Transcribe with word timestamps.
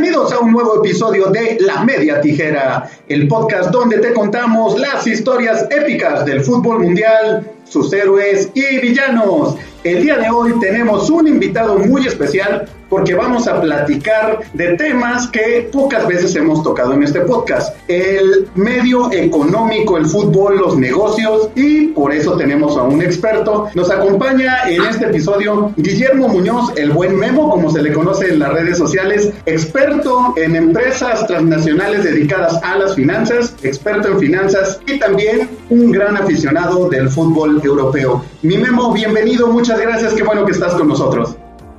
Bienvenidos 0.00 0.32
a 0.32 0.38
un 0.38 0.52
nuevo 0.52 0.76
episodio 0.76 1.26
de 1.26 1.58
La 1.58 1.82
Media 1.82 2.20
Tijera, 2.20 2.88
el 3.08 3.26
podcast 3.26 3.70
donde 3.70 3.98
te 3.98 4.12
contamos 4.12 4.78
las 4.78 5.04
historias 5.08 5.66
épicas 5.70 6.24
del 6.24 6.44
fútbol 6.44 6.84
mundial, 6.84 7.44
sus 7.64 7.92
héroes 7.92 8.48
y 8.54 8.78
villanos. 8.78 9.56
El 9.82 10.02
día 10.02 10.18
de 10.18 10.30
hoy 10.30 10.54
tenemos 10.60 11.10
un 11.10 11.26
invitado 11.26 11.80
muy 11.80 12.06
especial 12.06 12.68
porque 12.88 13.14
vamos 13.14 13.46
a 13.46 13.60
platicar 13.60 14.40
de 14.54 14.76
temas 14.76 15.28
que 15.28 15.68
pocas 15.72 16.06
veces 16.06 16.34
hemos 16.36 16.62
tocado 16.62 16.92
en 16.94 17.02
este 17.02 17.20
podcast. 17.20 17.76
El 17.88 18.48
medio 18.54 19.12
económico, 19.12 19.96
el 19.96 20.06
fútbol, 20.06 20.58
los 20.58 20.76
negocios 20.76 21.50
y 21.54 21.88
por 21.88 22.12
eso 22.12 22.36
tenemos 22.36 22.76
a 22.76 22.82
un 22.82 23.02
experto. 23.02 23.68
Nos 23.74 23.90
acompaña 23.90 24.68
en 24.68 24.82
este 24.84 25.06
episodio 25.06 25.72
Guillermo 25.76 26.28
Muñoz, 26.28 26.72
el 26.76 26.90
buen 26.92 27.16
Memo, 27.16 27.50
como 27.50 27.70
se 27.70 27.82
le 27.82 27.92
conoce 27.92 28.28
en 28.28 28.38
las 28.38 28.52
redes 28.52 28.78
sociales, 28.78 29.32
experto 29.46 30.34
en 30.36 30.56
empresas 30.56 31.26
transnacionales 31.26 32.04
dedicadas 32.04 32.62
a 32.62 32.76
las 32.76 32.94
finanzas, 32.94 33.54
experto 33.62 34.08
en 34.08 34.18
finanzas 34.18 34.80
y 34.86 34.98
también 34.98 35.48
un 35.70 35.90
gran 35.90 36.16
aficionado 36.16 36.88
del 36.88 37.08
fútbol 37.08 37.60
europeo. 37.64 38.24
Mi 38.42 38.56
Memo, 38.56 38.92
bienvenido, 38.92 39.48
muchas 39.48 39.80
gracias, 39.80 40.14
qué 40.14 40.22
bueno 40.22 40.44
que 40.44 40.52
estás 40.52 40.74
con 40.74 40.88
nosotros. 40.88 41.36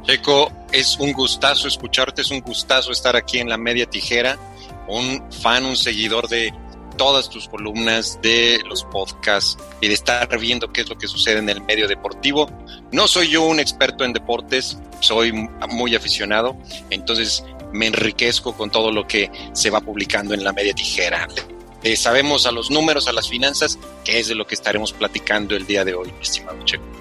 Checo, 0.10 0.52
es 0.72 0.98
un 0.98 1.14
gustazo 1.14 1.68
escucharte, 1.68 2.24
es 2.24 2.32
un 2.32 2.40
gustazo 2.40 2.92
estar 2.92 3.16
aquí 3.16 3.38
en 3.38 3.48
la 3.48 3.60
media 3.60 3.86
tijera, 3.86 4.40
un 4.88 5.24
fan, 5.32 5.66
un 5.66 5.76
seguidor 5.76 6.28
de 6.28 6.52
todas 6.98 7.30
tus 7.30 7.48
columnas, 7.48 8.18
de 8.24 8.60
los 8.68 8.86
podcasts 8.86 9.56
y 9.80 9.88
de 9.88 9.94
estar 9.94 10.28
viendo 10.40 10.74
qué 10.74 10.82
es 10.82 10.90
lo 10.90 10.98
que 10.98 11.08
sucede 11.08 11.38
en 11.38 11.50
el 11.50 11.62
medio 11.62 11.88
deportivo. 11.88 12.50
No 12.92 13.08
soy 13.08 13.30
yo 13.30 13.44
un 13.44 13.60
experto 13.60 14.04
en 14.04 14.14
deportes, 14.14 14.80
soy 15.00 15.32
muy 15.70 15.94
aficionado, 15.94 16.58
entonces 16.90 17.46
me 17.72 17.86
enriquezco 17.86 18.58
con 18.58 18.72
todo 18.72 18.92
lo 18.92 19.08
que 19.08 19.30
se 19.54 19.70
va 19.70 19.80
publicando 19.80 20.34
en 20.34 20.44
la 20.44 20.54
media 20.54 20.74
tijera. 20.74 21.28
Sabemos 21.96 22.48
a 22.48 22.52
los 22.52 22.72
números, 22.72 23.08
a 23.08 23.14
las 23.14 23.30
finanzas, 23.30 23.78
que 24.04 24.20
es 24.20 24.28
de 24.28 24.34
lo 24.34 24.48
que 24.48 24.56
estaremos 24.56 24.92
platicando 24.92 25.56
el 25.56 25.68
día 25.68 25.86
de 25.86 25.94
hoy, 25.94 26.12
estimado 26.20 26.58
Checo. 26.66 26.99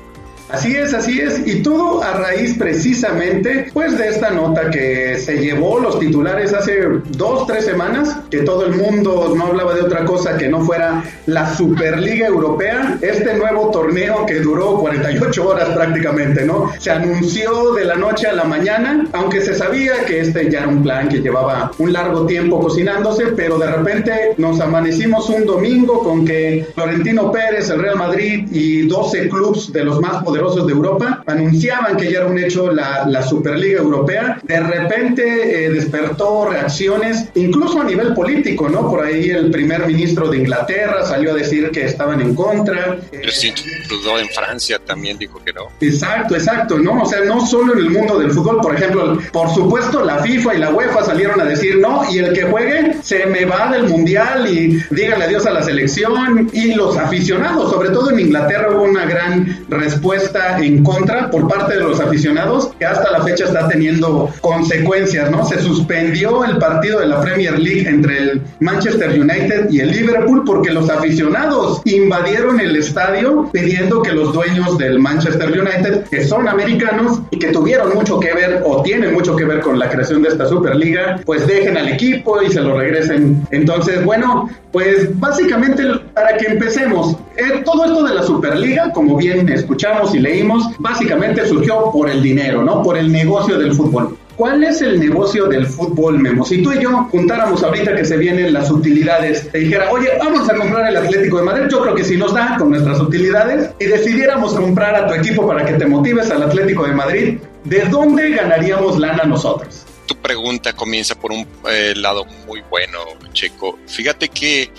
Así 0.51 0.75
es, 0.75 0.95
así 0.95 1.21
es. 1.21 1.47
Y 1.47 1.63
todo 1.63 2.03
a 2.03 2.15
raíz 2.15 2.57
precisamente, 2.57 3.71
pues, 3.73 3.99
de 3.99 4.09
esta 4.09 4.31
nota 4.31 4.71
que 4.71 5.19
se 5.19 5.39
llevó 5.39 5.79
los 5.79 5.99
titulares 5.99 6.55
hace 6.55 6.79
dos, 7.11 7.47
tres 7.47 7.67
semanas, 7.67 8.17
que 8.31 8.39
todo 8.39 8.65
el 8.65 8.75
mundo 8.75 9.35
no 9.37 9.47
hablaba 9.47 9.75
de 9.75 9.83
otra 9.83 10.07
cosa 10.07 10.39
que 10.39 10.49
no 10.49 10.63
fuera 10.63 11.05
la 11.27 11.55
Superliga 11.55 12.27
Europea, 12.27 12.99
este 13.03 13.35
nuevo 13.35 13.71
torneo 13.71 14.25
que 14.25 14.41
duró 14.41 14.79
48 14.79 15.49
horas 15.49 15.69
prácticamente, 15.71 16.47
¿no? 16.47 16.73
Se 16.79 16.91
anunció 16.91 17.75
de 17.75 17.85
la 17.85 17.97
noche 17.97 18.27
a 18.27 18.33
la 18.33 18.45
mañana, 18.45 19.07
aunque 19.13 19.43
se 19.43 19.55
sabía 19.55 20.05
que 20.07 20.21
este 20.21 20.51
ya 20.51 20.61
era 20.61 20.69
un 20.69 20.83
plan 20.83 21.09
que 21.09 21.21
llevaba 21.21 21.73
un 21.79 21.93
largo 21.93 22.25
tiempo 22.25 22.59
cocinándose, 22.61 23.27
pero 23.37 23.59
de 23.59 23.67
repente 23.67 24.35
nos 24.39 24.61
amanecimos 24.61 25.29
un 25.29 25.45
domingo 25.45 26.03
con 26.03 26.25
que 26.25 26.67
Florentino 26.75 27.31
Pérez, 27.31 27.69
el 27.69 27.81
Real 27.81 27.97
Madrid 27.97 28.47
y 28.51 28.87
12 28.87 29.29
clubes 29.29 29.73
de 29.73 29.85
los 29.85 30.01
más 30.01 30.23
poderosos 30.25 30.38
de 30.39 30.73
Europa 30.73 31.23
anunciaban 31.27 31.97
que 31.97 32.11
ya 32.11 32.19
era 32.19 32.27
un 32.27 32.39
hecho 32.39 32.71
la, 32.71 33.07
la 33.07 33.23
Superliga 33.23 33.81
Europea. 33.81 34.41
De 34.43 34.61
repente 34.61 35.67
eh, 35.67 35.71
despertó 35.71 36.49
reacciones, 36.49 37.29
incluso 37.35 37.81
a 37.81 37.85
nivel 37.85 38.15
político, 38.15 38.69
¿no? 38.69 38.89
Por 38.89 39.05
ahí 39.05 39.31
el 39.31 39.51
primer 39.51 39.87
ministro 39.87 40.29
de 40.29 40.39
Inglaterra 40.39 41.05
salió 41.05 41.33
a 41.33 41.35
decir 41.35 41.71
que 41.71 41.85
estaban 41.85 42.21
en 42.21 42.35
contra. 42.35 42.99
El 43.11 43.31
siento 43.31 43.63
Trudeau 43.89 44.19
en 44.19 44.29
Francia 44.29 44.79
también 44.79 45.19
dijo 45.19 45.43
que 45.45 45.53
no. 45.53 45.69
Exacto, 45.81 46.35
exacto, 46.35 46.79
¿no? 46.79 47.03
O 47.03 47.07
sea, 47.07 47.21
no 47.25 47.45
solo 47.45 47.73
en 47.73 47.81
el 47.81 47.91
mundo 47.91 48.19
del 48.19 48.31
fútbol, 48.31 48.61
por 48.61 48.75
ejemplo, 48.75 49.19
por 49.33 49.53
supuesto 49.53 50.05
la 50.05 50.19
FIFA 50.23 50.55
y 50.55 50.59
la 50.59 50.71
UEFA 50.71 51.05
salieron 51.05 51.41
a 51.41 51.45
decir 51.45 51.79
no, 51.79 52.03
y 52.11 52.19
el 52.19 52.33
que 52.33 52.43
juegue 52.43 52.97
se 53.03 53.27
me 53.27 53.45
va 53.45 53.71
del 53.73 53.85
mundial 53.85 54.47
y 54.49 54.83
díganle 54.91 55.25
adiós 55.25 55.47
a 55.47 55.51
la 55.51 55.63
selección 55.63 56.51
y 56.53 56.75
los 56.75 56.97
aficionados, 56.97 57.71
sobre 57.71 57.91
todo 57.91 58.11
en 58.11 58.21
Inglaterra 58.21 58.71
hubo 58.71 58.83
una 58.85 59.07
gran 59.07 59.65
respuesta 59.69 60.28
en 60.59 60.83
contra 60.83 61.31
por 61.31 61.49
parte 61.49 61.75
de 61.75 61.81
los 61.81 62.01
aficionados 62.01 62.71
que 62.79 62.85
hasta 62.85 63.11
la 63.11 63.23
fecha 63.23 63.45
está 63.45 63.69
teniendo 63.69 64.31
consecuencias, 64.41 65.31
¿no? 65.31 65.45
Se 65.45 65.61
suspendió 65.61 66.45
el 66.45 66.59
partido 66.59 67.01
de 67.01 67.07
la 67.07 67.21
Premier 67.21 67.59
League 67.59 67.89
entre 67.89 68.19
el 68.19 68.43
Manchester 68.61 69.11
United 69.11 69.71
y 69.71 69.81
el 69.81 69.91
Liverpool 69.91 70.43
porque 70.45 70.71
los 70.71 70.89
aficionados 70.91 71.81
invadieron 71.85 72.61
el 72.61 72.77
estadio 72.77 73.51
pidiendo 73.53 74.03
que 74.03 74.13
los 74.13 74.33
dueños 74.33 74.79
del 74.79 74.99
Manchester 74.99 75.51
United, 75.51 76.05
que 76.05 76.25
son 76.25 76.49
americanos 76.49 77.21
y 77.31 77.39
que 77.39 77.49
tuvieron 77.49 77.95
mucho 77.95 78.21
que 78.21 78.33
ver 78.33 78.63
o 78.65 78.83
tienen 78.83 79.15
mucho 79.15 79.37
que 79.37 79.45
ver 79.45 79.61
con 79.61 79.79
la 79.79 79.89
creación 79.89 80.23
de 80.23 80.31
esta 80.31 80.47
Superliga, 80.47 81.21
pues 81.25 81.47
dejen 81.47 81.77
al 81.77 81.89
equipo 81.89 82.43
y 82.43 82.51
se 82.51 82.61
lo 82.61 82.79
regresen. 82.79 83.47
Entonces, 83.51 84.05
bueno, 84.05 84.49
pues 84.73 85.19
básicamente 85.19 85.85
para 86.15 86.37
que 86.37 86.47
empecemos, 86.47 87.17
eh, 87.37 87.63
todo 87.65 87.85
esto 87.85 88.03
de 88.05 88.15
la 88.15 88.23
Superliga, 88.23 88.93
como 88.93 89.17
bien 89.17 89.49
escuchamos 89.49 90.15
y 90.15 90.18
leímos, 90.19 90.65
básicamente 90.79 91.47
surgió 91.47 91.91
por 91.93 92.11
el 92.11 92.23
dinero, 92.23 92.63
¿no? 92.65 92.83
Por 92.83 92.97
el 92.97 93.11
negocio 93.11 93.59
del 93.59 93.73
fútbol. 93.73 94.17
¿Cuál 94.39 94.63
es 94.63 94.81
el 94.83 95.01
negocio 95.01 95.47
del 95.47 95.67
fútbol, 95.67 96.21
Memo? 96.21 96.45
Si 96.45 96.63
tú 96.63 96.73
y 96.73 96.81
yo 96.81 97.09
juntáramos 97.11 97.61
ahorita 97.65 97.97
que 97.97 98.05
se 98.05 98.17
vienen 98.17 98.53
las 98.53 98.71
utilidades, 98.71 99.51
te 99.51 99.59
dijera, 99.59 99.91
oye, 99.91 100.11
vamos 100.17 100.49
a 100.49 100.55
comprar 100.55 100.89
el 100.89 100.97
Atlético 100.97 101.39
de 101.39 101.43
Madrid, 101.43 101.65
yo 101.69 101.83
creo 101.83 101.95
que 101.97 102.05
si 102.05 102.17
nos 102.17 102.33
da 102.33 102.55
con 102.57 102.71
nuestras 102.71 103.01
utilidades, 103.01 103.71
y 103.81 103.87
decidiéramos 103.87 104.55
comprar 104.55 104.95
a 104.95 105.09
tu 105.09 105.15
equipo 105.15 105.45
para 105.45 105.65
que 105.65 105.73
te 105.73 105.87
motives 105.87 106.31
al 106.31 106.45
Atlético 106.45 106.87
de 106.87 106.93
Madrid, 106.93 107.39
¿de 107.65 107.81
dónde 107.87 108.31
ganaríamos 108.31 108.97
lana 109.01 109.25
nosotros? 109.25 109.85
Tu 110.07 110.15
pregunta 110.15 110.73
comienza 110.73 111.17
por 111.17 111.33
un 111.33 111.45
eh, 111.69 111.95
lado 111.97 112.25
muy 112.47 112.63
bueno, 112.71 112.99
Checo. 113.33 113.77
Fíjate 113.89 114.29
que 114.29 114.71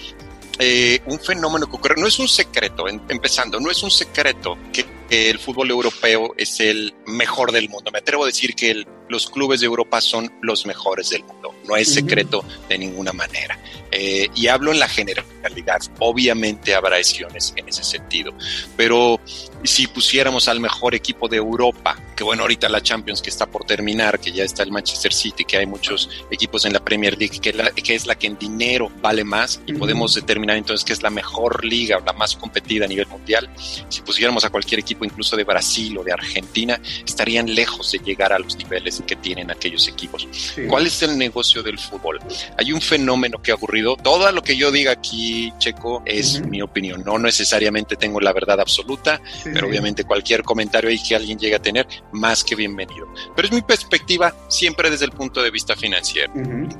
eh, 0.57 1.01
un 1.05 1.19
fenómeno 1.19 1.66
que 1.67 1.75
ocurre, 1.75 1.95
no 1.97 2.07
es 2.07 2.17
un 2.17 2.29
secreto, 2.29 2.85
empezando, 2.88 3.59
no 3.59 3.69
es 3.69 3.83
un 3.83 3.91
secreto 3.91 4.57
que 4.72 4.85
el 5.09 5.40
fútbol 5.40 5.70
europeo 5.70 6.34
es 6.38 6.59
el 6.59 6.94
mejor 7.08 7.52
del 7.52 7.70
mundo. 7.70 7.92
Me 7.92 8.00
atrevo 8.00 8.24
a 8.24 8.28
decir 8.28 8.56
que 8.56 8.86
los 9.09 9.30
clubes 9.30 9.59
de 9.59 9.66
Europa 9.66 10.02
son 10.02 10.31
los 10.42 10.66
mejores 10.66 11.09
del 11.09 11.24
mundo. 11.24 11.56
No 11.68 11.75
es 11.75 11.94
secreto 11.94 12.46
de 12.68 12.78
ninguna 12.78 13.12
manera. 13.12 13.59
Eh, 13.92 14.28
y 14.36 14.47
hablo 14.47 14.72
en 14.72 14.80
la 14.80 14.88
generalidad. 14.88 15.81
Obviamente 16.00 16.75
habrá 16.75 17.00
excepciones 17.00 17.53
en 17.56 17.68
ese 17.68 17.84
sentido. 17.84 18.34
Pero 18.78 19.20
si 19.64 19.88
pusiéramos 19.88 20.47
al 20.47 20.59
mejor 20.59 20.94
equipo 20.94 21.28
de 21.28 21.38
Europa, 21.38 21.97
que 22.16 22.24
bueno, 22.24 22.44
ahorita 22.44 22.70
la 22.70 22.81
Champions 22.81 23.22
que 23.22 23.30
está 23.30 23.47
por 23.47 23.66
terminar, 23.66 24.20
que 24.20 24.31
ya 24.31 24.44
está 24.44 24.64
el 24.64 24.72
Manchester 24.72 25.14
City, 25.14 25.44
que 25.44 25.58
hay 25.58 25.66
muchos 25.66 26.09
equipos 26.30 26.66
en 26.66 26.74
la 26.74 26.84
Premier 26.84 27.18
League, 27.18 27.40
que, 27.40 27.96
es 27.96 28.06
la 28.06 28.16
que 28.16 28.28
en 28.28 28.38
dinero 28.38 28.91
vale 29.02 29.24
más, 29.24 29.62
y 29.66 29.74
podemos 29.74 30.14
determinar 30.14 30.58
entonces 30.58 30.86
que 30.86 30.94
es 30.94 31.02
la 31.02 31.09
mejor 31.09 31.66
liga, 31.66 32.00
la 32.06 32.14
más 32.14 32.36
competida 32.36 32.86
a 32.86 32.88
nivel 32.88 33.08
mundial. 33.08 33.50
Si 33.90 34.02
pusiéramos 34.02 34.46
a 34.46 34.50
cualquier 34.50 34.80
equipo, 34.80 34.98
incluso 35.05 35.35
de 35.35 35.43
Brasil 35.43 35.97
o 35.97 36.03
de 36.03 36.11
Argentina, 36.11 36.79
estarían 37.05 37.53
lejos 37.53 37.91
de 37.91 37.99
llegar 37.99 38.33
a 38.33 38.39
los 38.39 38.55
niveles 38.55 39.03
que 39.05 39.15
tienen 39.15 39.51
aquellos 39.51 39.87
equipos. 39.87 40.27
¿Cuál 40.67 40.87
es 40.87 41.01
el 41.03 41.17
negocio 41.17 41.63
del 41.63 41.79
fútbol? 41.79 42.19
Hay 42.57 42.71
un 42.71 42.81
fenómeno 42.81 43.41
que 43.41 43.51
ha 43.51 43.55
ocurrido. 43.55 43.95
Todo 43.95 44.31
lo 44.31 44.41
que 44.41 44.57
yo 44.57 44.71
diga 44.71 44.91
aquí, 44.91 45.53
Checo, 45.59 46.03
es 46.05 46.41
mi 46.41 46.61
opinión. 46.61 47.03
No 47.05 47.17
necesariamente 47.17 47.95
tengo 47.95 48.19
la 48.19 48.33
verdad 48.33 48.59
absoluta 48.59 49.21
pero 49.43 49.67
obviamente 49.67 50.03
cualquier 50.03 50.43
comentario 50.43 50.89
ahí 50.89 51.01
que 51.01 51.16
alguien 51.16 51.37
llegue 51.37 51.55
a 51.55 51.61
tener, 51.61 51.87
más 52.11 52.43
que 52.43 52.55
bienvenido. 52.55 53.07
Pero 53.35 53.47
es 53.47 53.53
mi 53.53 53.61
perspectiva 53.61 54.33
siempre 54.47 54.89
desde 54.89 55.05
el 55.05 55.11
punto 55.11 55.41
de 55.41 55.51
vista 55.51 55.75
financiero. 55.75 56.31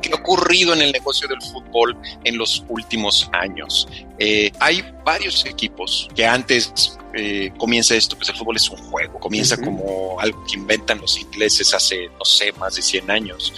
¿Qué 0.02 0.12
ha 0.12 0.16
ocurrido 0.16 0.74
en 0.74 0.82
el 0.82 0.92
negocio 0.92 1.28
del 1.28 1.42
fútbol 1.42 1.98
en 2.24 2.38
los 2.38 2.64
últimos 2.70 3.30
años? 3.34 3.88
Eh, 4.18 4.52
hay 4.60 4.84
varios 5.06 5.46
equipos 5.46 6.10
que 6.16 6.26
antes 6.26 6.98
eh, 7.14 7.52
comienza 7.58 7.96
esto, 8.10 8.18
pues 8.18 8.30
el 8.30 8.36
fútbol 8.36 8.56
es 8.56 8.70
un 8.70 8.78
juego, 8.78 9.20
comienza 9.20 9.56
como 9.58 10.20
algo 10.20 10.44
que 10.46 10.58
inventan 10.58 11.00
los 11.00 11.18
ingleses 11.20 11.74
hace, 11.74 12.10
no 12.18 12.26
sé, 12.26 12.52
más 12.54 12.76
de 12.76 12.82
100 12.82 13.12
años, 13.12 13.54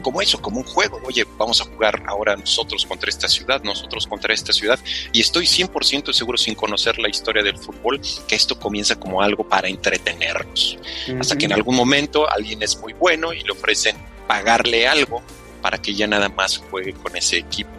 como 0.00 0.22
eso, 0.22 0.40
como 0.40 0.58
un 0.58 0.64
juego, 0.64 1.00
oye, 1.04 1.26
vamos 1.36 1.60
a 1.60 1.64
jugar 1.64 2.02
ahora 2.06 2.34
nosotros 2.36 2.86
contra 2.86 3.10
esta 3.10 3.28
ciudad, 3.28 3.62
nosotros 3.62 4.06
contra 4.06 4.32
esta 4.32 4.52
ciudad, 4.52 4.78
y 5.12 5.20
estoy 5.20 5.44
100% 5.44 6.12
seguro 6.12 6.38
sin 6.38 6.54
conocer 6.54 6.98
la 6.98 7.08
historia 7.08 7.42
del 7.42 7.58
fútbol 7.58 8.00
que 8.26 8.34
esto 8.34 8.58
comienza 8.58 8.98
como 8.98 9.20
algo 9.20 9.46
para 9.46 9.68
entretenernos, 9.68 10.78
hasta 11.20 11.36
que 11.36 11.44
en 11.44 11.52
algún 11.52 11.76
momento 11.76 12.28
alguien 12.30 12.62
es 12.62 12.80
muy 12.80 12.94
bueno 12.94 13.32
y 13.32 13.42
le 13.42 13.52
ofrecen 13.52 13.96
pagarle 14.26 14.88
algo 14.88 15.22
para 15.60 15.80
que 15.80 15.94
ya 15.94 16.06
nada 16.06 16.28
más 16.30 16.58
juegue 16.70 16.94
con 16.94 17.14
ese 17.16 17.36
equipo. 17.36 17.70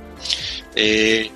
Eh, 0.75 1.29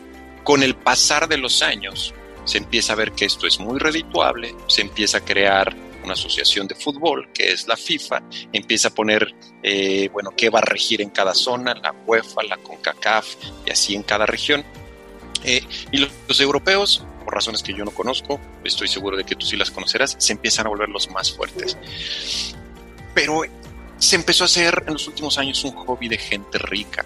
con 0.43 0.63
el 0.63 0.75
pasar 0.75 1.27
de 1.27 1.37
los 1.37 1.61
años, 1.61 2.13
se 2.47 2.57
empieza 2.57 2.93
a 2.93 2.95
ver 2.95 3.11
que 3.11 3.25
esto 3.25 3.45
es 3.45 3.59
muy 3.59 3.77
redituable, 3.77 4.55
se 4.67 4.81
empieza 4.81 5.19
a 5.19 5.25
crear 5.25 5.75
una 6.03 6.13
asociación 6.13 6.67
de 6.67 6.75
fútbol, 6.75 7.29
que 7.33 7.51
es 7.51 7.67
la 7.67 7.75
FIFA, 7.75 8.23
empieza 8.53 8.87
a 8.87 8.91
poner, 8.91 9.35
eh, 9.61 10.09
bueno, 10.13 10.31
qué 10.35 10.49
va 10.49 10.59
a 10.59 10.61
regir 10.61 11.01
en 11.01 11.09
cada 11.09 11.33
zona, 11.33 11.75
la 11.75 11.93
UEFA, 12.05 12.43
la 12.43 12.57
CONCACAF 12.57 13.35
y 13.65 13.71
así 13.71 13.93
en 13.93 14.03
cada 14.03 14.25
región. 14.25 14.63
Eh, 15.43 15.61
y 15.91 15.97
los, 15.97 16.39
europeos, 16.39 17.05
por 17.25 17.33
razones 17.33 17.61
que 17.61 17.73
yo 17.73 17.83
no 17.83 17.91
conozco, 17.91 18.39
estoy 18.63 18.87
seguro 18.87 19.17
de 19.17 19.25
que 19.25 19.35
tú 19.35 19.45
sí 19.45 19.57
las 19.57 19.69
conocerás, 19.69 20.15
se 20.17 20.31
empiezan 20.31 20.67
a 20.67 20.69
volver 20.69 20.87
los 20.87 21.09
más 21.11 21.33
fuertes. 21.33 21.77
Pero 23.13 23.41
se 23.97 24.15
empezó 24.15 24.45
a 24.45 24.45
hacer 24.45 24.85
en 24.87 24.93
los 24.93 25.07
últimos 25.07 25.37
años 25.37 25.63
un 25.65 25.71
hobby 25.71 26.07
de 26.07 26.17
gente 26.17 26.57
rica. 26.57 27.03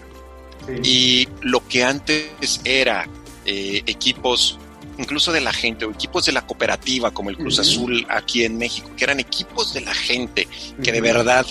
Y 0.84 1.28
lo 1.42 1.68
que 1.68 1.84
antes 1.84 2.62
era 2.64 3.08
eh, 3.46 3.82
equipos, 3.88 4.60
incluso 5.02 5.32
de 5.32 5.42
la 5.42 5.52
gente, 5.52 5.86
o 5.86 5.92
equipos 5.92 6.26
de 6.26 6.32
la 6.32 6.46
cooperativa, 6.46 7.12
como 7.12 7.30
el 7.30 7.38
Cruz 7.38 7.60
Azul 7.60 8.06
aquí 8.10 8.44
en 8.44 8.58
México, 8.58 8.90
que 8.96 9.04
eran 9.04 9.20
equipos 9.20 9.74
de 9.74 9.82
la 9.82 9.94
gente, 9.94 10.48
que 10.84 10.92
de 10.92 11.02
verdad 11.02 11.46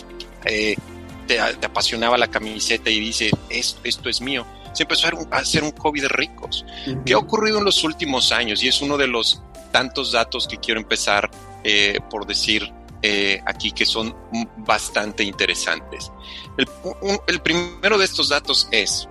eh, 0.44 0.76
te, 1.26 1.40
apasionaba 1.40 2.16
la 2.16 2.28
camiseta 2.28 2.90
y 2.90 3.00
dice, 3.00 3.30
esto, 3.48 3.80
esto 3.84 4.08
es 4.08 4.20
mío. 4.20 4.46
Se 4.72 4.84
empezó 4.84 5.08
a 5.08 5.36
hacer 5.36 5.64
un 5.64 5.72
hobby 5.72 6.00
de 6.00 6.08
ricos. 6.08 6.64
¿Qué 7.04 7.14
ha 7.14 7.18
ocurrido 7.18 7.58
en 7.58 7.64
los 7.64 7.82
últimos 7.82 8.30
años? 8.30 8.62
Y 8.62 8.68
es 8.68 8.80
uno 8.80 8.96
de 8.96 9.08
los 9.08 9.42
tantos 9.72 10.12
datos 10.12 10.46
que 10.46 10.58
quiero 10.58 10.80
empezar 10.80 11.30
eh, 11.64 11.98
por 12.08 12.26
decir 12.26 12.72
eh, 13.02 13.40
aquí 13.46 13.72
que 13.72 13.86
son 13.86 14.14
bastante 14.58 15.24
interesantes. 15.24 16.12
El, 17.26 17.40
primero 17.40 17.98
de 17.98 18.04
estos 18.04 18.28
datos 18.28 18.68
es, 18.70 19.08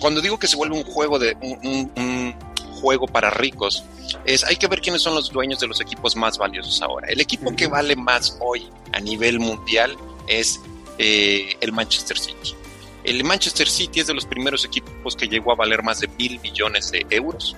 cuando 0.00 0.20
digo 0.20 0.38
que 0.38 0.46
se 0.46 0.56
vuelve 0.56 0.76
un 0.76 0.84
juego, 0.84 1.18
de, 1.18 1.36
un, 1.42 2.34
juego 2.76 3.06
para 3.06 3.30
ricos, 3.30 3.82
es 4.24 4.44
hay 4.44 4.56
que 4.56 4.68
ver 4.68 4.80
quiénes 4.80 5.02
son 5.02 5.14
los 5.14 5.30
dueños 5.30 5.58
de 5.60 5.66
los 5.66 5.80
equipos 5.80 6.14
más 6.16 6.38
valiosos 6.38 6.80
ahora. 6.82 7.08
El 7.08 7.20
equipo 7.20 7.54
que 7.56 7.66
vale 7.66 7.96
más 7.96 8.36
hoy 8.40 8.68
a 8.92 9.00
nivel 9.00 9.40
mundial 9.40 9.96
es 10.28 10.60
eh, 10.98 11.56
el 11.60 11.72
Manchester 11.72 12.18
City. 12.18 12.54
El 13.04 13.22
Manchester 13.24 13.68
City 13.68 14.00
es 14.00 14.06
de 14.06 14.14
los 14.14 14.26
primeros 14.26 14.64
equipos 14.64 15.16
que 15.16 15.28
llegó 15.28 15.52
a 15.52 15.54
valer 15.54 15.82
más 15.82 16.00
de 16.00 16.08
mil 16.08 16.40
millones 16.40 16.90
de 16.90 17.06
euros 17.10 17.56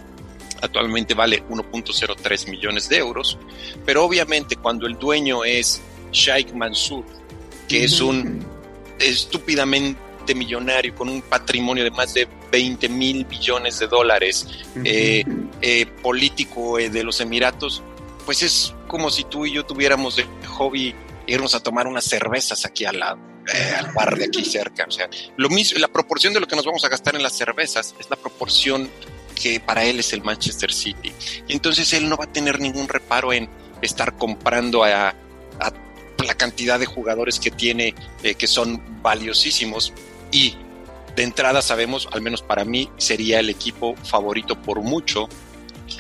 actualmente 0.61 1.15
vale 1.15 1.43
1.03 1.49 2.51
millones 2.51 2.89
de 2.89 2.99
euros, 2.99 3.39
pero 3.85 4.05
obviamente 4.05 4.57
cuando 4.57 4.87
el 4.87 4.99
dueño 4.99 5.45
es 5.45 5.81
Sheikh 6.13 6.53
Mansour, 6.55 7.05
que 7.69 7.85
es 7.85 8.01
un 8.01 8.45
estúpidamente 8.99 10.01
millonario 10.35 10.95
con 10.95 11.09
un 11.09 11.23
patrimonio 11.23 11.85
de 11.85 11.91
más 11.91 12.15
de 12.15 12.29
20 12.51 12.89
mil 12.89 13.27
millones 13.27 13.79
de 13.79 13.87
dólares, 13.87 14.47
eh, 14.85 15.25
eh, 15.61 15.87
político 16.03 16.79
eh, 16.79 16.91
de 16.91 17.03
los 17.03 17.21
Emiratos, 17.21 17.83
pues 18.25 18.43
es 18.43 18.75
como 18.87 19.11
si 19.11 19.25
tú 19.25 19.47
y 19.47 19.53
yo 19.53 19.65
tuviéramos 19.65 20.17
de 20.17 20.27
hobby 20.47 20.95
irnos 21.27 21.55
a 21.55 21.61
tomar 21.61 21.87
unas 21.87 22.05
cervezas 22.05 22.65
aquí 22.65 22.85
al 22.85 22.99
lado. 22.99 23.19
al 23.79 23.93
bar 23.93 24.17
de 24.17 24.27
aquí 24.27 24.45
cerca, 24.45 24.85
o 24.87 24.91
sea, 24.91 25.09
lo 25.37 25.49
mismo, 25.49 25.79
la 25.79 25.89
proporción 25.89 26.35
de 26.35 26.41
lo 26.41 26.47
que 26.47 26.57
nos 26.57 26.67
vamos 26.67 26.85
a 26.85 26.89
gastar 26.89 27.17
en 27.17 27.23
las 27.23 27.33
cervezas 27.33 27.95
es 27.99 28.11
la 28.11 28.17
proporción 28.17 28.91
que 29.41 29.61
para 29.61 29.85
él 29.85 30.01
es 30.01 30.13
el 30.13 30.23
Manchester 30.23 30.73
City. 30.73 31.13
Y 31.47 31.53
entonces 31.53 31.93
él 31.93 32.09
no 32.09 32.17
va 32.17 32.25
a 32.25 32.33
tener 32.33 32.61
ningún 32.61 32.89
reparo 32.89 33.33
en 33.33 33.49
estar 33.83 34.17
comprando 34.17 34.85
a, 34.85 35.15
la 36.25 36.35
cantidad 36.35 36.81
de 36.81 36.87
jugadores 36.87 37.39
que 37.39 37.51
tiene, 37.51 37.95
eh, 38.23 38.35
que 38.35 38.49
son 38.49 39.03
valiosísimos. 39.03 39.93
Y 40.31 40.57
de 41.17 41.23
entrada 41.23 41.63
sabemos, 41.63 42.09
al 42.13 42.21
menos 42.21 42.43
para 42.43 42.65
mí, 42.65 42.89
sería 42.97 43.41
el 43.41 43.51
equipo 43.51 43.97
favorito 43.97 44.61
por 44.61 44.81
mucho 44.83 45.29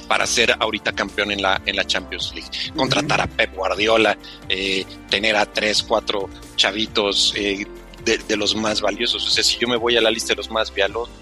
para 0.06 0.26
ser 0.26 0.54
ahorita 0.58 0.92
campeón 0.92 1.30
en 1.30 1.42
la, 1.42 1.60
en 1.66 1.76
la 1.76 1.86
Champions 1.86 2.32
League. 2.34 2.50
Contratar 2.76 3.20
a 3.20 3.26
Pep 3.26 3.54
Guardiola, 3.54 4.16
eh, 4.48 4.84
tener 5.08 5.36
a 5.36 5.46
tres, 5.46 5.82
cuatro 5.82 6.28
chavitos 6.56 7.32
eh, 7.36 7.66
de, 8.04 8.36
los 8.36 8.54
más 8.54 8.80
valiosos. 8.80 9.26
O 9.26 9.30
sea, 9.30 9.44
si 9.44 9.58
yo 9.58 9.68
me 9.68 9.76
voy 9.76 9.96
a 9.96 10.00
la 10.00 10.10
lista 10.10 10.28
de 10.28 10.36
los 10.36 10.50
más 10.50 10.72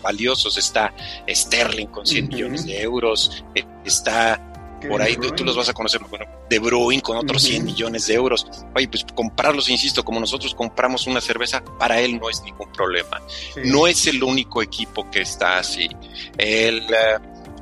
valiosos, 0.02 0.56
está 0.56 0.94
Sterling 1.28 1.86
con 1.86 2.06
100 2.06 2.28
millones 2.28 2.66
de 2.66 2.80
euros, 2.80 3.44
eh, 3.54 3.64
está 3.84 4.55
por 4.88 5.02
ahí, 5.02 5.16
tú, 5.16 5.44
los 5.44 5.56
vas 5.56 5.68
a 5.68 5.72
conocer, 5.72 6.00
bueno, 6.08 6.26
De 6.48 6.58
Bruyne 6.58 7.02
con 7.02 7.16
otros 7.16 7.42
100 7.42 7.64
millones 7.64 8.06
de 8.06 8.14
euros. 8.14 8.46
Oye, 8.74 8.88
pues 8.88 9.04
comprarlos, 9.14 9.68
insisto, 9.68 10.04
como 10.04 10.20
nosotros 10.20 10.54
compramos 10.54 11.06
una 11.06 11.20
cerveza, 11.20 11.62
para 11.78 12.00
él 12.00 12.18
no 12.18 12.28
es 12.28 12.42
ningún 12.42 12.70
problema. 12.72 13.20
No 13.64 13.86
es 13.86 14.06
el 14.06 14.22
único 14.22 14.62
equipo 14.62 15.10
que 15.10 15.22
está 15.22 15.58
así. 15.58 15.88
El, 16.36 16.80
eh, 16.80 17.18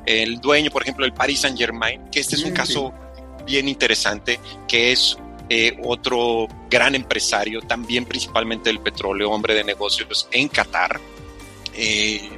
el 0.07 0.41
dueño, 0.41 0.71
por 0.71 0.83
ejemplo, 0.83 1.05
el 1.05 1.13
Paris 1.13 1.41
Saint 1.41 1.59
Germain, 1.59 2.11
que 2.11 2.21
este 2.21 2.37
es 2.37 2.43
un 2.43 2.53
caso 2.53 2.93
bien 3.47 3.69
interesante, 3.69 4.41
que 4.67 4.93
es 4.93 5.19
eh, 5.49 5.77
otro 5.85 6.49
gran 6.71 6.95
empresario, 6.95 7.61
también 7.63 8.07
principalmente 8.07 8.71
del 8.71 8.81
petróleo, 8.81 9.31
hombre 9.31 9.55
de 9.55 9.65
negocios 9.65 10.29
en 10.33 10.49
Qatar, 10.49 11.01
eh, 11.75 12.31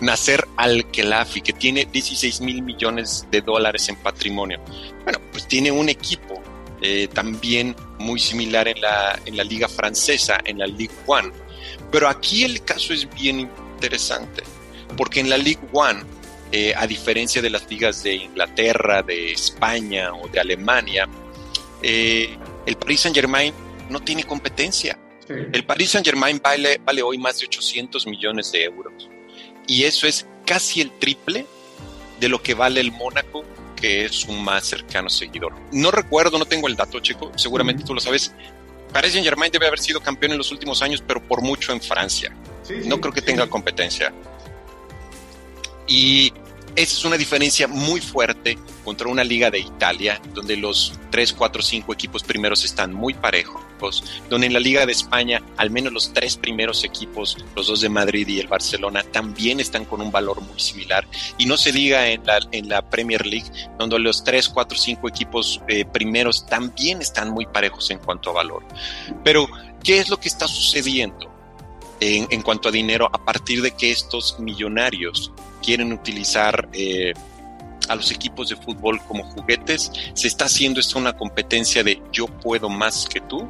Nasser 0.00 0.46
Al-Khelafi, 0.56 1.40
que 1.40 1.52
tiene 1.52 1.84
16 1.84 2.40
mil 2.40 2.62
millones 2.62 3.26
de 3.30 3.40
dólares 3.40 3.88
en 3.88 3.96
patrimonio. 3.96 4.60
Bueno, 5.04 5.20
pues 5.32 5.46
tiene 5.48 5.72
un 5.72 5.88
equipo 5.88 6.42
eh, 6.80 7.08
también 7.12 7.74
muy 7.98 8.20
similar 8.20 8.68
en 8.68 8.80
la, 8.80 9.18
en 9.26 9.36
la 9.36 9.44
liga 9.44 9.68
francesa, 9.68 10.38
en 10.44 10.58
la 10.58 10.66
Ligue 10.66 10.94
One. 11.06 11.32
Pero 11.90 12.08
aquí 12.08 12.44
el 12.44 12.62
caso 12.64 12.92
es 12.92 13.08
bien 13.14 13.40
interesante, 13.40 14.42
porque 14.96 15.20
en 15.20 15.30
la 15.30 15.36
Ligue 15.36 15.60
One, 15.72 16.00
eh, 16.52 16.72
a 16.76 16.86
diferencia 16.86 17.42
de 17.42 17.50
las 17.50 17.68
ligas 17.68 18.02
de 18.02 18.14
Inglaterra, 18.14 19.02
de 19.02 19.32
España 19.32 20.14
o 20.14 20.28
de 20.28 20.38
Alemania, 20.38 21.08
eh, 21.82 22.36
el 22.66 22.76
Paris 22.76 23.00
Saint 23.00 23.16
Germain 23.16 23.52
no 23.90 24.00
tiene 24.00 24.24
competencia. 24.24 24.98
El 25.28 25.64
Paris 25.64 25.90
Saint 25.90 26.06
Germain 26.06 26.40
vale, 26.42 26.80
vale 26.82 27.02
hoy 27.02 27.18
más 27.18 27.38
de 27.38 27.46
800 27.46 28.06
millones 28.06 28.50
de 28.50 28.64
euros. 28.64 29.10
Y 29.68 29.84
eso 29.84 30.08
es 30.08 30.26
casi 30.44 30.80
el 30.80 30.90
triple 30.90 31.46
de 32.18 32.28
lo 32.28 32.42
que 32.42 32.54
vale 32.54 32.80
el 32.80 32.90
Mónaco, 32.90 33.44
que 33.76 34.06
es 34.06 34.16
su 34.16 34.32
más 34.32 34.64
cercano 34.66 35.08
seguidor. 35.08 35.52
No 35.70 35.92
recuerdo, 35.92 36.38
no 36.38 36.46
tengo 36.46 36.66
el 36.66 36.74
dato, 36.74 36.98
chico, 36.98 37.30
seguramente 37.36 37.84
tú 37.84 37.94
lo 37.94 38.00
sabes. 38.00 38.32
Paris 38.92 39.12
Saint 39.12 39.26
Germain 39.26 39.52
debe 39.52 39.66
haber 39.66 39.78
sido 39.78 40.00
campeón 40.00 40.32
en 40.32 40.38
los 40.38 40.50
últimos 40.50 40.82
años, 40.82 41.04
pero 41.06 41.22
por 41.22 41.42
mucho 41.42 41.72
en 41.72 41.80
Francia. 41.80 42.34
no 42.86 43.00
creo 43.00 43.12
que 43.12 43.22
tenga 43.22 43.46
competencia. 43.46 44.12
Y 45.86 46.32
esa 46.78 46.96
es 46.96 47.04
una 47.04 47.16
diferencia 47.16 47.66
muy 47.66 48.00
fuerte 48.00 48.56
contra 48.84 49.08
una 49.08 49.24
liga 49.24 49.50
de 49.50 49.58
Italia, 49.58 50.20
donde 50.32 50.56
los 50.56 50.92
3, 51.10 51.32
4, 51.32 51.60
5 51.60 51.92
equipos 51.92 52.22
primeros 52.22 52.64
están 52.64 52.94
muy 52.94 53.14
parejos, 53.14 54.04
donde 54.30 54.46
en 54.46 54.52
la 54.52 54.60
liga 54.60 54.86
de 54.86 54.92
España 54.92 55.42
al 55.56 55.70
menos 55.70 55.92
los 55.92 56.12
tres 56.12 56.36
primeros 56.36 56.84
equipos, 56.84 57.36
los 57.56 57.66
dos 57.66 57.80
de 57.80 57.88
Madrid 57.88 58.28
y 58.28 58.38
el 58.38 58.46
Barcelona, 58.46 59.02
también 59.02 59.58
están 59.58 59.86
con 59.86 60.00
un 60.00 60.12
valor 60.12 60.40
muy 60.40 60.60
similar. 60.60 61.04
Y 61.36 61.46
no 61.46 61.56
se 61.56 61.72
diga 61.72 62.06
en 62.10 62.68
la, 62.68 62.88
Premier 62.88 63.26
League, 63.26 63.50
donde 63.76 63.98
los 63.98 64.22
3, 64.22 64.48
4, 64.48 64.78
5 64.78 65.08
equipos 65.08 65.60
eh, 65.66 65.84
primeros 65.84 66.46
también 66.46 67.02
están 67.02 67.30
muy 67.30 67.46
parejos 67.46 67.90
en 67.90 67.98
cuanto 67.98 68.30
a 68.30 68.34
valor. 68.34 68.62
Pero, 69.24 69.48
¿qué 69.82 69.98
es 69.98 70.08
lo 70.08 70.20
que 70.20 70.28
está 70.28 70.46
sucediendo? 70.46 71.37
En, 72.00 72.28
en, 72.30 72.42
cuanto 72.42 72.68
a 72.68 72.72
dinero 72.72 73.08
a 73.12 73.18
partir 73.18 73.60
de 73.60 73.72
que 73.72 73.90
estos 73.90 74.38
millonarios 74.38 75.32
quieren 75.62 75.92
utilizar 75.92 76.68
eh, 76.72 77.12
a 77.88 77.94
los 77.94 78.10
equipos 78.10 78.48
de 78.48 78.56
fútbol 78.56 79.00
como 79.02 79.24
juguetes. 79.24 79.90
Se 80.14 80.28
está 80.28 80.44
haciendo 80.44 80.80
esto 80.80 80.98
una 80.98 81.16
competencia 81.16 81.82
de 81.82 82.00
yo 82.12 82.26
puedo 82.26 82.68
más 82.68 83.06
que 83.06 83.20
tú. 83.20 83.48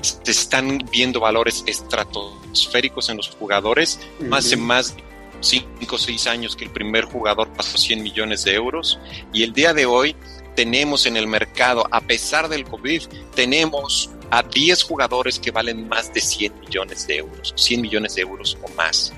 Se 0.00 0.30
están 0.30 0.78
viendo 0.90 1.20
valores 1.20 1.62
estratosféricos 1.66 3.10
en 3.10 3.18
los 3.18 3.28
jugadores. 3.28 4.00
Hace 4.30 4.56
más 4.56 4.96
de 4.96 5.02
5 5.40 5.94
o 5.94 5.98
6 5.98 6.26
años 6.26 6.56
que 6.56 6.64
el 6.64 6.70
primer 6.70 7.04
jugador 7.04 7.48
pasó 7.52 7.76
100 7.76 8.02
millones 8.02 8.44
de 8.44 8.54
euros. 8.54 8.98
Y 9.32 9.42
el 9.42 9.52
día 9.52 9.74
de 9.74 9.86
hoy 9.86 10.16
tenemos 10.54 11.06
en 11.06 11.16
el 11.16 11.26
mercado, 11.26 11.86
a 11.90 12.00
pesar 12.00 12.48
del 12.48 12.64
COVID, 12.64 13.02
tenemos 13.34 14.10
a 14.30 14.42
10 14.42 14.82
jugadores 14.82 15.38
que 15.38 15.50
valen 15.50 15.88
más 15.88 16.12
de 16.12 16.20
100 16.20 16.60
millones 16.60 17.06
de 17.06 17.16
euros, 17.18 17.52
100 17.56 17.80
millones 17.80 18.14
de 18.14 18.22
euros 18.22 18.56
o 18.62 18.68
más. 18.74 19.12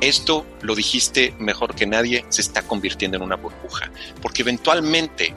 Esto, 0.00 0.46
lo 0.62 0.74
dijiste 0.74 1.34
mejor 1.38 1.74
que 1.74 1.86
nadie, 1.86 2.24
se 2.28 2.42
está 2.42 2.62
convirtiendo 2.62 3.16
en 3.16 3.22
una 3.22 3.36
burbuja, 3.36 3.90
porque 4.20 4.42
eventualmente 4.42 5.34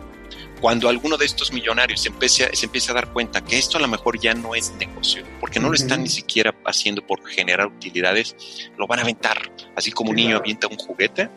cuando 0.61 0.89
alguno 0.89 1.17
de 1.17 1.25
estos 1.25 1.51
millonarios 1.51 2.01
se 2.01 2.09
empieza, 2.09 2.45
se 2.53 2.67
empieza 2.67 2.91
a 2.91 2.95
dar 2.95 3.11
cuenta 3.11 3.43
que 3.43 3.57
esto 3.57 3.77
a 3.77 3.81
lo 3.81 3.87
mejor 3.87 4.19
ya 4.19 4.35
no 4.35 4.53
es 4.53 4.71
negocio, 4.73 5.23
porque 5.39 5.59
no 5.59 5.69
lo 5.69 5.73
están 5.73 6.03
ni 6.03 6.09
siquiera 6.09 6.53
haciendo 6.65 7.05
por 7.05 7.25
generar 7.27 7.65
utilidades, 7.65 8.35
lo 8.77 8.85
van 8.85 8.99
a 8.99 9.01
aventar, 9.01 9.51
así 9.75 9.91
como 9.91 10.11
un 10.11 10.17
niño 10.17 10.37
avienta 10.37 10.67
un 10.67 10.77
juguete, 10.77 11.29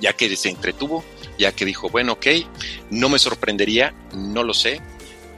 ya 0.00 0.12
que 0.12 0.34
se 0.36 0.48
entretuvo, 0.48 1.04
ya 1.38 1.52
que 1.52 1.64
dijo, 1.64 1.88
bueno, 1.88 2.14
ok, 2.14 2.26
no 2.90 3.08
me 3.08 3.20
sorprendería, 3.20 3.94
no 4.12 4.42
lo 4.42 4.54
sé, 4.54 4.80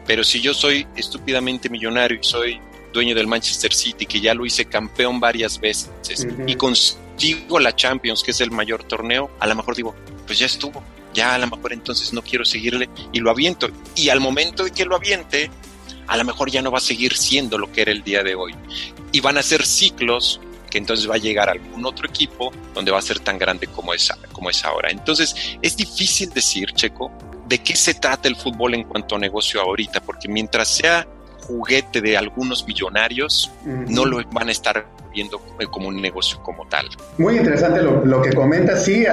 pero 0.06 0.24
si 0.24 0.40
yo 0.40 0.54
soy 0.54 0.86
estúpidamente 0.96 1.68
millonario 1.68 2.18
y 2.20 2.24
soy 2.24 2.60
dueño 2.92 3.14
del 3.14 3.26
Manchester 3.26 3.72
City, 3.72 4.06
que 4.06 4.20
ya 4.20 4.34
lo 4.34 4.46
hice 4.46 4.66
campeón 4.66 5.20
varias 5.20 5.60
veces 5.60 5.90
y 6.46 6.54
consigo 6.54 7.58
la 7.58 7.74
Champions, 7.74 8.22
que 8.22 8.30
es 8.30 8.40
el 8.40 8.50
mayor 8.50 8.84
torneo, 8.84 9.30
a 9.40 9.46
lo 9.46 9.54
mejor 9.54 9.74
digo, 9.74 9.94
pues 10.26 10.38
ya 10.38 10.46
estuvo, 10.46 10.82
ya 11.12 11.34
a 11.34 11.38
lo 11.38 11.46
mejor 11.46 11.72
entonces 11.72 12.12
no 12.12 12.22
quiero 12.22 12.44
seguirle 12.44 12.88
y 13.12 13.20
lo 13.20 13.30
aviento. 13.30 13.68
Y 13.94 14.08
al 14.08 14.20
momento 14.20 14.64
de 14.64 14.70
que 14.70 14.84
lo 14.84 14.96
aviente, 14.96 15.50
a 16.06 16.16
lo 16.16 16.24
mejor 16.24 16.50
ya 16.50 16.62
no 16.62 16.70
va 16.70 16.78
a 16.78 16.82
seguir 16.82 17.16
siendo 17.16 17.58
lo 17.58 17.70
que 17.72 17.82
era 17.82 17.92
el 17.92 18.02
día 18.02 18.22
de 18.22 18.34
hoy. 18.34 18.54
Y 19.12 19.20
van 19.20 19.38
a 19.38 19.42
ser 19.42 19.64
ciclos 19.64 20.40
que 20.70 20.78
entonces 20.78 21.08
va 21.08 21.14
a 21.14 21.18
llegar 21.18 21.48
algún 21.48 21.86
otro 21.86 22.08
equipo 22.08 22.52
donde 22.74 22.90
va 22.90 22.98
a 22.98 23.02
ser 23.02 23.20
tan 23.20 23.38
grande 23.38 23.68
como 23.68 23.94
es, 23.94 24.10
como 24.32 24.50
es 24.50 24.64
ahora. 24.64 24.90
Entonces 24.90 25.34
es 25.62 25.76
difícil 25.76 26.30
decir, 26.30 26.72
Checo, 26.72 27.12
de 27.46 27.58
qué 27.58 27.76
se 27.76 27.94
trata 27.94 28.28
el 28.28 28.36
fútbol 28.36 28.74
en 28.74 28.84
cuanto 28.84 29.16
a 29.16 29.18
negocio 29.18 29.60
ahorita, 29.60 30.00
porque 30.00 30.28
mientras 30.28 30.68
sea 30.68 31.06
juguete 31.46 32.00
de 32.00 32.16
algunos 32.16 32.66
millonarios, 32.66 33.50
no 33.64 34.06
lo 34.06 34.22
van 34.30 34.48
a 34.48 34.52
estar 34.52 34.86
viendo 35.14 35.40
como 35.70 35.88
un 35.88 36.00
negocio 36.00 36.38
como 36.42 36.66
tal. 36.66 36.86
Muy 37.18 37.36
interesante 37.36 37.80
lo, 37.82 38.04
lo 38.04 38.20
que 38.20 38.32
comentas. 38.32 38.84
Sí, 38.84 39.04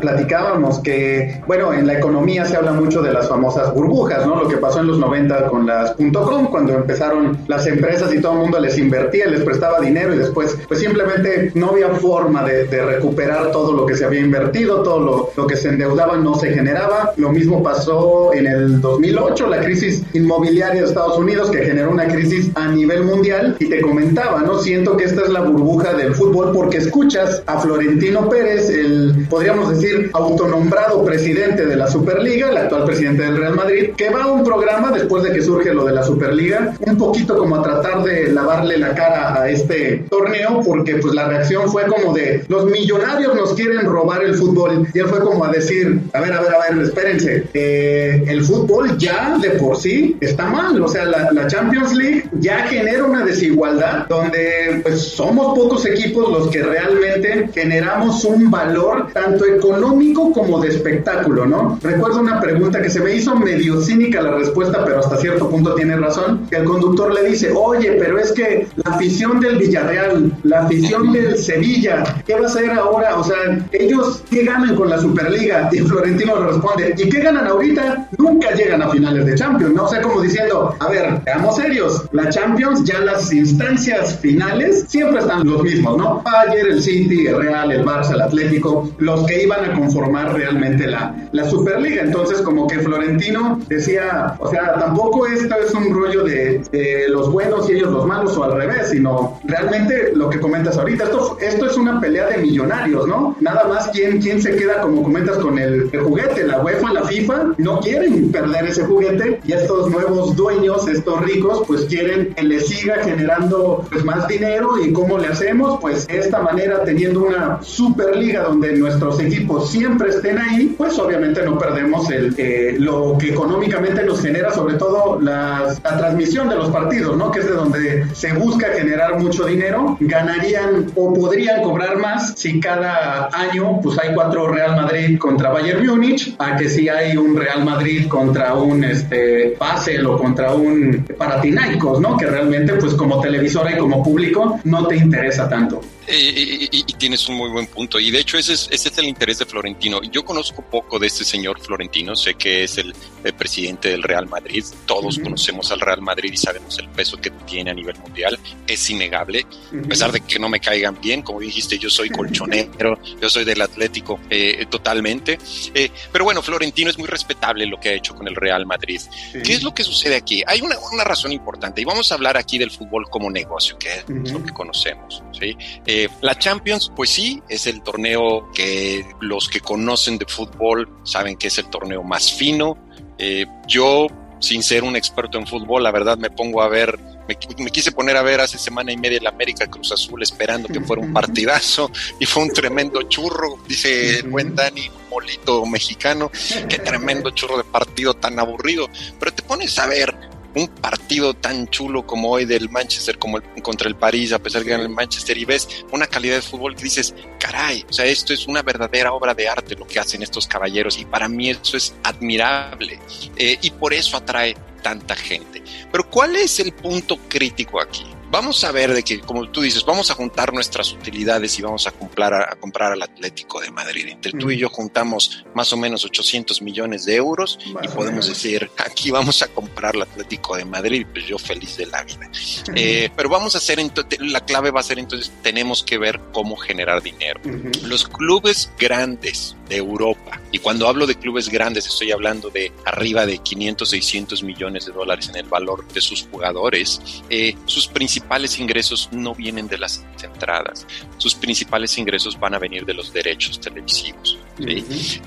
platicábamos 0.00 0.80
que, 0.80 1.40
bueno, 1.46 1.72
en 1.72 1.86
la 1.86 1.94
economía 1.94 2.44
se 2.44 2.56
habla 2.56 2.72
mucho 2.72 3.02
de 3.02 3.12
las 3.12 3.28
famosas 3.28 3.72
burbujas, 3.74 4.26
¿no? 4.26 4.42
Lo 4.42 4.48
que 4.48 4.58
pasó 4.58 4.80
en 4.80 4.88
los 4.88 4.98
90 4.98 5.46
con 5.48 5.66
las 5.66 5.94
.com, 6.12 6.46
cuando 6.46 6.74
empezaron 6.74 7.38
las 7.48 7.66
empresas 7.66 8.12
y 8.14 8.20
todo 8.20 8.32
el 8.32 8.38
mundo 8.38 8.60
les 8.60 8.78
invertía, 8.78 9.26
les 9.26 9.42
prestaba 9.42 9.80
dinero 9.80 10.14
y 10.14 10.18
después, 10.18 10.56
pues 10.68 10.80
simplemente 10.80 11.52
no 11.54 11.70
había 11.70 11.88
forma 11.88 12.44
de, 12.44 12.64
de 12.64 12.84
recuperar 12.84 13.50
todo 13.50 13.72
lo 13.72 13.86
que 13.86 13.96
se 13.96 14.04
había 14.04 14.20
invertido, 14.20 14.82
todo 14.82 15.00
lo, 15.00 15.30
lo 15.36 15.46
que 15.46 15.56
se 15.56 15.68
endeudaba 15.68 16.16
no 16.16 16.34
se 16.34 16.52
generaba. 16.52 17.12
Lo 17.16 17.30
mismo 17.30 17.62
pasó 17.62 18.32
en 18.34 18.46
el 18.46 18.80
2008, 18.80 19.46
la 19.46 19.60
crisis 19.60 20.02
inmobiliaria 20.12 20.82
de 20.82 20.88
Estados 20.88 21.18
Unidos, 21.18 21.50
que 21.50 21.64
generó 21.64 21.90
una 21.90 22.06
crisis 22.08 22.50
a 22.54 22.68
nivel 22.68 23.04
mundial. 23.04 23.56
Y 23.58 23.66
te 23.68 23.80
comentaba, 23.80 24.42
¿no? 24.42 24.58
Siento 24.58 24.96
que 24.96 25.04
esta 25.04 25.22
es 25.22 25.30
la 25.30 25.37
burbuja 25.40 25.94
del 25.94 26.14
fútbol 26.14 26.52
porque 26.52 26.78
escuchas 26.78 27.42
a 27.46 27.60
Florentino 27.60 28.28
Pérez, 28.28 28.70
el, 28.70 29.26
podríamos 29.28 29.70
decir, 29.70 30.10
autonombrado 30.12 31.04
presidente 31.04 31.66
de 31.66 31.76
la 31.76 31.86
Superliga, 31.86 32.50
el 32.50 32.56
actual 32.56 32.84
presidente 32.84 33.22
del 33.22 33.36
Real 33.36 33.54
Madrid, 33.54 33.90
que 33.96 34.10
va 34.10 34.24
a 34.24 34.26
un 34.32 34.44
programa 34.44 34.90
después 34.90 35.22
de 35.22 35.32
que 35.32 35.42
surge 35.42 35.72
lo 35.72 35.84
de 35.84 35.92
la 35.92 36.02
Superliga, 36.02 36.74
un 36.80 36.96
poquito 36.96 37.36
como 37.36 37.56
a 37.56 37.62
tratar 37.62 38.02
de 38.02 38.32
lavarle 38.32 38.78
la 38.78 38.94
cara 38.94 39.40
a 39.40 39.48
este 39.48 40.04
torneo, 40.10 40.62
porque 40.64 40.96
pues 40.96 41.14
la 41.14 41.28
reacción 41.28 41.68
fue 41.70 41.86
como 41.86 42.12
de, 42.12 42.44
los 42.48 42.66
millonarios 42.66 43.34
nos 43.34 43.54
quieren 43.54 43.86
robar 43.86 44.22
el 44.24 44.34
fútbol, 44.34 44.86
y 44.92 44.98
él 44.98 45.06
fue 45.06 45.20
como 45.20 45.44
a 45.44 45.50
decir, 45.50 46.00
a 46.12 46.20
ver, 46.20 46.32
a 46.32 46.40
ver, 46.40 46.54
a 46.54 46.74
ver, 46.74 46.84
espérense, 46.84 47.44
eh, 47.54 48.24
el 48.26 48.42
fútbol 48.44 48.96
ya 48.98 49.38
de 49.38 49.50
por 49.50 49.76
sí 49.76 50.16
está 50.20 50.46
mal, 50.46 50.80
o 50.80 50.88
sea, 50.88 51.04
la, 51.04 51.30
la 51.32 51.46
Champions 51.46 51.94
League 51.94 52.24
ya 52.40 52.66
genera 52.66 53.04
una 53.04 53.24
desigualdad 53.24 54.06
donde 54.08 54.80
pues 54.82 55.00
son 55.00 55.27
somos 55.28 55.58
pocos 55.58 55.84
equipos 55.84 56.30
los 56.30 56.48
que 56.48 56.62
realmente 56.62 57.50
generamos 57.52 58.24
un 58.24 58.50
valor 58.50 59.08
tanto 59.12 59.44
económico 59.44 60.32
como 60.32 60.58
de 60.58 60.68
espectáculo, 60.68 61.44
¿no? 61.44 61.78
Recuerdo 61.82 62.20
una 62.20 62.40
pregunta 62.40 62.80
que 62.80 62.88
se 62.88 63.00
me 63.00 63.14
hizo 63.14 63.36
medio 63.36 63.78
cínica 63.82 64.22
la 64.22 64.30
respuesta, 64.32 64.82
pero 64.86 65.00
hasta 65.00 65.18
cierto 65.18 65.50
punto 65.50 65.74
tiene 65.74 65.96
razón, 65.96 66.46
que 66.48 66.56
el 66.56 66.64
conductor 66.64 67.12
le 67.12 67.28
dice, 67.28 67.50
oye, 67.54 67.92
pero 67.98 68.18
es 68.18 68.32
que 68.32 68.68
la 68.76 68.94
afición 68.94 69.38
del 69.38 69.58
Villarreal, 69.58 70.32
la 70.44 70.60
afición 70.60 71.12
del 71.12 71.36
Sevilla, 71.36 72.04
¿qué 72.26 72.34
va 72.34 72.44
a 72.44 72.46
hacer 72.46 72.70
ahora? 72.70 73.18
O 73.18 73.24
sea, 73.24 73.36
ellos, 73.72 74.22
¿qué 74.30 74.44
ganan 74.44 74.76
con 74.76 74.88
la 74.88 74.98
Superliga? 74.98 75.68
Y 75.72 75.80
Florentino 75.80 76.40
le 76.40 76.46
responde, 76.46 76.94
¿y 76.96 77.06
qué 77.06 77.20
ganan 77.20 77.46
ahorita? 77.46 78.08
Nunca 78.16 78.54
llegan 78.54 78.80
a 78.80 78.88
finales 78.88 79.26
de 79.26 79.34
Champions, 79.34 79.74
¿no? 79.74 79.84
O 79.84 79.88
sea, 79.88 80.00
como 80.00 80.22
diciendo, 80.22 80.74
a 80.78 80.88
ver, 80.88 81.20
seamos 81.24 81.56
serios, 81.56 82.04
la 82.12 82.30
Champions, 82.30 82.82
ya 82.84 83.00
las 83.00 83.30
instancias 83.30 84.18
finales, 84.20 84.86
siempre 84.88 85.17
están 85.18 85.46
los 85.46 85.62
mismos, 85.62 85.96
¿no? 85.96 86.22
Ayer 86.24 86.66
el 86.68 86.82
City, 86.82 87.26
el 87.26 87.36
Real, 87.36 87.72
el 87.72 87.84
Barça, 87.84 88.14
el 88.14 88.22
Atlético, 88.22 88.90
los 88.98 89.26
que 89.26 89.42
iban 89.42 89.64
a 89.64 89.74
conformar 89.74 90.34
realmente 90.34 90.86
la, 90.86 91.14
la 91.32 91.44
Superliga. 91.48 92.02
Entonces, 92.02 92.42
como 92.42 92.66
que 92.66 92.78
Florentino 92.78 93.60
decía, 93.68 94.36
o 94.38 94.48
sea, 94.48 94.74
tampoco 94.74 95.26
esto 95.26 95.54
es 95.56 95.72
un 95.74 95.92
rollo 95.92 96.24
de, 96.24 96.62
los 97.08 97.30
buenos 97.32 97.68
y 97.68 97.74
ellos 97.74 97.90
los 97.90 98.06
malos 98.06 98.36
o 98.36 98.44
al 98.44 98.52
revés, 98.52 98.90
sino 98.90 99.38
realmente 99.44 100.12
lo 100.14 100.28
que 100.30 100.40
comentas 100.40 100.76
ahorita, 100.76 101.04
esto, 101.04 101.38
esto 101.40 101.66
es 101.66 101.76
una 101.76 102.00
pelea 102.00 102.26
de 102.26 102.38
millonarios, 102.38 103.06
¿no? 103.06 103.36
Nada 103.40 103.66
más 103.68 103.88
quién, 103.88 104.20
quién 104.20 104.40
se 104.40 104.56
queda, 104.56 104.80
como 104.80 105.02
comentas, 105.02 105.38
con 105.38 105.58
el, 105.58 105.90
juguete, 105.90 106.46
la 106.46 106.60
UEFA, 106.60 106.92
la 106.92 107.04
FIFA, 107.04 107.54
no 107.58 107.80
quieren 107.80 108.30
perder 108.30 108.66
ese 108.66 108.84
juguete 108.84 109.40
y 109.44 109.52
estos 109.52 109.90
nuevos 109.90 110.36
dueños, 110.36 110.86
estos 110.88 111.20
ricos, 111.22 111.62
pues 111.66 111.84
quieren 111.86 112.34
que 112.34 112.42
le 112.42 112.60
siga 112.60 112.96
generando 113.04 113.84
pues, 113.90 114.04
más 114.04 114.26
dinero 114.28 114.78
y 114.82 114.92
cómo 114.98 115.16
le 115.16 115.28
hacemos? 115.28 115.78
Pues 115.80 116.08
de 116.08 116.18
esta 116.18 116.40
manera, 116.40 116.82
teniendo 116.82 117.22
una 117.22 117.62
superliga 117.62 118.42
donde 118.42 118.72
nuestros 118.76 119.20
equipos 119.20 119.70
siempre 119.70 120.10
estén 120.10 120.38
ahí, 120.38 120.74
pues 120.76 120.98
obviamente 120.98 121.42
no 121.42 121.56
perdemos 121.56 122.08
eh, 122.10 122.74
lo 122.78 123.16
que 123.16 123.30
económicamente 123.30 124.02
nos 124.02 124.20
genera, 124.20 124.50
sobre 124.52 124.74
todo 124.74 125.20
la 125.20 125.72
transmisión 125.82 126.48
de 126.48 126.56
los 126.56 126.70
partidos, 126.70 127.16
¿no? 127.16 127.30
Que 127.30 127.40
es 127.40 127.46
de 127.46 127.52
donde 127.52 128.06
se 128.12 128.32
busca 128.32 128.68
generar 128.74 129.20
mucho 129.20 129.44
dinero. 129.44 129.96
Ganarían 130.00 130.90
o 130.96 131.14
podrían 131.14 131.62
cobrar 131.62 131.98
más 131.98 132.32
si 132.36 132.58
cada 132.58 133.28
año, 133.32 133.80
pues 133.80 133.96
hay 134.00 134.12
cuatro 134.14 134.48
Real 134.48 134.74
Madrid 134.74 135.16
contra 135.18 135.50
Bayern 135.50 135.86
Múnich, 135.86 136.34
a 136.38 136.56
que 136.56 136.68
si 136.68 136.88
hay 136.88 137.16
un 137.16 137.36
Real 137.36 137.64
Madrid 137.64 138.08
contra 138.08 138.54
un 138.54 138.82
este, 138.82 139.56
Basel 139.58 140.04
o 140.06 140.18
contra 140.18 140.54
un 140.54 141.06
Paratinaicos, 141.16 142.00
¿no? 142.00 142.16
Que 142.16 142.26
realmente, 142.26 142.72
pues 142.74 142.94
como 142.94 143.20
televisora 143.20 143.72
y 143.72 143.78
como 143.78 144.02
público, 144.02 144.58
no 144.64 144.87
te 144.88 144.96
interesa 144.96 145.48
tanto. 145.48 145.80
Y, 146.10 146.82
tienes 146.98 147.28
un 147.28 147.36
muy 147.36 147.50
buen 147.50 147.66
punto. 147.66 148.00
Y 148.00 148.10
de 148.10 148.20
hecho 148.20 148.38
ese 148.38 148.54
es, 148.54 148.68
ese 148.72 148.88
es 148.88 148.98
el 148.98 149.06
interés 149.06 149.38
de 149.38 149.46
Florentino. 149.46 150.00
Yo 150.10 150.24
conozco 150.24 150.62
poco 150.62 150.98
de 150.98 151.06
este 151.06 151.24
señor 151.24 151.60
Florentino. 151.60 152.16
Sé 152.16 152.34
que 152.34 152.64
es 152.64 152.78
el, 152.78 152.94
presidente 153.36 153.90
del 153.90 154.02
Real 154.02 154.26
Madrid. 154.26 154.64
Todos 154.86 155.18
conocemos 155.18 155.70
al 155.70 155.80
Real 155.80 156.00
Madrid 156.00 156.32
y 156.32 156.36
sabemos 156.36 156.78
el 156.78 156.88
peso 156.88 157.18
que 157.18 157.30
tiene 157.30 157.70
a 157.70 157.74
nivel 157.74 157.98
mundial. 157.98 158.38
Es 158.66 158.88
innegable. 158.88 159.46
A 159.84 159.88
pesar 159.88 160.10
de 160.10 160.20
que 160.20 160.38
no 160.38 160.48
me 160.48 160.60
caigan 160.60 160.98
bien, 161.00 161.22
como 161.22 161.40
dijiste, 161.40 161.78
yo 161.78 161.90
soy 161.90 162.08
colchonero, 162.08 162.98
yo 163.20 163.28
soy 163.28 163.44
del 163.44 163.60
Atlético 163.60 164.18
eh, 164.30 164.66
totalmente. 164.70 165.38
Eh, 165.74 165.90
pero 166.10 166.24
bueno, 166.24 166.42
Florentino 166.42 166.88
es 166.88 166.98
muy 166.98 167.06
respetable 167.06 167.66
lo 167.66 167.78
que 167.78 167.90
ha 167.90 167.92
hecho 167.92 168.14
con 168.14 168.26
el 168.26 168.34
Real 168.34 168.64
Madrid. 168.64 169.00
¿Qué 169.44 169.52
es 169.52 169.62
lo 169.62 169.74
que 169.74 169.84
sucede 169.84 170.16
aquí? 170.16 170.42
Hay 170.46 170.62
una, 170.62 170.76
una, 170.92 171.04
razón 171.04 171.32
importante 171.32 171.80
y 171.80 171.84
vamos 171.84 172.10
a 172.10 172.14
hablar 172.14 172.36
aquí 172.36 172.58
del 172.58 172.70
fútbol 172.70 173.08
como 173.10 173.30
negocio, 173.30 173.78
que 173.78 173.88
es 173.92 174.32
lo 174.32 174.42
que 174.42 174.52
conocemos. 174.52 174.77
¿Sí? 174.82 175.56
Eh, 175.86 176.08
la 176.20 176.38
Champions, 176.38 176.92
pues 176.94 177.10
sí, 177.10 177.42
es 177.48 177.66
el 177.66 177.82
torneo 177.82 178.50
que 178.52 179.04
los 179.20 179.48
que 179.48 179.60
conocen 179.60 180.18
de 180.18 180.26
fútbol 180.26 180.88
saben 181.04 181.36
que 181.36 181.48
es 181.48 181.58
el 181.58 181.68
torneo 181.68 182.02
más 182.02 182.32
fino. 182.32 182.78
Eh, 183.18 183.46
yo, 183.66 184.06
sin 184.40 184.62
ser 184.62 184.84
un 184.84 184.96
experto 184.96 185.38
en 185.38 185.46
fútbol, 185.46 185.82
la 185.82 185.90
verdad 185.90 186.16
me 186.16 186.30
pongo 186.30 186.62
a 186.62 186.68
ver 186.68 186.98
me, 187.28 187.70
quise 187.70 187.92
poner 187.92 188.16
a 188.16 188.22
ver 188.22 188.40
hace 188.40 188.58
semana 188.58 188.90
y 188.90 188.96
media 188.96 189.18
el 189.18 189.26
América 189.26 189.66
Cruz 189.66 189.92
Azul 189.92 190.22
esperando 190.22 190.68
que 190.68 190.80
fuera 190.80 191.02
un 191.02 191.12
partidazo 191.14 191.90
y 192.18 192.24
fue 192.24 192.44
un 192.44 192.52
tremendo 192.52 193.02
churro, 193.02 193.58
dice 193.68 194.20
el 194.20 194.28
buen 194.28 194.54
Dani 194.54 194.90
Molito 195.10 195.64
mexicano, 195.66 196.30
qué 196.68 196.78
tremendo 196.78 197.30
churro 197.30 197.58
de 197.58 197.64
partido 197.64 198.14
tan 198.14 198.38
aburrido. 198.38 198.88
Pero 199.18 199.32
te 199.32 199.42
pones 199.42 199.78
a 199.78 199.86
ver 199.86 200.14
un 200.54 200.68
partido 200.68 201.34
tan 201.34 201.68
chulo 201.68 202.06
como 202.06 202.30
hoy 202.30 202.44
del 202.44 202.68
Manchester 202.70 203.18
como 203.18 203.40
contra 203.62 203.88
el 203.88 203.96
París, 203.96 204.32
a 204.32 204.38
pesar 204.38 204.62
que 204.62 204.70
gana 204.70 204.84
el 204.84 204.88
Manchester, 204.88 205.36
y 205.36 205.44
ves 205.44 205.84
una 205.92 206.06
calidad 206.06 206.36
de 206.36 206.42
fútbol 206.42 206.74
que 206.74 206.84
dices, 206.84 207.14
caray, 207.38 207.84
o 207.88 207.92
sea, 207.92 208.06
esto 208.06 208.32
es 208.32 208.46
una 208.46 208.62
verdadera 208.62 209.12
obra 209.12 209.34
de 209.34 209.48
arte 209.48 209.76
lo 209.76 209.86
que 209.86 209.98
hacen 209.98 210.22
estos 210.22 210.46
caballeros, 210.46 210.98
y 210.98 211.04
para 211.04 211.28
mí 211.28 211.50
eso 211.50 211.76
es 211.76 211.94
admirable, 212.02 212.98
eh, 213.36 213.58
y 213.60 213.70
por 213.70 213.92
eso 213.92 214.16
atrae 214.16 214.56
tanta 214.82 215.14
gente. 215.14 215.62
Pero 215.90 216.08
¿cuál 216.08 216.36
es 216.36 216.60
el 216.60 216.72
punto 216.72 217.18
crítico 217.28 217.80
aquí? 217.80 218.06
Vamos 218.30 218.62
a 218.64 218.72
ver 218.72 218.92
de 218.92 219.02
que, 219.02 219.20
como 219.20 219.48
tú 219.50 219.60
dices, 219.60 219.84
vamos 219.84 220.10
a 220.10 220.14
juntar 220.14 220.52
nuestras 220.52 220.92
utilidades 220.92 221.58
y 221.58 221.62
vamos 221.62 221.86
a 221.86 221.92
comprar, 221.92 222.34
a, 222.34 222.56
comprar 222.56 222.92
al 222.92 223.02
Atlético 223.02 223.60
de 223.60 223.70
Madrid. 223.70 224.06
Entre 224.08 224.32
tú 224.32 224.50
y 224.50 224.58
yo 224.58 224.68
juntamos 224.68 225.44
más 225.54 225.72
o 225.72 225.76
menos 225.76 226.04
800 226.04 226.62
millones 226.62 227.04
de 227.04 227.16
euros 227.16 227.58
y 227.64 227.88
podemos 227.88 228.28
decir, 228.28 228.70
aquí 228.78 229.10
vamos 229.10 229.42
a 229.42 229.48
comprar 229.48 229.94
al 229.96 230.02
Atlético 230.02 230.56
de 230.56 230.64
Madrid, 230.64 231.06
pues 231.12 231.26
yo 231.26 231.38
feliz 231.38 231.76
de 231.76 231.86
la 231.86 232.02
vida. 232.04 232.30
Eh, 232.74 233.10
pero 233.16 233.28
vamos 233.28 233.54
a 233.54 233.58
hacer, 233.58 233.78
la 234.20 234.40
clave 234.44 234.70
va 234.70 234.80
a 234.80 234.84
ser 234.84 234.98
entonces, 234.98 235.32
tenemos 235.42 235.82
que 235.82 235.98
ver 235.98 236.20
cómo 236.32 236.56
generar 236.56 237.02
dinero. 237.02 237.40
Los 237.82 238.06
clubes 238.08 238.70
grandes 238.78 239.56
de 239.68 239.76
Europa, 239.76 240.40
y 240.50 240.58
cuando 240.58 240.88
hablo 240.88 241.06
de 241.06 241.14
clubes 241.14 241.48
grandes 241.48 241.86
estoy 241.86 242.10
hablando 242.10 242.50
de 242.50 242.72
arriba 242.84 243.26
de 243.26 243.38
500, 243.38 243.88
600 243.88 244.42
millones 244.42 244.86
de 244.86 244.92
dólares 244.92 245.28
en 245.28 245.36
el 245.36 245.46
valor 245.46 245.86
de 245.88 246.00
sus 246.00 246.26
jugadores, 246.30 247.00
eh, 247.28 247.54
sus 247.66 247.86
principales 247.86 248.17
principales 248.18 248.58
ingresos 248.58 249.08
no 249.12 249.32
vienen 249.32 249.68
de 249.68 249.78
las 249.78 250.04
entradas, 250.22 250.86
sus 251.18 251.36
principales 251.36 251.96
ingresos 251.98 252.38
van 252.38 252.54
a 252.54 252.58
venir 252.58 252.84
de 252.84 252.92
los 252.94 253.12
derechos 253.12 253.60
televisivos. 253.60 254.36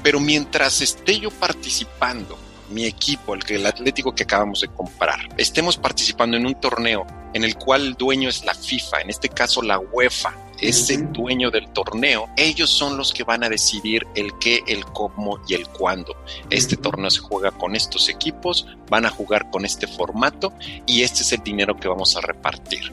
Pero 0.04 0.20
mientras 0.20 0.82
esté 0.82 1.18
yo 1.18 1.32
participando, 1.32 2.38
mi 2.70 2.86
equipo, 2.86 3.34
el, 3.34 3.42
el 3.48 3.66
Atlético 3.66 4.14
que 4.14 4.24
acabamos 4.24 4.60
de 4.62 4.68
comprar, 4.68 5.20
estemos 5.38 5.78
participando 5.78 6.36
en 6.36 6.46
un 6.46 6.60
torneo 6.60 7.08
en 7.34 7.46
el 7.46 7.56
cual 7.56 7.86
el 7.86 7.94
dueño 7.94 8.28
es 8.28 8.44
la 8.44 8.54
FIFA, 8.54 9.02
en 9.02 9.10
este 9.10 9.30
caso 9.30 9.62
la 9.62 9.80
UEFA, 9.80 10.34
es 10.62 10.90
el 10.90 11.12
dueño 11.12 11.52
del 11.52 11.68
torneo, 11.70 12.30
ellos 12.38 12.70
son 12.70 12.98
los 12.98 13.14
que 13.14 13.24
van 13.24 13.44
a 13.44 13.50
decidir 13.50 14.08
el 14.16 14.32
qué, 14.40 14.62
el 14.68 14.86
cómo 14.86 15.40
y 15.48 15.56
el 15.56 15.68
cuándo. 15.68 16.16
Este 16.50 16.78
torneo 16.78 17.10
se 17.10 17.20
juega 17.20 17.52
con 17.52 17.76
estos 17.76 18.10
equipos, 18.10 18.68
van 18.90 19.06
a 19.06 19.10
jugar 19.10 19.50
con 19.50 19.66
este 19.66 19.88
formato 19.88 20.54
y 20.86 21.02
este 21.02 21.22
es 21.22 21.32
el 21.34 21.44
dinero 21.44 21.76
que 21.76 21.88
vamos 21.88 22.16
a 22.16 22.22
repartir 22.22 22.92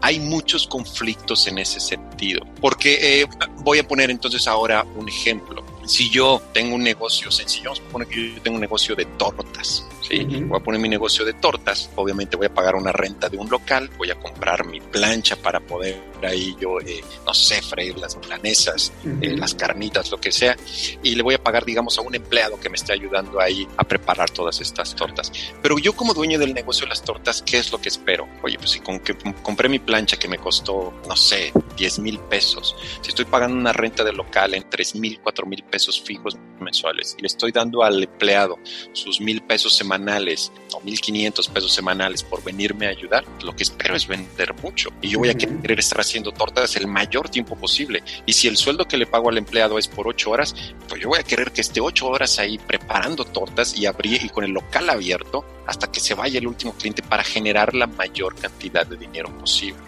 hay 0.00 0.20
muchos 0.20 0.66
conflictos 0.66 1.46
en 1.46 1.58
ese 1.58 1.80
sentido. 1.80 2.46
Porque 2.60 3.20
eh, 3.20 3.26
voy 3.58 3.78
a 3.78 3.86
poner 3.86 4.10
entonces 4.10 4.46
ahora 4.46 4.84
un 4.96 5.08
ejemplo. 5.08 5.64
si 5.86 6.10
yo 6.10 6.42
tengo 6.52 6.74
un 6.74 6.82
negocio 6.82 7.30
sencillo, 7.30 7.70
vamos 7.70 7.82
a 7.86 7.92
poner 7.92 8.08
que 8.08 8.34
yo 8.34 8.42
tengo 8.42 8.56
un 8.56 8.60
negocio 8.60 8.94
de 8.94 9.04
tortas, 9.04 9.86
¿sí? 10.08 10.24
Voy 10.24 10.60
a 10.60 10.62
poner 10.62 10.80
mi 10.80 10.88
negocio 10.88 11.24
de 11.24 11.34
tortas, 11.34 11.90
obviamente 11.96 12.36
voy 12.36 12.46
a 12.46 12.54
pagar 12.54 12.74
una 12.74 12.92
renta 12.92 13.28
de 13.28 13.36
un 13.36 13.48
local, 13.48 13.90
voy 13.96 14.10
a 14.10 14.18
comprar 14.18 14.66
mi 14.66 14.80
plancha 14.80 15.36
para 15.36 15.60
poder 15.60 16.08
ahí 16.26 16.56
yo, 16.60 16.80
eh, 16.80 17.02
no 17.26 17.34
sé, 17.34 17.62
freír 17.62 17.96
las 17.98 18.16
milanesas, 18.16 18.92
eh, 19.20 19.36
las 19.36 19.54
carnitas, 19.54 20.10
lo 20.10 20.18
que 20.18 20.32
sea, 20.32 20.56
y 21.02 21.14
le 21.14 21.22
voy 21.22 21.34
a 21.34 21.42
pagar, 21.42 21.64
digamos, 21.64 21.98
a 21.98 22.02
un 22.02 22.14
empleado 22.14 22.58
que 22.58 22.68
me 22.68 22.76
esté 22.76 22.92
ayudando 22.92 23.40
ahí 23.40 23.68
a 23.76 23.84
preparar 23.84 24.30
todas 24.30 24.60
estas 24.60 24.94
tortas. 24.94 25.30
Pero 25.62 25.78
yo 25.78 25.92
como 25.94 26.14
dueño 26.14 26.38
del 26.38 26.54
negocio 26.54 26.86
de 26.86 26.90
las 26.90 27.02
tortas, 27.02 27.42
¿qué 27.42 27.58
es 27.58 27.70
lo 27.70 27.80
que 27.80 27.88
espero? 27.88 28.28
Oye, 28.42 28.58
pues 28.58 28.70
si 28.70 28.80
con 28.80 29.00
que 29.00 29.16
compré 29.42 29.68
mi 29.68 29.78
plancha 29.78 30.16
que 30.16 30.28
me 30.28 30.38
costó, 30.38 30.92
no 31.08 31.16
sé, 31.16 31.52
10 31.76 31.98
mil 32.00 32.18
pesos, 32.18 32.76
si 33.02 33.10
estoy 33.10 33.24
pagando 33.24 33.56
una 33.56 33.72
renta 33.72 34.04
de 34.04 34.12
local 34.12 34.54
en 34.54 34.68
3 34.68 34.96
mil, 34.96 35.20
4 35.20 35.46
mil 35.46 35.62
pesos 35.64 36.00
fijos 36.00 36.36
mensuales 36.60 37.14
y 37.18 37.22
le 37.22 37.26
estoy 37.26 37.52
dando 37.52 37.82
al 37.82 38.02
empleado 38.02 38.58
sus 38.92 39.20
mil 39.20 39.42
pesos 39.42 39.76
semanales 39.76 40.52
o 40.72 40.80
1500 40.80 41.48
pesos 41.48 41.72
semanales 41.72 42.22
por 42.22 42.42
venirme 42.42 42.86
a 42.86 42.90
ayudar, 42.90 43.24
lo 43.42 43.54
que 43.54 43.62
espero 43.62 43.94
es 43.96 44.06
vender 44.06 44.54
mucho 44.62 44.90
y 45.00 45.08
yo 45.08 45.18
voy 45.18 45.30
a 45.30 45.34
querer 45.34 45.78
estar 45.78 46.00
haciendo 46.00 46.32
tortas 46.32 46.76
el 46.76 46.86
mayor 46.86 47.28
tiempo 47.28 47.56
posible. 47.56 48.02
Y 48.26 48.32
si 48.32 48.48
el 48.48 48.56
sueldo 48.56 48.86
que 48.86 48.96
le 48.96 49.06
pago 49.06 49.28
al 49.28 49.38
empleado 49.38 49.78
es 49.78 49.88
por 49.88 50.08
8 50.08 50.30
horas, 50.30 50.54
pues 50.88 51.00
yo 51.00 51.08
voy 51.08 51.18
a 51.18 51.22
querer 51.22 51.52
que 51.52 51.60
esté 51.60 51.80
8 51.80 52.06
horas 52.06 52.38
ahí 52.38 52.58
preparando 52.58 53.24
tortas 53.24 53.76
y, 53.76 53.86
abrir, 53.86 54.24
y 54.24 54.28
con 54.28 54.44
el 54.44 54.50
local 54.50 54.88
abierto 54.90 55.44
hasta 55.66 55.90
que 55.90 56.00
se 56.00 56.14
vaya 56.14 56.38
el 56.38 56.46
último 56.46 56.72
cliente 56.74 57.02
para 57.02 57.22
generar 57.22 57.74
la 57.74 57.86
mayor 57.86 58.34
cantidad 58.36 58.86
de 58.86 58.96
dinero 58.96 59.36
posible. 59.38 59.78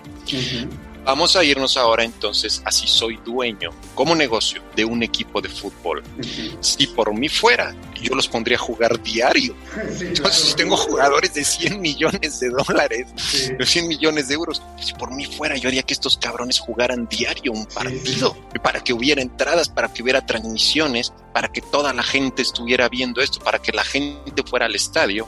Vamos 1.05 1.35
a 1.35 1.45
irnos 1.45 1.77
ahora 1.77 2.05
entonces 2.05 2.63
a 2.65 2.71
si 2.71 2.87
soy 2.87 3.19
dueño 3.25 3.71
como 3.95 4.15
negocio 4.15 4.63
de 4.77 4.85
un 4.85 5.03
equipo 5.03 5.41
de 5.41 5.49
fútbol. 5.49 6.03
Si 6.61 6.87
por 6.89 7.15
mí 7.15 7.29
fuera, 7.29 7.75
yo 8.01 8.15
los 8.15 8.29
pondría 8.29 8.57
a 8.57 8.61
jugar 8.61 9.03
diario. 9.03 9.55
entonces, 10.01 10.51
si 10.51 10.55
tengo 10.55 10.77
jugadores 10.77 11.35
de 11.35 11.45
100 11.45 11.81
millones 11.81 12.41
de 12.41 12.51
dólares, 12.51 13.07
de 13.59 13.67
100 13.67 13.89
millones 13.89 14.29
de 14.29 14.35
euros, 14.35 14.63
si 14.81 14.93
por 14.95 15.15
mí 15.15 15.25
fuera, 15.25 15.57
yo 15.57 15.69
haría 15.69 15.83
que 15.83 15.95
estos 15.95 16.17
cabrones 16.17 16.59
jugaran 16.59 17.07
diario 17.09 17.53
un 17.53 17.67
partido, 17.67 18.37
para 18.63 18.81
que 18.81 18.93
hubiera 18.93 19.23
entradas, 19.23 19.69
para 19.69 19.93
que 19.93 20.03
hubiera 20.03 20.25
transmisiones, 20.25 21.13
para 21.33 21.49
que 21.49 21.61
toda 21.61 21.93
la 21.93 22.03
gente 22.03 22.43
estuviera 22.43 22.89
viendo 22.89 23.21
esto, 23.21 23.41
para 23.41 23.61
que 23.61 23.73
la 23.73 23.85
gente 23.85 24.43
fuera 24.45 24.67
al 24.67 24.75
estadio 24.75 25.27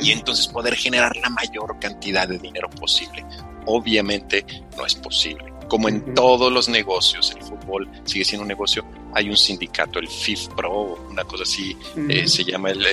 y 0.00 0.12
entonces 0.12 0.48
poder 0.48 0.76
generar 0.76 1.16
la 1.16 1.30
mayor 1.30 1.78
cantidad 1.78 2.28
de 2.28 2.38
dinero 2.38 2.68
posible 2.70 3.24
obviamente 3.72 4.44
no 4.76 4.86
es 4.86 4.94
posible. 4.94 5.52
Como 5.68 5.88
en 5.88 6.14
todos 6.14 6.52
los 6.52 6.68
negocios, 6.68 7.32
el 7.36 7.42
fútbol 7.44 7.88
sigue 8.04 8.24
siendo 8.24 8.42
un 8.42 8.48
negocio, 8.48 8.84
hay 9.14 9.30
un 9.30 9.36
sindicato, 9.36 10.00
el 10.00 10.08
FIFPro, 10.08 11.06
una 11.08 11.24
cosa 11.24 11.44
así, 11.44 11.76
eh, 12.08 12.26
se 12.26 12.42
llama 12.42 12.70
el, 12.70 12.84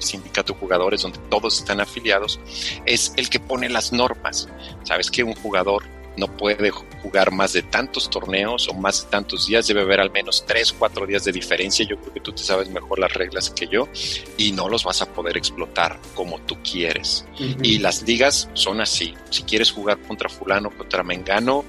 sindicato 0.00 0.52
de 0.52 0.58
jugadores, 0.58 1.02
donde 1.02 1.20
todos 1.30 1.58
están 1.58 1.80
afiliados, 1.80 2.40
es 2.84 3.12
el 3.16 3.30
que 3.30 3.38
pone 3.38 3.68
las 3.68 3.92
normas. 3.92 4.48
Sabes 4.82 5.08
que 5.08 5.22
un 5.22 5.34
jugador 5.34 5.84
no 6.20 6.36
puede 6.36 6.70
jugar 6.70 7.32
más 7.32 7.54
de 7.54 7.62
tantos 7.62 8.10
torneos 8.10 8.68
o 8.68 8.74
más 8.74 9.04
de 9.04 9.10
tantos 9.10 9.46
días, 9.46 9.66
debe 9.66 9.80
haber 9.80 10.00
al 10.00 10.10
menos 10.10 10.44
3, 10.46 10.74
4 10.74 11.06
días 11.06 11.24
de 11.24 11.32
diferencia, 11.32 11.86
yo 11.88 11.98
creo 11.98 12.12
que 12.12 12.20
tú 12.20 12.32
te 12.32 12.42
sabes 12.42 12.68
mejor 12.68 12.98
las 12.98 13.12
reglas 13.12 13.50
que 13.50 13.66
yo 13.66 13.88
y 14.36 14.52
no 14.52 14.68
los 14.68 14.84
vas 14.84 15.00
a 15.02 15.12
poder 15.12 15.36
explotar 15.36 15.98
como 16.14 16.38
tú 16.42 16.56
quieres. 16.62 17.24
Y 17.62 17.78
las 17.78 18.02
ligas 18.02 18.48
son 18.52 18.80
así, 18.80 19.14
si 19.30 19.42
quieres 19.44 19.72
jugar 19.72 19.98
contra 20.02 20.28
fulano, 20.28 20.70
contra 20.70 21.02
mengano, 21.02 21.64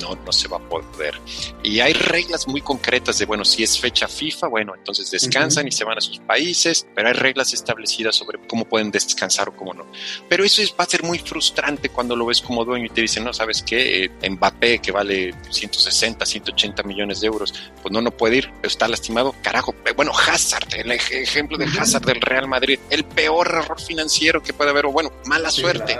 no, 0.00 0.14
no 0.14 0.32
se 0.32 0.46
va 0.46 0.58
a 0.58 0.68
poder. 0.68 1.14
Y 1.62 1.80
hay 1.80 1.92
reglas 1.92 2.46
muy 2.46 2.60
concretas 2.60 3.18
de, 3.18 3.26
bueno, 3.26 3.44
si 3.44 3.64
es 3.64 3.78
fecha 3.78 4.06
FIFA, 4.06 4.46
bueno, 4.46 4.74
entonces 4.76 5.10
descansan 5.10 5.66
y 5.66 5.72
se 5.72 5.84
van 5.84 5.98
a 5.98 6.00
sus 6.00 6.20
países, 6.20 6.86
pero 6.94 7.08
hay 7.08 7.14
reglas 7.14 7.52
establecidas 7.52 8.14
sobre 8.14 8.38
cómo 8.46 8.64
pueden 8.64 8.92
descansar 8.92 9.48
o 9.48 9.56
cómo 9.56 9.74
no. 9.74 9.86
Pero 10.28 10.44
eso 10.44 10.62
va 10.78 10.84
a 10.84 10.88
ser 10.88 11.02
muy 11.02 11.18
frustrante 11.18 11.88
cuando 11.88 12.14
lo 12.14 12.26
ves 12.26 12.40
como 12.40 12.64
dueño 12.64 12.86
y 12.86 12.90
te 12.90 13.00
dicen, 13.00 13.24
no, 13.24 13.32
¿sabes 13.32 13.62
qué? 13.62 13.87
Eh, 13.90 14.10
Mbappé, 14.28 14.80
que 14.80 14.92
vale 14.92 15.34
160, 15.48 16.26
180 16.26 16.82
millones 16.82 17.22
de 17.22 17.26
euros, 17.26 17.54
pues 17.82 17.90
no, 17.90 18.02
no 18.02 18.10
puede 18.10 18.36
ir, 18.36 18.50
está 18.62 18.86
lastimado. 18.86 19.34
Carajo, 19.40 19.74
eh, 19.86 19.92
bueno, 19.96 20.12
Hazard, 20.12 20.68
el 20.74 20.92
ejemplo 20.92 21.56
de 21.56 21.64
Hazard 21.64 22.04
del 22.04 22.20
Real 22.20 22.46
Madrid, 22.46 22.78
el 22.90 23.04
peor 23.04 23.48
error 23.48 23.80
financiero 23.80 24.42
que 24.42 24.52
puede 24.52 24.70
haber, 24.70 24.84
o 24.86 24.92
bueno, 24.92 25.10
mala 25.24 25.50
suerte 25.50 25.96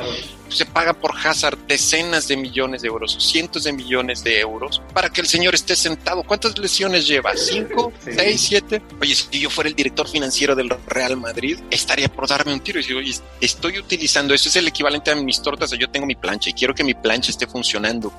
se 0.48 0.64
paga 0.66 0.94
por 0.94 1.14
Hazard 1.16 1.58
decenas 1.66 2.28
de 2.28 2.36
millones 2.36 2.82
de 2.82 2.88
euros, 2.88 3.16
cientos 3.20 3.64
de 3.64 3.72
millones 3.72 4.24
de 4.24 4.40
euros 4.40 4.80
para 4.94 5.10
que 5.10 5.20
el 5.20 5.26
señor 5.26 5.54
esté 5.54 5.76
sentado. 5.76 6.22
¿Cuántas 6.22 6.58
lesiones 6.58 7.06
lleva? 7.06 7.36
¿Cinco? 7.36 7.92
¿Seis? 8.02 8.40
¿Siete? 8.48 8.82
Oye, 9.00 9.14
si 9.14 9.40
yo 9.40 9.50
fuera 9.50 9.68
el 9.68 9.76
director 9.76 10.08
financiero 10.08 10.54
del 10.54 10.70
Real 10.86 11.16
Madrid, 11.16 11.58
estaría 11.70 12.08
por 12.08 12.26
darme 12.26 12.52
un 12.52 12.60
tiro 12.60 12.78
y 12.78 12.82
decir, 12.82 12.96
oye, 12.96 13.14
estoy 13.40 13.78
utilizando, 13.78 14.34
eso 14.34 14.48
es 14.48 14.56
el 14.56 14.68
equivalente 14.68 15.10
a 15.10 15.14
mis 15.16 15.42
tortas, 15.42 15.70
yo 15.72 15.90
tengo 15.90 16.06
mi 16.06 16.14
plancha 16.14 16.50
y 16.50 16.54
quiero 16.54 16.74
que 16.74 16.84
mi 16.84 16.94
plancha 16.94 17.30
esté 17.30 17.46
funcionando 17.46 17.67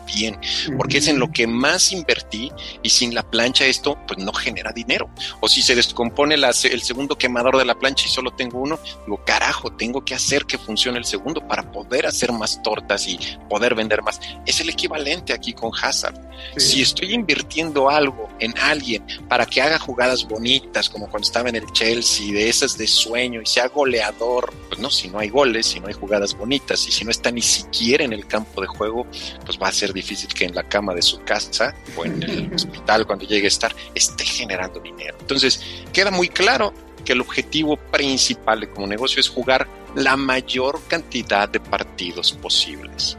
bien, 0.06 0.40
porque 0.78 0.98
es 0.98 1.08
en 1.08 1.20
lo 1.20 1.32
que 1.32 1.48
más 1.48 1.92
invertí 1.92 2.52
y 2.84 2.90
sin 2.90 3.14
la 3.14 3.24
plancha 3.24 3.66
esto 3.66 3.98
pues 4.08 4.20
no 4.20 4.34
genera 4.34 4.72
dinero. 4.72 5.10
O 5.40 5.48
si 5.48 5.62
se 5.62 5.76
descompone 5.76 6.36
el 6.36 6.82
segundo 6.82 7.18
quemador 7.18 7.58
de 7.58 7.66
la 7.66 7.78
plancha 7.78 8.06
y 8.08 8.10
solo 8.10 8.32
tengo 8.32 8.60
uno, 8.60 8.80
digo, 9.06 9.22
carajo, 9.26 9.72
tengo 9.72 10.04
que 10.04 10.16
hacer 10.16 10.46
que 10.46 10.58
funcione 10.58 10.98
el 10.98 11.06
segundo 11.06 11.48
para 11.48 11.72
poder 11.72 12.06
hacer 12.06 12.32
más 12.32 12.62
tortas 12.62 13.08
y 13.08 13.20
poder 13.50 13.76
vender 13.76 14.02
más. 14.02 14.20
Es 14.46 14.60
el 14.60 14.70
equivalente 14.70 15.34
aquí 15.34 15.54
con 15.54 15.72
Hazard. 15.80 16.30
Si 16.58 16.82
estoy 16.82 17.14
invirtiendo 17.14 17.90
algo 17.90 18.30
en 18.40 18.58
alguien 18.58 19.06
para 19.28 19.46
que 19.46 19.62
haga 19.62 19.78
jugadas 19.78 20.28
bonitas, 20.28 20.90
como 20.90 21.10
cuando 21.10 21.26
estaba 21.26 21.50
en 21.50 21.58
el 21.58 21.66
Chelsea, 21.74 22.32
de 22.32 22.50
esas 22.50 22.78
de 22.78 22.88
sueño 22.88 23.42
y 23.42 23.46
sea 23.46 23.68
goleador, 23.68 24.54
pues 24.70 24.80
no, 24.80 24.90
si 24.90 25.10
no 25.10 25.20
hay 25.20 25.30
goles, 25.30 25.68
si 25.68 25.80
no 25.80 25.88
hay 25.88 25.94
jugadas 25.94 26.36
bonitas 26.36 26.88
y 26.88 26.92
si 26.92 27.04
no 27.04 27.12
está 27.12 27.32
ni 27.32 27.42
siquiera 27.42 28.04
en 28.04 28.14
el 28.14 28.26
campo 28.28 28.62
de 28.62 28.68
juego, 28.68 29.06
pues 29.46 29.60
va 29.62 29.68
a 29.68 29.72
ser 29.72 29.94
difícil 29.94 30.34
que 30.34 30.46
en 30.46 30.56
la 30.56 30.64
cama 30.64 30.94
de 30.94 31.02
su 31.02 31.22
casa 31.24 31.74
o 31.96 32.06
en 32.06 32.22
el 32.24 32.54
hospital 32.54 33.06
cuando 33.06 33.26
llegue 33.26 33.46
a 33.46 33.48
estar 33.48 33.76
esté 33.96 34.24
generando 34.24 34.80
dinero. 34.80 35.18
Entonces, 35.20 35.62
queda 35.94 36.12
muy 36.12 36.30
claro 36.30 36.74
que 37.06 37.14
el 37.14 37.22
objetivo 37.22 37.78
principal 37.78 38.62
de 38.62 38.70
como 38.70 38.88
negocio 38.88 39.20
es 39.20 39.30
jugar 39.30 39.68
la 39.96 40.16
mayor 40.16 40.80
cantidad 40.88 41.50
de 41.50 41.60
partidos 41.60 42.32
posibles. 42.34 43.18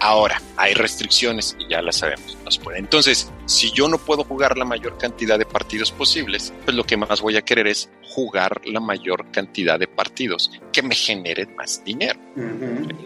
Ahora, 0.00 0.40
hay 0.56 0.74
restricciones 0.74 1.56
y 1.58 1.70
ya 1.70 1.80
las 1.82 1.96
sabemos. 1.96 2.36
Nos 2.44 2.58
puede. 2.58 2.78
Entonces, 2.78 3.30
si 3.46 3.70
yo 3.72 3.88
no 3.88 3.98
puedo 3.98 4.24
jugar 4.24 4.58
la 4.58 4.64
mayor 4.64 4.98
cantidad 4.98 5.38
de 5.38 5.46
partidos 5.46 5.90
posibles, 5.90 6.52
pues 6.64 6.76
lo 6.76 6.84
que 6.84 6.96
más 6.96 7.20
voy 7.20 7.36
a 7.36 7.42
querer 7.42 7.66
es 7.66 7.88
jugar 8.16 8.62
la 8.64 8.80
mayor 8.80 9.30
cantidad 9.30 9.78
de 9.78 9.86
partidos 9.86 10.50
que 10.72 10.80
me 10.82 10.94
generen 10.94 11.54
más 11.54 11.84
dinero. 11.84 12.18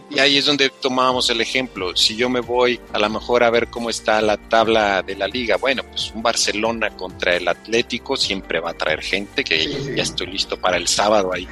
Y 0.09 0.21
ahí 0.21 0.39
es 0.39 0.47
donde 0.47 0.71
tomábamos 0.71 1.29
el 1.31 1.41
ejemplo. 1.41 1.97
Si 1.97 2.15
yo 2.15 2.31
me 2.31 2.39
voy 2.39 2.79
a 2.93 2.99
lo 3.01 3.11
mejor 3.11 3.43
a 3.43 3.51
ver 3.51 3.67
cómo 3.67 3.91
está 3.91 4.21
la 4.23 4.37
tabla 4.37 5.03
de 5.03 5.17
la 5.17 5.27
liga, 5.27 5.57
bueno, 5.57 5.83
pues 5.83 6.13
un 6.15 6.23
Barcelona 6.23 6.91
contra 6.91 7.35
el 7.35 7.49
Atlético 7.49 8.17
siempre 8.17 8.61
va 8.61 8.71
a 8.71 8.75
traer 8.75 9.03
gente 9.03 9.43
que 9.43 9.95
ya 9.97 10.05
estoy 10.05 10.29
listo 10.29 10.61
para 10.61 10.77
el 10.77 10.87
sábado 10.87 11.33
ahí 11.33 11.49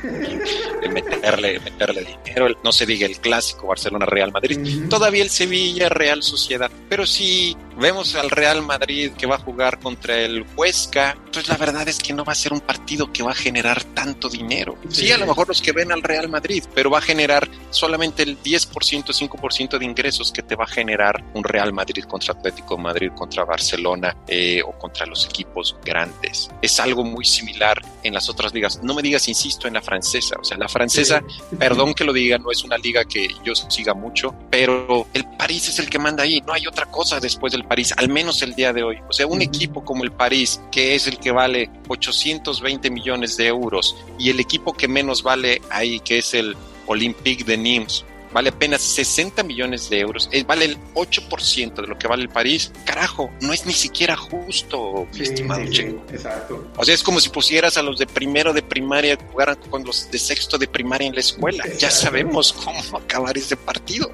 de 0.80 0.88
meterle, 0.88 1.58
meterle 1.58 2.06
dinero. 2.24 2.56
No 2.62 2.70
se 2.70 2.86
diga 2.86 3.06
el 3.06 3.18
clásico 3.18 3.66
Barcelona-Real 3.66 4.30
Madrid. 4.30 4.88
Todavía 4.88 5.24
el 5.24 5.30
Sevilla-Real 5.30 6.22
Sociedad. 6.22 6.70
Pero 6.88 7.06
si 7.06 7.56
vemos 7.76 8.14
al 8.14 8.30
Real 8.30 8.62
Madrid 8.62 9.10
que 9.18 9.26
va 9.26 9.34
a 9.34 9.38
jugar 9.38 9.80
contra 9.80 10.16
el 10.20 10.44
Huesca, 10.56 11.16
pues 11.32 11.48
la 11.48 11.56
verdad 11.56 11.88
es 11.88 11.98
que 11.98 12.12
no 12.12 12.24
va 12.24 12.32
a 12.32 12.36
ser 12.36 12.52
un 12.52 12.60
partido 12.60 13.12
que 13.12 13.24
va 13.24 13.32
a 13.32 13.34
generar 13.34 13.47
tanto 13.94 14.28
dinero. 14.28 14.76
Sí, 14.88 15.10
a 15.12 15.18
lo 15.18 15.26
mejor 15.26 15.48
los 15.48 15.60
que 15.60 15.72
ven 15.72 15.92
al 15.92 16.02
Real 16.02 16.28
Madrid, 16.28 16.64
pero 16.74 16.90
va 16.90 16.98
a 16.98 17.02
generar 17.02 17.48
solamente 17.70 18.22
el 18.22 18.40
10%, 18.42 18.70
5% 18.72 19.78
de 19.78 19.84
ingresos 19.84 20.32
que 20.32 20.42
te 20.42 20.56
va 20.56 20.64
a 20.64 20.68
generar 20.68 21.24
un 21.34 21.44
Real 21.44 21.72
Madrid 21.72 22.04
contra 22.04 22.34
Atlético 22.34 22.78
Madrid, 22.78 23.10
contra 23.14 23.44
Barcelona 23.44 24.16
eh, 24.26 24.62
o 24.62 24.72
contra 24.78 25.06
los 25.06 25.26
equipos 25.26 25.76
grandes. 25.84 26.50
Es 26.62 26.80
algo 26.80 27.04
muy 27.04 27.24
similar 27.24 27.80
en 28.02 28.14
las 28.14 28.28
otras 28.28 28.52
ligas. 28.54 28.82
No 28.82 28.94
me 28.94 29.02
digas, 29.02 29.28
insisto, 29.28 29.66
en 29.66 29.74
la 29.74 29.82
francesa. 29.82 30.36
O 30.40 30.44
sea, 30.44 30.56
la 30.56 30.68
francesa, 30.68 31.22
perdón 31.58 31.94
que 31.94 32.04
lo 32.04 32.12
diga, 32.12 32.38
no 32.38 32.50
es 32.50 32.64
una 32.64 32.78
liga 32.78 33.04
que 33.04 33.28
yo 33.44 33.54
siga 33.54 33.94
mucho, 33.94 34.34
pero 34.50 35.06
el 35.14 35.24
París 35.36 35.68
es 35.68 35.78
el 35.78 35.88
que 35.90 35.98
manda 35.98 36.22
ahí. 36.22 36.42
No 36.46 36.52
hay 36.52 36.66
otra 36.66 36.86
cosa 36.86 37.20
después 37.20 37.52
del 37.52 37.64
París, 37.64 37.94
al 37.96 38.08
menos 38.08 38.42
el 38.42 38.54
día 38.54 38.72
de 38.72 38.82
hoy. 38.82 38.98
O 39.08 39.12
sea, 39.12 39.26
un 39.26 39.42
equipo 39.42 39.84
como 39.84 40.04
el 40.04 40.12
París, 40.12 40.60
que 40.70 40.94
es 40.94 41.06
el 41.06 41.18
que 41.18 41.30
vale 41.30 41.70
820 41.88 42.90
millones 42.90 43.36
de 43.38 43.46
euros, 43.46 43.96
y 44.18 44.28
el 44.28 44.38
equipo 44.38 44.74
que 44.74 44.86
menos 44.86 45.22
vale 45.22 45.62
ahí, 45.70 46.00
que 46.00 46.18
es 46.18 46.34
el 46.34 46.54
Olympique 46.86 47.44
de 47.44 47.56
Nimes, 47.56 48.04
vale 48.32 48.50
apenas 48.50 48.82
60 48.82 49.42
millones 49.42 49.88
de 49.90 50.00
euros, 50.00 50.28
eh, 50.32 50.44
vale 50.46 50.66
el 50.66 50.78
8% 50.94 51.74
de 51.74 51.86
lo 51.86 51.98
que 51.98 52.06
vale 52.06 52.22
el 52.22 52.28
París. 52.28 52.72
Carajo, 52.84 53.30
no 53.40 53.52
es 53.52 53.66
ni 53.66 53.72
siquiera 53.72 54.16
justo, 54.16 55.06
mi 55.14 55.22
estimado 55.22 55.64
Checo. 55.70 56.02
exacto. 56.12 56.68
O 56.76 56.84
sea, 56.84 56.94
es 56.94 57.02
como 57.02 57.20
si 57.20 57.30
pusieras 57.30 57.76
a 57.76 57.82
los 57.82 57.98
de 57.98 58.06
primero 58.06 58.52
de 58.52 58.62
primaria 58.62 59.18
jugaran 59.30 59.56
con 59.70 59.84
los 59.84 60.10
de 60.10 60.18
sexto 60.18 60.58
de 60.58 60.68
primaria 60.68 61.08
en 61.08 61.14
la 61.14 61.20
escuela. 61.20 61.64
Ya 61.78 61.90
sabemos 61.90 62.52
cómo 62.52 62.80
acabar 62.98 63.36
ese 63.36 63.56
partido. 63.56 64.10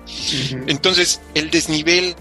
Entonces, 0.66 1.20
el 1.34 1.50
desnivel 1.50 2.14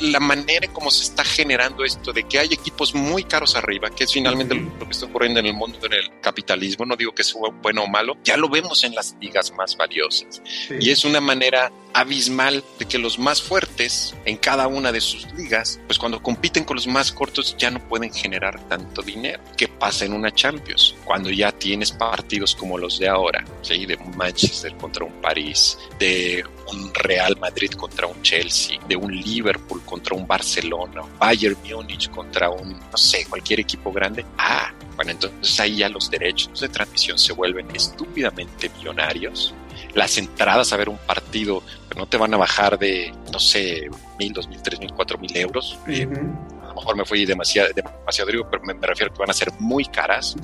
la 0.00 0.20
manera 0.20 0.66
en 0.66 0.72
cómo 0.72 0.90
se 0.90 1.04
está 1.04 1.24
generando 1.24 1.84
esto 1.84 2.12
de 2.12 2.24
que 2.24 2.38
hay 2.38 2.48
equipos 2.52 2.94
muy 2.94 3.24
caros 3.24 3.56
arriba, 3.56 3.90
que 3.90 4.04
es 4.04 4.12
finalmente 4.12 4.54
lo 4.54 4.86
que 4.86 4.92
está 4.92 5.06
ocurriendo 5.06 5.40
en 5.40 5.46
el 5.46 5.54
mundo 5.54 5.78
del 5.88 6.10
capitalismo, 6.20 6.84
no 6.84 6.96
digo 6.96 7.12
que 7.14 7.24
sea 7.24 7.40
bueno 7.62 7.84
o 7.84 7.88
malo, 7.88 8.16
ya 8.24 8.36
lo 8.36 8.48
vemos 8.48 8.84
en 8.84 8.94
las 8.94 9.16
ligas 9.20 9.52
más 9.52 9.76
valiosas. 9.76 10.42
Y 10.80 10.90
es 10.90 11.04
una 11.04 11.20
manera 11.20 11.72
abismal 11.94 12.64
de 12.78 12.86
que 12.86 12.98
los 12.98 13.18
más 13.18 13.42
fuertes 13.42 14.14
en 14.24 14.36
cada 14.36 14.66
una 14.66 14.92
de 14.92 15.00
sus 15.00 15.30
ligas, 15.34 15.80
pues 15.86 15.98
cuando 15.98 16.22
compiten 16.22 16.64
con 16.64 16.76
los 16.76 16.86
más 16.86 17.12
cortos 17.12 17.56
ya 17.58 17.70
no 17.70 17.80
pueden 17.88 18.12
generar 18.12 18.60
tanto 18.68 19.02
dinero. 19.02 19.42
¿Qué 19.56 19.68
pasa 19.68 20.04
en 20.04 20.12
una 20.12 20.32
Champions? 20.32 20.94
Cuando 21.04 21.30
ya 21.30 21.52
tienes 21.52 21.92
partidos 21.92 22.54
como 22.54 22.78
los 22.78 22.98
de 22.98 23.08
ahora, 23.08 23.44
¿sí? 23.62 23.86
de 23.86 23.96
un 23.96 24.16
Manchester 24.16 24.74
contra 24.76 25.04
un 25.04 25.20
París, 25.20 25.78
de 25.98 26.44
un 26.72 26.92
Real 26.94 27.36
Madrid 27.38 27.70
contra 27.72 28.06
un 28.06 28.20
Chelsea, 28.22 28.51
de 28.88 28.96
un 28.96 29.14
Liverpool 29.14 29.82
contra 29.84 30.14
un 30.14 30.26
Barcelona, 30.26 31.02
Bayern 31.18 31.56
Múnich 31.68 32.10
contra 32.10 32.50
un, 32.50 32.78
no 32.78 32.96
sé, 32.96 33.26
cualquier 33.28 33.60
equipo 33.60 33.92
grande. 33.92 34.24
Ah, 34.36 34.72
bueno, 34.96 35.12
entonces 35.12 35.58
ahí 35.60 35.76
ya 35.78 35.88
los 35.88 36.10
derechos 36.10 36.60
de 36.60 36.68
transmisión 36.68 37.18
se 37.18 37.32
vuelven 37.32 37.66
estúpidamente 37.74 38.70
millonarios. 38.76 39.54
Las 39.94 40.16
entradas 40.18 40.72
a 40.72 40.76
ver 40.76 40.88
un 40.88 40.98
partido 40.98 41.62
no 41.96 42.06
te 42.06 42.16
van 42.16 42.32
a 42.34 42.36
bajar 42.36 42.78
de, 42.78 43.12
no 43.32 43.38
sé, 43.38 43.90
mil, 44.18 44.32
dos 44.32 44.48
mil, 44.48 44.62
tres 44.62 44.78
mil, 44.78 44.92
cuatro 44.92 45.18
mil 45.18 45.34
euros. 45.36 45.78
A 45.86 46.61
lo 46.61 46.61
mejor 46.82 46.96
me 46.96 47.04
fui 47.04 47.24
demasiado, 47.24 47.70
demasiado 47.74 48.30
pero 48.50 48.62
me, 48.64 48.74
refiero 48.74 49.12
a 49.12 49.14
que 49.14 49.20
van 49.20 49.30
a 49.30 49.32
ser 49.32 49.52
muy 49.58 49.84
caras. 49.84 50.36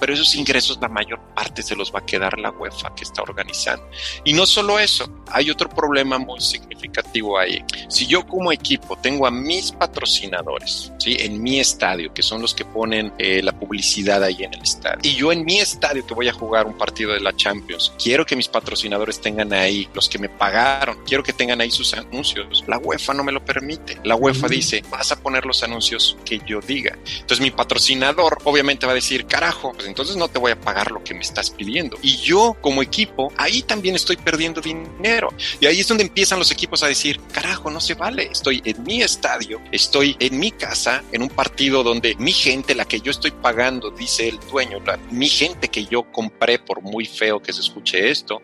Pero 0.00 0.14
esos 0.14 0.34
ingresos 0.34 0.78
la 0.80 0.88
mayor 0.88 1.20
parte 1.34 1.62
se 1.62 1.76
los 1.76 1.94
va 1.94 2.00
a 2.00 2.06
quedar 2.06 2.38
la 2.38 2.50
UEFA 2.50 2.94
que 2.94 3.04
está 3.04 3.22
organizando. 3.22 3.88
Y 4.24 4.32
no 4.32 4.46
solo 4.46 4.78
eso, 4.78 5.10
hay 5.28 5.50
otro 5.50 5.68
problema 5.68 6.18
muy 6.18 6.40
significativo 6.40 7.38
ahí. 7.38 7.64
Si 7.88 8.06
yo 8.06 8.26
como 8.26 8.52
equipo 8.52 8.96
tengo 8.96 9.26
a 9.26 9.30
mis 9.30 9.72
patrocinadores, 9.72 10.92
¿sí? 10.98 11.16
En 11.20 11.42
mi 11.42 11.60
estadio, 11.60 12.12
que 12.12 12.22
son 12.22 12.42
los 12.42 12.54
que 12.54 12.64
ponen 12.64 13.12
eh, 13.18 13.42
la 13.42 13.52
publicidad 13.52 14.22
ahí 14.22 14.42
en 14.42 14.54
el 14.54 14.62
estadio, 14.62 14.98
y 15.02 15.14
yo 15.14 15.32
en 15.32 15.44
mi 15.44 15.58
estadio 15.60 16.06
que 16.06 16.14
voy 16.14 16.28
a 16.28 16.32
jugar 16.32 16.66
un 16.66 16.76
partido 16.76 17.12
de 17.12 17.20
la 17.20 17.34
Champions, 17.34 17.92
quiero 18.02 18.26
que 18.26 18.36
mis 18.36 18.48
patrocinadores 18.48 19.20
tengan 19.20 19.52
ahí, 19.52 19.88
los 19.94 20.08
que 20.08 20.18
me 20.18 20.28
pagaron, 20.28 20.98
quiero 21.06 21.22
que 21.22 21.32
tengan 21.32 21.60
ahí 21.60 21.70
sus 21.70 21.94
anuncios. 21.94 22.64
La 22.66 22.78
UEFA 22.78 23.14
no 23.14 23.24
me 23.24 23.32
lo 23.32 23.44
permite. 23.44 23.98
La 24.04 24.16
UEFA 24.16 24.48
dice, 24.48 24.82
vas 24.90 25.12
a 25.12 25.16
poner 25.16 25.46
los 25.60 25.62
anuncios 25.62 26.16
que 26.24 26.40
yo 26.46 26.60
diga. 26.60 26.96
Entonces 27.20 27.40
mi 27.40 27.50
patrocinador 27.50 28.38
obviamente 28.44 28.86
va 28.86 28.92
a 28.92 28.94
decir, 28.94 29.26
carajo, 29.26 29.72
pues 29.72 29.86
entonces 29.86 30.16
no 30.16 30.28
te 30.28 30.38
voy 30.38 30.52
a 30.52 30.60
pagar 30.60 30.90
lo 30.90 31.02
que 31.04 31.14
me 31.14 31.20
estás 31.20 31.50
pidiendo. 31.50 31.98
Y 32.02 32.16
yo 32.16 32.56
como 32.60 32.82
equipo, 32.82 33.32
ahí 33.36 33.62
también 33.62 33.94
estoy 33.94 34.16
perdiendo 34.16 34.60
dinero. 34.60 35.32
Y 35.60 35.66
ahí 35.66 35.80
es 35.80 35.88
donde 35.88 36.04
empiezan 36.04 36.38
los 36.38 36.50
equipos 36.50 36.82
a 36.82 36.86
decir, 36.86 37.20
carajo, 37.32 37.70
no 37.70 37.80
se 37.80 37.94
vale. 37.94 38.28
Estoy 38.30 38.62
en 38.64 38.82
mi 38.84 39.02
estadio, 39.02 39.60
estoy 39.72 40.16
en 40.18 40.38
mi 40.38 40.50
casa, 40.50 41.02
en 41.12 41.22
un 41.22 41.28
partido 41.28 41.82
donde 41.82 42.14
mi 42.16 42.32
gente, 42.32 42.74
la 42.74 42.84
que 42.84 43.00
yo 43.00 43.10
estoy 43.10 43.30
pagando, 43.30 43.90
dice 43.90 44.28
el 44.28 44.38
dueño, 44.50 44.78
mi 45.10 45.28
gente 45.28 45.68
que 45.68 45.86
yo 45.86 46.04
compré 46.10 46.58
por 46.58 46.82
muy 46.82 47.06
feo 47.06 47.40
que 47.40 47.52
se 47.52 47.60
escuche 47.60 48.10
esto, 48.10 48.42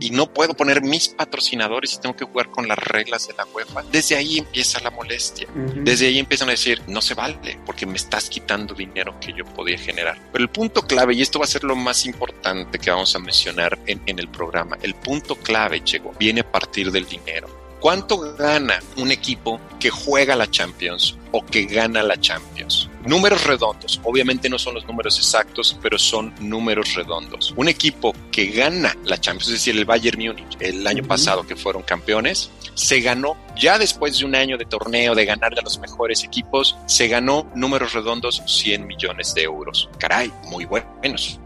y 0.00 0.10
no 0.10 0.32
puedo 0.32 0.54
poner 0.54 0.82
mis 0.82 1.08
patrocinadores 1.08 1.94
y 1.94 2.00
tengo 2.00 2.16
que 2.16 2.24
jugar 2.24 2.50
con 2.50 2.66
las 2.68 2.78
reglas 2.78 3.28
de 3.28 3.34
la 3.34 3.44
UEFA. 3.44 3.82
Desde 3.90 4.16
ahí 4.16 4.38
empieza 4.38 4.80
la 4.80 4.90
molestia. 4.90 5.48
Desde 5.54 6.06
ahí 6.06 6.18
empiezan 6.38 6.48
a 6.48 6.52
decir, 6.52 6.82
no 6.86 7.00
se 7.00 7.14
vale 7.14 7.58
porque 7.66 7.86
me 7.86 7.96
estás 7.96 8.28
quitando 8.28 8.74
dinero 8.74 9.18
que 9.20 9.32
yo 9.32 9.44
podía 9.44 9.78
generar. 9.78 10.18
Pero 10.32 10.42
el 10.42 10.50
punto 10.50 10.82
clave, 10.82 11.14
y 11.14 11.22
esto 11.22 11.38
va 11.38 11.46
a 11.46 11.48
ser 11.48 11.64
lo 11.64 11.74
más 11.74 12.06
importante 12.06 12.78
que 12.78 12.90
vamos 12.90 13.14
a 13.16 13.18
mencionar 13.18 13.78
en, 13.86 14.00
el 14.06 14.28
programa, 14.28 14.78
el 14.82 14.94
punto 14.94 15.34
clave, 15.36 15.82
Chego, 15.82 16.14
viene 16.18 16.40
a 16.42 16.52
partir 16.52 16.92
del 16.92 17.06
dinero. 17.06 17.48
¿Cuánto 17.80 18.34
gana 18.36 18.80
un 18.96 19.10
equipo 19.10 19.60
que 19.80 19.90
juega 19.90 20.36
la 20.36 20.50
Champions 20.50 21.16
o 21.32 21.44
que 21.44 21.64
gana 21.64 22.02
la 22.02 22.20
Champions? 22.20 22.88
Números 23.04 23.44
redondos, 23.44 24.00
obviamente 24.04 24.48
no 24.48 24.58
son 24.58 24.74
los 24.74 24.86
números 24.86 25.18
exactos, 25.18 25.78
pero 25.82 25.98
son 25.98 26.34
números 26.40 26.94
redondos. 26.94 27.54
Un 27.56 27.68
equipo 27.68 28.14
que 28.30 28.46
gana 28.46 28.96
la 29.04 29.18
Champions, 29.18 29.48
es 29.48 29.54
decir, 29.54 29.76
el 29.76 29.84
Bayern 29.84 30.22
Múnich, 30.22 30.56
el 30.60 30.86
año 30.86 31.04
pasado 31.04 31.46
que 31.46 31.56
fueron 31.56 31.82
campeones, 31.82 32.50
se 32.74 33.00
ganó 33.00 33.36
ya 33.56 33.78
después 33.78 34.18
de 34.18 34.24
un 34.24 34.34
año 34.34 34.58
de 34.58 34.64
torneo, 34.64 35.14
de 35.14 35.24
ganarle 35.24 35.60
a 35.60 35.64
los 35.64 35.78
mejores 35.78 36.24
equipos, 36.24 36.76
se 36.86 37.08
ganó 37.08 37.50
números 37.54 37.92
redondos 37.92 38.42
100 38.46 38.86
millones 38.86 39.34
de 39.34 39.42
euros. 39.42 39.88
Caray, 39.98 40.32
muy 40.44 40.64
buenos 40.64 41.40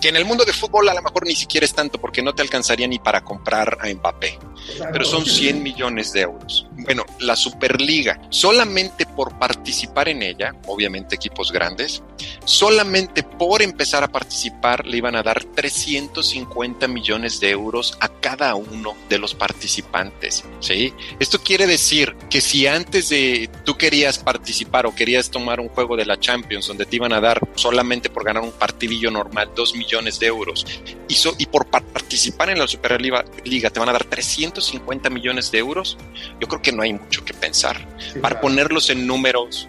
que 0.00 0.08
en 0.08 0.16
el 0.16 0.24
mundo 0.24 0.44
de 0.44 0.52
fútbol 0.52 0.88
a 0.88 0.94
lo 0.94 1.02
mejor 1.02 1.26
ni 1.26 1.34
siquiera 1.34 1.64
es 1.64 1.74
tanto 1.74 2.00
porque 2.00 2.22
no 2.22 2.34
te 2.34 2.42
alcanzaría 2.42 2.86
ni 2.86 2.98
para 2.98 3.22
comprar 3.22 3.78
a 3.80 3.92
Mbappé, 3.92 4.38
pero 4.92 5.04
son 5.04 5.24
100 5.24 5.62
millones 5.62 6.12
de 6.12 6.22
euros. 6.22 6.66
Bueno, 6.72 7.04
la 7.18 7.36
Superliga, 7.36 8.20
solamente 8.30 9.06
por 9.06 9.38
participar 9.38 10.08
en 10.08 10.22
ella, 10.22 10.54
obviamente 10.66 11.14
equipos 11.14 11.52
grandes, 11.52 12.02
solamente 12.44 13.22
por 13.22 13.62
empezar 13.62 14.02
a 14.02 14.08
participar 14.08 14.86
le 14.86 14.96
iban 14.96 15.16
a 15.16 15.22
dar 15.22 15.44
350 15.44 16.88
millones 16.88 17.40
de 17.40 17.50
euros 17.50 17.96
a 18.00 18.08
cada 18.08 18.54
uno 18.54 18.96
de 19.08 19.18
los 19.18 19.34
participantes, 19.34 20.44
¿sí? 20.60 20.92
Esto 21.18 21.42
quiere 21.42 21.66
decir 21.66 22.16
que 22.28 22.40
si 22.40 22.66
antes 22.66 23.10
de 23.10 23.50
tú 23.64 23.76
querías 23.76 24.18
participar 24.18 24.86
o 24.86 24.94
querías 24.94 25.30
tomar 25.30 25.60
un 25.60 25.68
juego 25.68 25.96
de 25.96 26.06
la 26.06 26.18
Champions 26.18 26.66
donde 26.66 26.86
te 26.86 26.96
iban 26.96 27.12
a 27.12 27.20
dar 27.20 27.40
solamente 27.54 28.10
por 28.10 28.24
ganar 28.24 28.42
un 28.42 28.52
partidillo 28.52 29.10
normal 29.10 29.50
2 29.60 29.76
millones 29.76 30.18
de 30.18 30.26
euros. 30.26 30.66
Y, 31.08 31.16
y 31.38 31.46
por 31.46 31.66
participar 31.66 32.50
en 32.50 32.58
la 32.58 32.66
Superliga 32.66 33.24
Liga 33.44 33.70
te 33.70 33.78
van 33.78 33.88
a 33.90 33.92
dar 33.92 34.04
350 34.04 35.10
millones 35.10 35.50
de 35.50 35.58
euros, 35.58 35.98
yo 36.40 36.48
creo 36.48 36.62
que 36.62 36.72
no 36.72 36.82
hay 36.82 36.94
mucho 36.94 37.24
que 37.24 37.34
pensar. 37.34 37.86
Para 38.20 38.40
ponerlos 38.40 38.90
en 38.90 39.06
números 39.06 39.68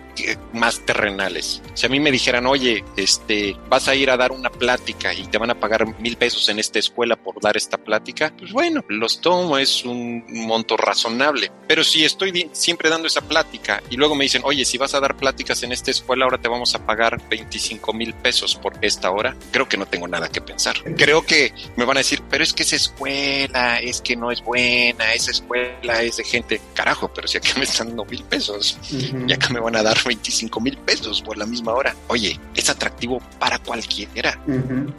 más 0.53 0.79
terrenales. 0.85 1.61
Si 1.73 1.85
a 1.85 1.89
mí 1.89 1.99
me 1.99 2.11
dijeran, 2.11 2.45
oye, 2.45 2.83
este, 2.95 3.55
vas 3.69 3.87
a 3.87 3.95
ir 3.95 4.09
a 4.09 4.17
dar 4.17 4.31
una 4.31 4.49
plática 4.49 5.13
y 5.13 5.25
te 5.27 5.37
van 5.37 5.49
a 5.49 5.59
pagar 5.59 5.99
mil 5.99 6.17
pesos 6.17 6.47
en 6.49 6.59
esta 6.59 6.79
escuela 6.79 7.15
por 7.15 7.39
dar 7.41 7.57
esta 7.57 7.77
plática, 7.77 8.33
pues 8.37 8.51
bueno, 8.51 8.83
los 8.89 9.21
tomo, 9.21 9.57
es 9.57 9.85
un 9.85 10.23
monto 10.27 10.77
razonable. 10.77 11.51
Pero 11.67 11.83
si 11.83 12.03
estoy 12.03 12.49
siempre 12.51 12.89
dando 12.89 13.07
esa 13.07 13.21
plática 13.21 13.81
y 13.89 13.97
luego 13.97 14.15
me 14.15 14.25
dicen, 14.25 14.41
oye, 14.45 14.65
si 14.65 14.77
vas 14.77 14.93
a 14.93 14.99
dar 14.99 15.15
pláticas 15.15 15.63
en 15.63 15.71
esta 15.71 15.91
escuela, 15.91 16.25
ahora 16.25 16.37
te 16.37 16.47
vamos 16.47 16.75
a 16.75 16.85
pagar 16.85 17.21
25 17.29 17.93
mil 17.93 18.13
pesos 18.13 18.55
por 18.55 18.73
esta 18.81 19.11
hora, 19.11 19.35
creo 19.51 19.67
que 19.67 19.77
no 19.77 19.85
tengo 19.85 20.07
nada 20.07 20.29
que 20.29 20.41
pensar. 20.41 20.75
Creo 20.97 21.25
que 21.25 21.53
me 21.75 21.85
van 21.85 21.97
a 21.97 22.01
decir, 22.01 22.21
pero 22.29 22.43
es 22.43 22.53
que 22.53 22.63
esa 22.63 22.75
escuela, 22.75 23.79
es 23.79 24.01
que 24.01 24.15
no 24.15 24.31
es 24.31 24.41
buena, 24.41 25.13
esa 25.13 25.31
escuela 25.31 26.01
es 26.01 26.17
de 26.17 26.23
gente, 26.23 26.61
carajo, 26.73 27.11
pero 27.13 27.27
si 27.27 27.37
acá 27.37 27.49
me 27.57 27.63
están 27.63 27.87
dando 27.87 28.05
mil 28.05 28.23
pesos 28.23 28.77
y 28.91 29.31
acá 29.31 29.49
me 29.49 29.59
van 29.59 29.75
a 29.75 29.83
dar 29.83 30.00
25 30.03 30.59
mil 30.59 30.77
pesos 30.77 31.21
por 31.21 31.37
la 31.37 31.45
misma 31.45 31.73
hora. 31.73 31.95
Oye, 32.07 32.39
es 32.55 32.69
atractivo 32.69 33.21
para 33.39 33.59
cualquiera. 33.59 34.39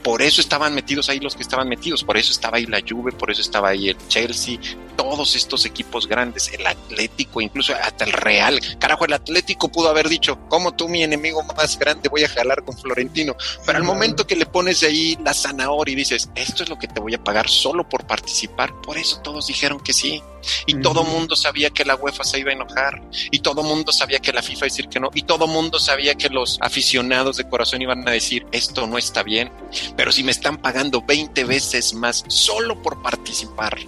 Por 0.02 0.22
eso 0.22 0.40
estaban 0.40 0.74
metidos 0.74 1.08
ahí 1.08 1.20
los 1.20 1.36
que 1.36 1.42
estaban 1.42 1.68
metidos. 1.68 2.04
Por 2.04 2.16
eso 2.16 2.32
estaba 2.32 2.56
ahí 2.56 2.66
la 2.66 2.80
Juve, 2.86 3.12
por 3.12 3.30
eso 3.30 3.40
estaba 3.40 3.70
ahí 3.70 3.88
el 3.88 3.96
Chelsea, 4.08 4.58
todos 4.96 5.36
estos 5.36 5.64
equipos 5.64 6.06
grandes, 6.06 6.52
el 6.52 6.66
Atlético, 6.66 7.40
incluso 7.40 7.74
hasta 7.74 8.04
el 8.04 8.12
Real. 8.12 8.60
Carajo, 8.78 9.04
el 9.04 9.12
Atlético 9.12 9.70
pudo 9.70 9.88
haber 9.88 10.08
dicho, 10.08 10.38
como 10.48 10.74
tú, 10.74 10.88
mi 10.88 11.02
enemigo 11.02 11.42
más 11.42 11.78
grande, 11.78 12.08
voy 12.08 12.24
a 12.24 12.28
jalar 12.28 12.64
con 12.64 12.76
Florentino. 12.76 13.36
Pero 13.64 13.78
al 13.78 13.84
momento 13.84 14.26
que 14.26 14.36
le 14.36 14.46
pones 14.46 14.82
ahí 14.82 15.18
la 15.24 15.34
zanahoria 15.34 15.92
y 15.92 15.96
dices, 15.96 16.30
esto 16.34 16.62
es 16.62 16.68
lo 16.68 16.78
que 16.78 16.88
te 16.88 17.00
voy 17.00 17.14
a 17.14 17.22
pagar 17.22 17.48
solo 17.48 17.88
por 17.88 18.06
participar, 18.06 18.72
por 18.82 18.98
eso 18.98 19.20
todos 19.22 19.46
dijeron 19.46 19.80
que 19.80 19.92
sí. 19.92 20.22
Y 20.66 20.74
todo 20.80 21.04
mundo 21.04 21.36
sabía 21.36 21.70
que 21.70 21.84
la 21.84 21.94
UEFA 21.94 22.24
se 22.24 22.40
iba 22.40 22.50
a 22.50 22.54
enojar. 22.54 23.00
Y 23.30 23.40
todo 23.40 23.62
mundo 23.62 23.92
sabía 23.92 24.18
que 24.18 24.32
la 24.32 24.42
FIFA 24.42 24.52
iba 24.52 24.66
a 24.66 24.70
decir 24.70 24.88
Y 25.14 25.22
todo 25.22 25.46
mundo 25.46 25.78
sabía 25.78 26.14
que 26.14 26.28
los 26.28 26.58
aficionados 26.60 27.36
de 27.36 27.48
corazón 27.48 27.82
iban 27.82 28.06
a 28.08 28.12
decir, 28.12 28.46
esto 28.52 28.86
no 28.86 28.98
está 28.98 29.22
bien. 29.22 29.50
Pero 29.96 30.12
si 30.12 30.22
me 30.22 30.32
están 30.32 30.58
pagando 30.58 31.02
20 31.02 31.44
veces 31.44 31.94
más 31.94 32.24
solo 32.28 32.80
por 32.82 33.02
participar. 33.02 33.78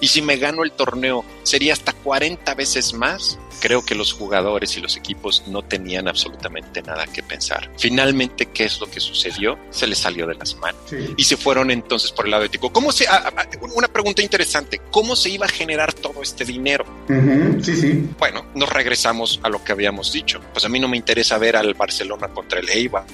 Y 0.00 0.08
si 0.08 0.22
me 0.22 0.36
gano 0.36 0.62
el 0.64 0.72
torneo, 0.72 1.24
sería 1.42 1.72
hasta 1.72 1.92
40 1.92 2.54
veces 2.54 2.92
más 2.92 3.38
creo 3.62 3.84
que 3.84 3.94
los 3.94 4.12
jugadores 4.12 4.76
y 4.76 4.80
los 4.80 4.96
equipos 4.96 5.44
no 5.46 5.62
tenían 5.62 6.08
absolutamente 6.08 6.82
nada 6.82 7.06
que 7.06 7.22
pensar. 7.22 7.70
Finalmente, 7.78 8.46
¿qué 8.46 8.64
es 8.64 8.80
lo 8.80 8.90
que 8.90 8.98
sucedió? 8.98 9.56
Se 9.70 9.86
les 9.86 9.98
salió 9.98 10.26
de 10.26 10.34
las 10.34 10.56
manos 10.56 10.82
y 11.16 11.22
se 11.22 11.36
fueron 11.36 11.70
entonces 11.70 12.10
por 12.10 12.24
el 12.24 12.32
lado 12.32 12.42
ético. 12.42 12.72
¿Cómo 12.72 12.90
se, 12.90 13.06
ah, 13.06 13.32
ah, 13.36 13.46
una 13.72 13.86
pregunta 13.86 14.20
interesante, 14.20 14.80
¿cómo 14.90 15.14
se 15.14 15.30
iba 15.30 15.46
a 15.46 15.48
generar 15.48 15.92
todo 15.92 16.22
este 16.22 16.44
dinero? 16.44 16.84
Sí, 17.62 17.76
sí. 17.76 18.08
Bueno, 18.18 18.46
nos 18.56 18.68
regresamos 18.68 19.38
a 19.44 19.48
lo 19.48 19.62
que 19.62 19.70
habíamos 19.70 20.12
dicho. 20.12 20.40
Pues 20.52 20.64
a 20.64 20.68
mí 20.68 20.80
no 20.80 20.88
me 20.88 20.96
interesa 20.96 21.38
ver 21.38 21.54
al 21.54 21.74
Barcelona 21.74 22.28
contra 22.28 22.58
el 22.58 22.68
Eibar 22.68 23.06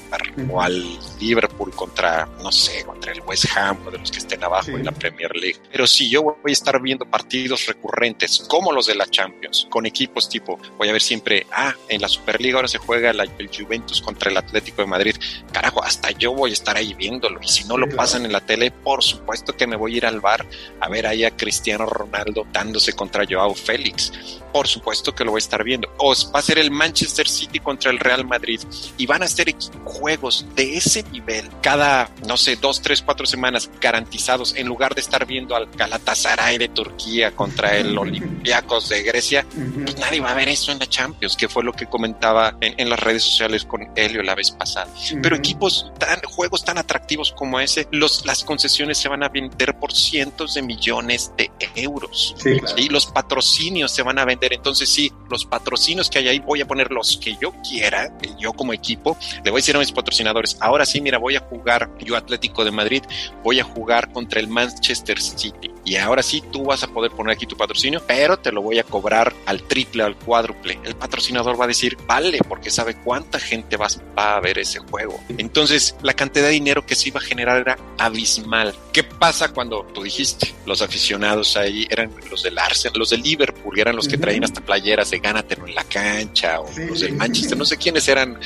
o 0.51 0.63
al 0.63 0.83
Liverpool 1.21 1.73
contra, 1.75 2.27
no 2.43 2.51
sé, 2.51 2.85
contra 2.87 3.13
el 3.13 3.21
West 3.21 3.45
Ham 3.55 3.77
o 3.87 3.91
de 3.91 3.99
los 3.99 4.11
que 4.11 4.19
estén 4.19 4.43
abajo 4.43 4.71
en 4.71 4.87
la 4.87 4.93
Premier 4.93 5.37
League. 5.37 5.59
Pero 5.71 5.87
si 5.87 6.09
yo 6.09 6.23
voy 6.23 6.35
a 6.47 6.53
estar 6.53 6.81
viendo 6.81 7.05
partidos 7.05 7.67
recurrentes 7.67 8.47
como 8.49 8.73
los 8.73 8.87
de 8.87 8.95
la 8.95 9.07
Champions, 9.07 9.67
con 9.69 9.85
equipos 9.85 10.31
tipo, 10.39 10.59
voy 10.77 10.89
a 10.89 10.93
ver 10.93 11.03
siempre, 11.03 11.47
ah, 11.53 11.75
en 11.89 12.01
la 12.01 12.09
Superliga 12.09 12.57
ahora 12.57 12.69
se 12.69 12.79
juega 12.79 13.11
el 13.11 13.51
Juventus 13.55 14.01
contra 14.01 14.31
el 14.31 14.37
Atlético 14.37 14.83
de 14.83 14.89
Madrid. 14.89 15.17
Carajo, 15.53 15.83
hasta 15.83 16.11
yo 16.13 16.33
voy 16.33 16.51
a 16.51 16.53
estar 16.53 16.77
ahí 16.77 16.95
viéndolo. 16.95 17.41
Y 17.43 17.49
si 17.49 17.65
no 17.65 17.77
lo 17.77 17.89
pasan 17.89 18.25
en 18.25 18.33
la 18.33 18.41
tele, 18.41 18.71
por 18.71 19.03
supuesto 19.03 19.57
que 19.57 19.67
me 19.67 19.77
voy 19.77 19.95
a 19.95 19.97
ir 19.99 20.07
al 20.07 20.21
bar 20.21 20.47
a 20.81 20.89
ver 20.89 21.07
ahí 21.07 21.25
a 21.25 21.37
Cristiano 21.37 21.87
Ronaldo 21.87 22.47
dándose 22.53 22.93
contra 22.93 23.25
Joao 23.29 23.55
Félix. 23.55 24.13
Por 24.53 24.67
supuesto 24.67 25.15
que 25.15 25.25
lo 25.25 25.33
voy 25.33 25.39
a 25.39 25.45
estar 25.45 25.63
viendo. 25.63 25.93
O 25.99 26.15
va 26.33 26.39
a 26.39 26.43
ser 26.43 26.59
el 26.59 26.71
Manchester 26.71 27.29
City 27.29 27.61
contra 27.61 27.91
el 27.91 27.99
Real 27.99 28.25
Madrid. 28.25 28.61
Y 28.97 29.07
van 29.07 29.23
a 29.23 29.29
ser 29.29 29.55
juegos 29.85 30.47
de 30.55 30.77
ese 30.77 31.03
nivel 31.05 31.49
cada, 31.63 32.11
no 32.27 32.37
sé, 32.37 32.57
dos, 32.57 32.81
tres, 32.81 33.03
cuatro 33.03 33.27
semanas 33.27 33.71
garantizados 33.81 34.55
en 34.57 34.67
lugar 34.67 34.95
de 34.95 35.01
estar 35.01 35.27
viendo 35.27 35.55
al 35.55 35.69
Galatasaray 35.71 36.59
de 36.59 36.69
Turquía 36.69 37.33
contra 37.33 37.77
el 37.77 37.97
Olympiacos 37.99 38.89
de 38.89 39.03
Grecia. 39.03 39.47
Pues 39.85 39.99
nadie 39.99 40.21
va 40.21 40.28
a 40.29 40.35
ver 40.35 40.49
eso 40.51 40.73
en 40.73 40.79
la 40.79 40.87
Champions, 40.87 41.37
que 41.37 41.49
fue 41.49 41.65
lo 41.65 41.73
que 41.73 41.87
comentaba 41.87 42.55
en, 42.61 42.91
las 42.91 43.01
redes 43.01 43.23
sociales 43.23 43.65
con 43.65 43.89
Helio 43.97 44.23
la 44.23 44.35
vez 44.35 44.51
pasada. 44.51 44.93
Pero 45.23 45.37
equipos 45.37 45.91
tan, 45.99 46.21
juegos 46.23 46.65
tan 46.65 46.77
atractivos 46.77 47.33
como 47.33 47.59
ese, 47.61 47.89
los, 47.93 48.27
las 48.27 48.45
concesiones 48.45 48.99
se 48.99 49.09
van 49.09 49.23
a 49.23 49.31
vender 49.31 49.79
por 49.79 49.93
cientos 49.93 50.55
de 50.55 50.63
millones 50.63 51.33
de 51.39 51.51
euros. 51.75 52.37
Y 52.77 52.91
los 52.91 53.07
patrocinios 53.07 53.91
se 53.91 54.03
van 54.03 54.19
a 54.19 54.27
vender. 54.27 54.53
Entonces, 54.53 54.91
sí, 54.91 55.11
los 55.31 55.47
patrocinios 55.47 56.11
que 56.11 56.19
hay 56.19 56.29
ahí 56.29 56.39
voy 56.41 56.61
a 56.61 56.67
poner 56.67 56.91
los 56.91 57.17
que 57.17 57.37
yo 57.41 57.53
quiera, 57.67 58.13
yo 58.39 58.53
como 58.53 58.75
equipo, 58.75 59.17
le 59.45 59.51
voy 59.51 59.59
a 59.59 59.63
decir 59.63 59.77
a 59.77 59.79
mis 59.79 59.93
patrocinadores, 59.93 60.59
ahora 60.61 60.85
sí, 60.85 61.01
mira, 61.01 61.17
voy 61.17 61.37
a 61.37 61.41
jugar 61.41 61.91
yo 62.01 62.17
Atlético 62.17 62.65
de 62.65 62.71
Madrid, 62.71 63.03
voy 63.43 63.61
a 63.61 63.65
jugar 63.65 64.13
contra 64.13 64.41
el 64.41 64.49
Manchester 64.49 65.21
City. 65.21 65.71
Y 65.85 65.97
ahora 65.97 66.23
sí, 66.23 66.43
tú 66.53 66.65
vas 66.65 66.83
a 66.83 66.89
poder 66.89 67.13
poner 67.13 67.35
aquí 67.35 67.47
tu 67.47 67.57
patrocinio, 67.57 68.03
pero 68.07 68.39
te 68.39 68.53
lo 68.53 68.61
voy 68.61 68.79
a 68.79 68.83
cobrar 68.83 69.33
al 69.47 69.63
triple, 69.63 70.03
al 70.09 70.17
cuádruple. 70.17 70.79
El 70.85 70.97
patrocinador 70.97 71.59
va 71.59 71.65
a 71.65 71.69
decir, 71.69 71.97
vale, 72.07 72.39
porque 72.49 72.71
sabe 72.71 72.97
cuánta 72.97 73.39
gente 73.39 73.77
va, 73.77 73.89
a 74.17 74.41
ver 74.41 74.59
ese 74.59 74.81
juego. 74.81 75.21
Entonces, 75.39 75.95
la 76.03 76.15
cantidad 76.15 76.47
de 76.47 76.53
dinero 76.53 76.85
que 76.85 76.95
se 76.95 77.09
iba 77.09 77.21
a 77.21 77.23
generar 77.23 77.59
era 77.61 77.79
abismal. 77.99 78.75
¿Qué 78.93 79.05
pasa 79.05 79.53
cuando 79.53 79.85
tú 79.95 80.03
dijiste, 80.03 80.55
los 80.67 80.83
aficionados 80.83 81.57
ahí 81.57 81.87
eran 81.89 82.11
los 82.31 82.43
del 82.43 82.59
Arsenal, 82.59 82.99
los 82.99 83.11
del 83.11 83.23
Liverpool, 83.23 83.79
eran 83.79 83.95
los 83.95 84.09
que 84.09 84.19
traían 84.19 84.45
hasta 84.45 84.61
playeras 84.61 85.11
de 85.11 85.19
gánatelo 85.19 85.67
en 85.67 85.75
la 85.75 85.85
cancha, 85.85 86.61
o 86.61 86.69
los 86.89 87.01
del 87.01 87.15
Manchester, 87.15 87.57
no 87.57 87.65
sé 87.65 87.77
quiénes 87.77 88.09
eran. 88.09 88.39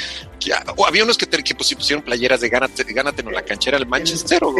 O 0.76 0.86
había 0.86 1.04
unos 1.04 1.16
que, 1.16 1.26
que 1.26 1.54
pues, 1.54 1.74
pusieron 1.74 2.04
playeras 2.04 2.40
de 2.40 2.48
gánatelo 2.48 3.28
en 3.28 3.34
la 3.34 3.42
cancha, 3.42 3.70
¿era 3.70 3.78
el 3.78 3.86
Manchester 3.86 4.42
o, 4.42 4.54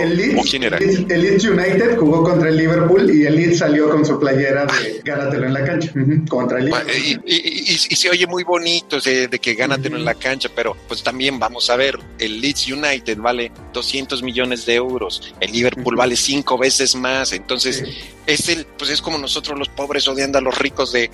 quién 0.48 0.62
era? 0.62 0.78
El, 0.78 1.06
Leeds 1.08 1.44
United 1.44 1.98
jugó 1.98 2.22
contra 2.22 2.48
el 2.48 2.56
Liverpool 2.56 3.10
y 3.10 3.26
el 3.26 3.36
Leeds 3.36 3.58
salió 3.58 3.90
con 3.90 4.04
su 4.04 4.18
playera 4.18 4.66
de 4.66 5.00
gánatelo 5.04 5.46
en 5.46 5.54
la 5.54 5.64
cancha, 5.64 5.92
contra 6.28 6.58
el 6.58 6.66
Liverpool. 6.66 6.91
Y, 6.96 7.96
se 7.96 8.10
oye 8.10 8.26
muy 8.26 8.44
bonito 8.44 9.00
de, 9.00 9.28
que 9.28 9.54
gánatelo 9.54 9.96
en 9.96 10.04
la 10.04 10.14
cancha, 10.14 10.48
pero 10.54 10.76
pues 10.88 11.02
también 11.02 11.38
vamos 11.38 11.70
a 11.70 11.76
ver, 11.76 11.98
el 12.18 12.40
Leeds 12.40 12.68
United 12.68 13.18
vale 13.18 13.52
200 13.72 14.22
millones 14.22 14.66
de 14.66 14.74
euros, 14.74 15.32
el 15.40 15.52
Liverpool 15.52 15.96
vale 15.96 16.16
cinco 16.16 16.58
veces 16.58 16.94
más, 16.94 17.32
entonces 17.32 17.84
es 18.26 18.48
el, 18.48 18.66
pues 18.66 18.90
es 18.90 19.00
como 19.02 19.18
nosotros 19.18 19.58
los 19.58 19.68
pobres 19.68 20.06
odiando 20.08 20.38
a 20.38 20.40
los 20.40 20.56
ricos 20.56 20.92
de, 20.92 21.10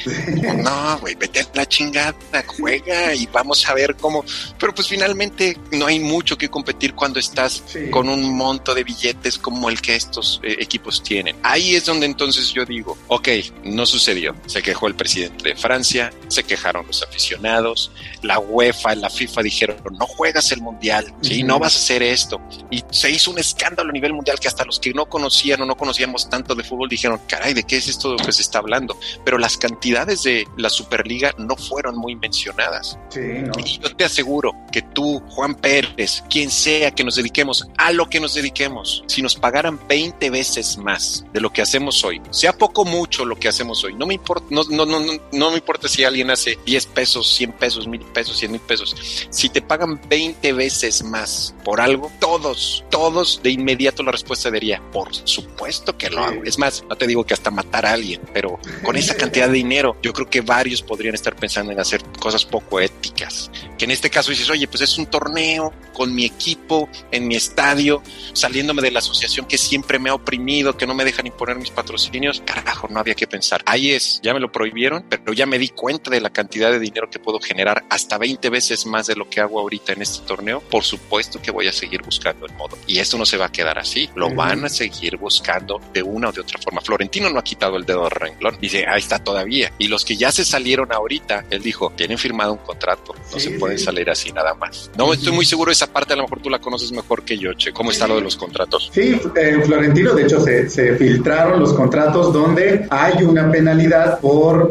no, 0.63 0.99
güey, 0.99 1.15
vete 1.15 1.41
a 1.41 1.49
la 1.55 1.67
chingada, 1.67 2.15
juega 2.47 3.15
y 3.15 3.27
vamos 3.27 3.67
a 3.69 3.75
ver 3.75 3.97
cómo, 3.97 4.25
pero 4.59 4.75
pues 4.75 4.89
finalmente 4.89 5.57
no 5.73 5.87
hay 5.87 6.01
mucho 6.01 6.37
que 6.37 6.49
competir 6.49 6.95
cuando 6.95 7.19
estás 7.19 7.63
con 7.91 8.09
un 8.09 8.37
monto 8.37 8.75
de 8.75 8.85
billetes 8.85 9.39
como 9.39 9.69
el 9.69 9.81
que 9.81 9.97
estos 9.97 10.41
eh, 10.43 10.57
equipos 10.61 11.03
tienen. 11.03 11.37
Ahí 11.43 11.75
es 11.75 11.87
donde 11.87 12.07
entonces 12.07 12.53
yo 12.53 12.65
digo, 12.65 12.97
ok, 13.09 13.29
no 13.65 13.87
sucedió, 13.87 14.35
se 14.47 14.63
quejó 14.63 14.87
el 14.87 14.95
presidente 14.95 15.51
de 15.51 15.57
Francia, 15.69 16.11
se 16.29 16.45
quejaron 16.45 16.87
los 16.87 17.03
aficionados, 17.03 17.93
la 18.23 18.39
UEFA, 18.39 18.95
la 18.95 19.11
FIFA 19.11 19.43
dijeron, 19.43 19.77
no 19.99 20.07
juegas 20.07 20.51
el 20.51 20.63
mundial, 20.63 21.13
¿sí? 21.21 21.43
no 21.43 21.59
vas 21.59 21.75
a 21.75 21.79
hacer 21.79 22.03
esto, 22.03 22.41
y 22.71 22.83
se 22.91 23.11
hizo 23.11 23.31
un 23.31 23.39
escándalo 23.39 23.91
a 23.91 23.93
nivel 23.93 24.15
mundial 24.15 24.41
que 24.41 24.49
hasta 24.49 24.65
los 24.65 24.81
que 24.81 24.95
no 24.95 25.11
conocían 25.11 25.61
o 25.61 25.67
no 25.67 25.77
conocíamos 25.77 26.31
tanto 26.31 26.55
de 26.55 26.65
fútbol 26.65 26.89
dijeron, 26.89 27.21
caray, 27.29 27.53
¿de 27.53 27.65
qué 27.65 27.77
es 27.77 27.87
esto 27.87 28.17
que 28.17 28.33
se 28.33 28.41
está 28.41 28.61
hablando? 28.61 28.99
Pero 29.27 29.37
las 29.37 29.59
cantidades 29.59 30.23
de 30.23 30.49
la 30.57 30.71
Superliga 30.71 31.35
no 31.37 31.55
fueron 31.55 31.99
muy 31.99 32.17
mencionadas. 32.17 32.99
Y 33.15 33.79
yo 33.79 33.95
te 33.95 34.05
aseguro 34.05 34.55
que 34.73 34.81
tú, 34.81 35.21
Juan 35.29 35.55
Pérez, 35.55 36.25
quien 36.31 36.51
sea 36.51 36.93
que 36.93 37.05
nos 37.05 37.17
dediquemos 37.17 37.69
a 37.77 37.93
lo 37.93 38.09
que 38.09 38.21
nos 38.21 38.33
dediquemos, 38.33 39.05
si 39.07 39.21
nos 39.21 39.37
pagaran 39.37 39.79
20 39.87 40.31
veces 40.31 40.79
más 40.79 41.27
de 41.35 41.43
lo 41.43 41.53
que 41.53 41.61
hacemos 41.61 42.03
hoy, 42.05 42.23
sea 42.31 42.53
poco 42.53 42.87
mucho 42.87 43.27
lo 43.27 43.37
que 43.37 43.49
hacemos 43.49 43.85
hoy, 43.85 43.95
no 43.95 44.07
me 44.07 44.15
importa, 44.15 44.47
no, 44.51 44.63
no, 44.71 44.87
no, 44.87 45.01
no, 45.33 45.51
me 45.51 45.58
importa 45.59 45.89
si 45.89 46.05
alguien 46.05 46.31
hace 46.31 46.59
10 46.65 46.87
pesos, 46.87 47.29
100 47.35 47.53
pesos, 47.53 47.87
1000 47.87 48.01
pesos, 48.07 48.39
100 48.39 48.53
mil 48.53 48.61
pesos, 48.61 48.97
si 49.31 49.49
te 49.49 49.63
pagan 49.63 50.01
20 50.09 50.53
veces 50.53 51.03
más 51.03 51.55
por 51.65 51.81
algo, 51.81 52.11
todos, 52.21 52.85
todos 52.91 53.41
de 53.43 53.51
inmediato 53.51 54.03
la 54.03 54.13
respuesta 54.13 54.51
sería, 54.51 54.83
por 54.93 55.15
supuesto 55.15 55.97
que 55.97 56.11
lo 56.11 56.25
hago. 56.25 56.43
Es 56.45 56.59
más, 56.59 56.85
no 56.89 56.97
te 56.97 57.07
digo 57.07 57.25
que 57.25 57.35
hasta 57.35 57.51
matar 57.51 57.87
a 57.87 57.93
alguien, 57.93 58.21
pero 58.33 58.59
con 58.83 58.97
esa 58.97 59.17
cantidad 59.17 59.49
de 59.49 59.55
dinero, 59.55 59.97
yo 60.03 60.13
creo 60.13 60.29
que 60.29 60.41
varios 60.41 60.83
podrían 60.83 61.15
estar 61.15 61.37
pensando 61.37 61.73
en 61.73 61.81
hacer 61.81 62.03
cosas 62.19 62.45
poco 62.45 62.81
éticas. 62.81 63.51
Que 63.77 63.85
en 63.85 63.91
este 63.91 64.11
caso 64.11 64.31
dices, 64.31 64.51
oye, 64.51 64.67
pues 64.67 64.83
es 64.83 64.99
un 64.99 65.07
torneo 65.07 65.73
con 65.93 66.15
mi 66.15 66.25
equipo, 66.25 66.89
en 67.11 67.27
mi 67.27 67.37
estadio, 67.37 68.03
saliéndome 68.33 68.83
de 68.83 68.91
la 68.91 69.01
asociación 69.01 69.47
que 69.47 69.59
siempre 69.59 69.99
me 69.99 70.11
ha 70.11 70.15
oprimido, 70.15 70.77
que 70.77 70.87
no 70.87 70.95
me 70.95 71.05
dejan 71.05 71.27
imponer 71.27 71.57
mis 71.57 71.71
patrocinios. 71.71 72.43
Carajo, 72.45 72.89
no 72.89 73.01
había 73.01 73.15
que 73.15 73.27
pensar. 73.27 73.63
Ahí 73.67 73.91
es, 73.91 74.21
ya 74.23 74.33
me 74.33 74.41
lo 74.41 74.51
prohibieron, 74.51 75.05
pero 75.09 75.33
ya 75.33 75.47
me 75.49 75.59
di 75.59 75.69
cuenta 75.69 76.11
de 76.11 76.21
la 76.21 76.31
cantidad 76.31 76.71
de 76.71 76.79
dinero 76.79 77.11
que 77.11 77.19
puedo 77.19 77.41
generar 77.41 77.85
hasta 77.91 78.19
20 78.19 78.51
veces 78.51 78.87
más 78.87 79.07
de 79.07 79.17
lo 79.17 79.29
que 79.29 79.41
hago 79.41 79.59
ahorita 79.59 79.93
en 79.93 80.03
este 80.03 80.25
torneo. 80.27 80.61
Por 80.61 80.85
supuesto 80.85 81.41
que 81.43 81.51
voy 81.51 81.67
a 81.67 81.73
seguir 81.73 82.03
buscando 82.03 82.47
el 82.47 82.53
modo. 82.55 82.79
Y 82.87 82.99
esto 82.99 83.19
no 83.19 83.27
se 83.27 83.37
va 83.37 83.47
a 83.47 83.53
quedar 83.53 83.79
así, 83.79 84.09
lo 84.15 84.35
van 84.35 84.65
a 84.65 84.69
seguir 84.69 85.17
buscando 85.17 85.81
de 85.93 86.03
una 86.03 86.29
o 86.29 86.33
de 86.33 86.41
otra 86.41 86.59
forma. 86.61 86.81
Florentino 86.81 87.31
no 87.31 87.39
ha 87.39 87.45
quitado 87.45 87.77
el 87.77 87.85
dedo 87.85 88.05
de 88.05 88.11
renglón. 88.11 88.59
Dice, 88.61 88.85
ahí 88.87 89.01
está 89.01 89.19
todavía. 89.19 89.73
Y 89.79 89.89
los 89.89 90.05
que 90.05 90.17
ya 90.17 90.31
se 90.31 90.45
salieron 90.45 90.93
ahorita, 90.93 91.47
él 91.51 91.63
dijo, 91.63 91.93
tienen 91.97 92.19
firmado 92.19 92.53
un 92.53 92.59
contrato, 92.59 93.15
no 93.33 93.41
se 93.41 93.51
pueden 93.53 93.79
salir 93.79 94.11
así 94.11 94.33
nada 94.33 94.55
más. 94.55 94.91
No 94.97 95.13
estoy 95.13 95.33
muy 95.33 95.45
seguro 95.45 95.71
de 95.71 95.75
esa 95.75 95.87
parte, 95.93 96.13
a 96.13 96.17
lo 96.17 96.23
mejor 96.25 96.41
tú 96.41 96.51
la 96.51 96.61
conoces 96.61 96.93
mejor 96.93 97.25
que 97.25 97.39
yo, 97.39 97.53
Che. 97.55 97.73
¿Cómo 97.73 97.91
está 97.91 98.07
lo 98.07 98.17
de 98.17 98.23
los 98.23 98.37
contratos? 98.37 98.91
Sí, 98.93 99.21
eh, 99.37 99.63
Florentino, 99.65 100.15
de 100.15 100.23
hecho, 100.23 100.41
se, 100.41 100.69
se 100.69 100.97
filtraron 100.97 101.61
los 101.61 101.73
contratos 101.73 102.33
donde 102.33 102.87
hay 102.91 103.23
una 103.23 103.51
penalidad 103.51 104.21
por 104.21 104.71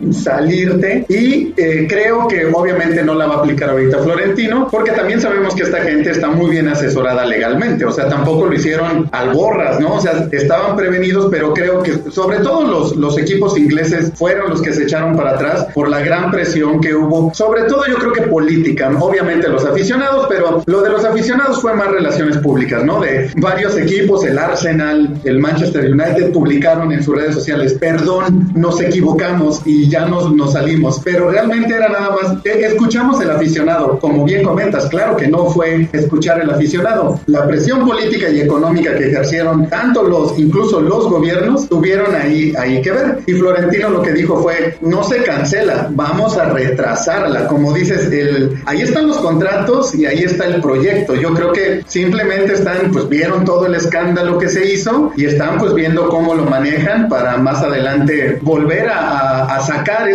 salirte 0.67 1.05
y 1.09 1.53
eh, 1.57 1.87
creo 1.87 2.27
que 2.27 2.45
obviamente 2.45 3.03
no 3.03 3.13
la 3.13 3.27
va 3.27 3.35
a 3.35 3.37
aplicar 3.39 3.69
ahorita 3.69 3.99
Florentino, 3.99 4.67
porque 4.71 4.91
también 4.91 5.21
sabemos 5.21 5.55
que 5.55 5.63
esta 5.63 5.81
gente 5.81 6.11
está 6.11 6.29
muy 6.29 6.51
bien 6.51 6.67
asesorada 6.67 7.25
legalmente, 7.25 7.85
o 7.85 7.91
sea, 7.91 8.07
tampoco 8.07 8.45
lo 8.45 8.53
hicieron 8.53 9.09
al 9.11 9.31
borras, 9.31 9.79
¿no? 9.79 9.95
O 9.95 10.01
sea, 10.01 10.27
estaban 10.31 10.75
prevenidos, 10.75 11.27
pero 11.31 11.53
creo 11.53 11.81
que 11.81 12.11
sobre 12.11 12.39
todo 12.39 12.67
los, 12.67 12.95
los 12.95 13.17
equipos 13.17 13.57
ingleses 13.57 14.11
fueron 14.15 14.49
los 14.49 14.61
que 14.61 14.73
se 14.73 14.83
echaron 14.83 15.15
para 15.15 15.31
atrás 15.31 15.67
por 15.73 15.89
la 15.89 15.99
gran 16.01 16.31
presión 16.31 16.79
que 16.81 16.93
hubo, 16.93 17.33
sobre 17.33 17.63
todo 17.63 17.85
yo 17.87 17.95
creo 17.95 18.13
que 18.13 18.21
política, 18.23 18.91
obviamente 18.99 19.47
los 19.47 19.65
aficionados, 19.65 20.27
pero 20.29 20.63
lo 20.65 20.81
de 20.81 20.89
los 20.89 21.03
aficionados 21.05 21.61
fue 21.61 21.73
más 21.73 21.89
relaciones 21.89 22.37
públicas, 22.37 22.83
¿no? 22.83 22.99
De 23.01 23.29
varios 23.37 23.77
equipos, 23.77 24.25
el 24.25 24.37
Arsenal, 24.37 25.19
el 25.23 25.39
Manchester 25.39 25.91
United 25.91 26.31
publicaron 26.31 26.91
en 26.91 27.03
sus 27.03 27.15
redes 27.15 27.35
sociales, 27.35 27.75
perdón, 27.79 28.51
nos 28.55 28.81
equivocamos 28.81 29.61
y 29.65 29.89
ya 29.89 30.05
nos, 30.05 30.33
nos 30.33 30.55
salimos, 30.57 31.01
pero 31.03 31.29
realmente 31.29 31.73
era 31.73 31.89
nada 31.89 32.09
más, 32.09 32.45
eh, 32.45 32.61
escuchamos 32.65 33.21
el 33.21 33.29
aficionado, 33.29 33.99
como 33.99 34.25
bien 34.25 34.43
comentas, 34.43 34.87
claro 34.87 35.15
que 35.15 35.27
no 35.27 35.49
fue 35.49 35.87
escuchar 35.93 36.41
el 36.41 36.49
aficionado, 36.49 37.19
la 37.27 37.45
presión 37.45 37.85
política 37.85 38.29
y 38.29 38.41
económica 38.41 38.95
que 38.95 39.09
ejercieron 39.09 39.69
tanto 39.69 40.03
los, 40.03 40.37
incluso 40.39 40.81
los 40.81 41.09
gobiernos, 41.09 41.67
tuvieron 41.69 42.15
ahí, 42.15 42.53
ahí 42.57 42.81
que 42.81 42.91
ver. 42.91 43.19
Y 43.25 43.33
Florentino 43.33 43.89
lo 43.89 44.01
que 44.01 44.11
dijo 44.13 44.41
fue, 44.41 44.77
no 44.81 45.03
se 45.03 45.23
cancela, 45.23 45.89
vamos 45.91 46.37
a 46.37 46.49
retrasarla. 46.49 47.47
Como 47.47 47.73
dices, 47.73 48.11
el, 48.11 48.61
ahí 48.65 48.81
están 48.81 49.07
los 49.07 49.17
contratos 49.17 49.93
y 49.95 50.05
ahí 50.05 50.23
está 50.23 50.45
el 50.45 50.61
proyecto. 50.61 51.15
Yo 51.15 51.33
creo 51.33 51.51
que 51.51 51.83
simplemente 51.87 52.53
están, 52.53 52.91
pues 52.91 53.07
vieron 53.09 53.45
todo 53.45 53.65
el 53.65 53.75
escándalo 53.75 54.37
que 54.37 54.49
se 54.49 54.71
hizo 54.71 55.11
y 55.15 55.25
están 55.25 55.57
pues 55.57 55.73
viendo 55.73 56.09
cómo 56.09 56.35
lo 56.35 56.45
manejan 56.45 57.09
para 57.09 57.37
más 57.37 57.61
adelante 57.61 58.39
volver 58.41 58.89
a, 58.89 59.45
a, 59.45 59.59
sacar 59.61 60.07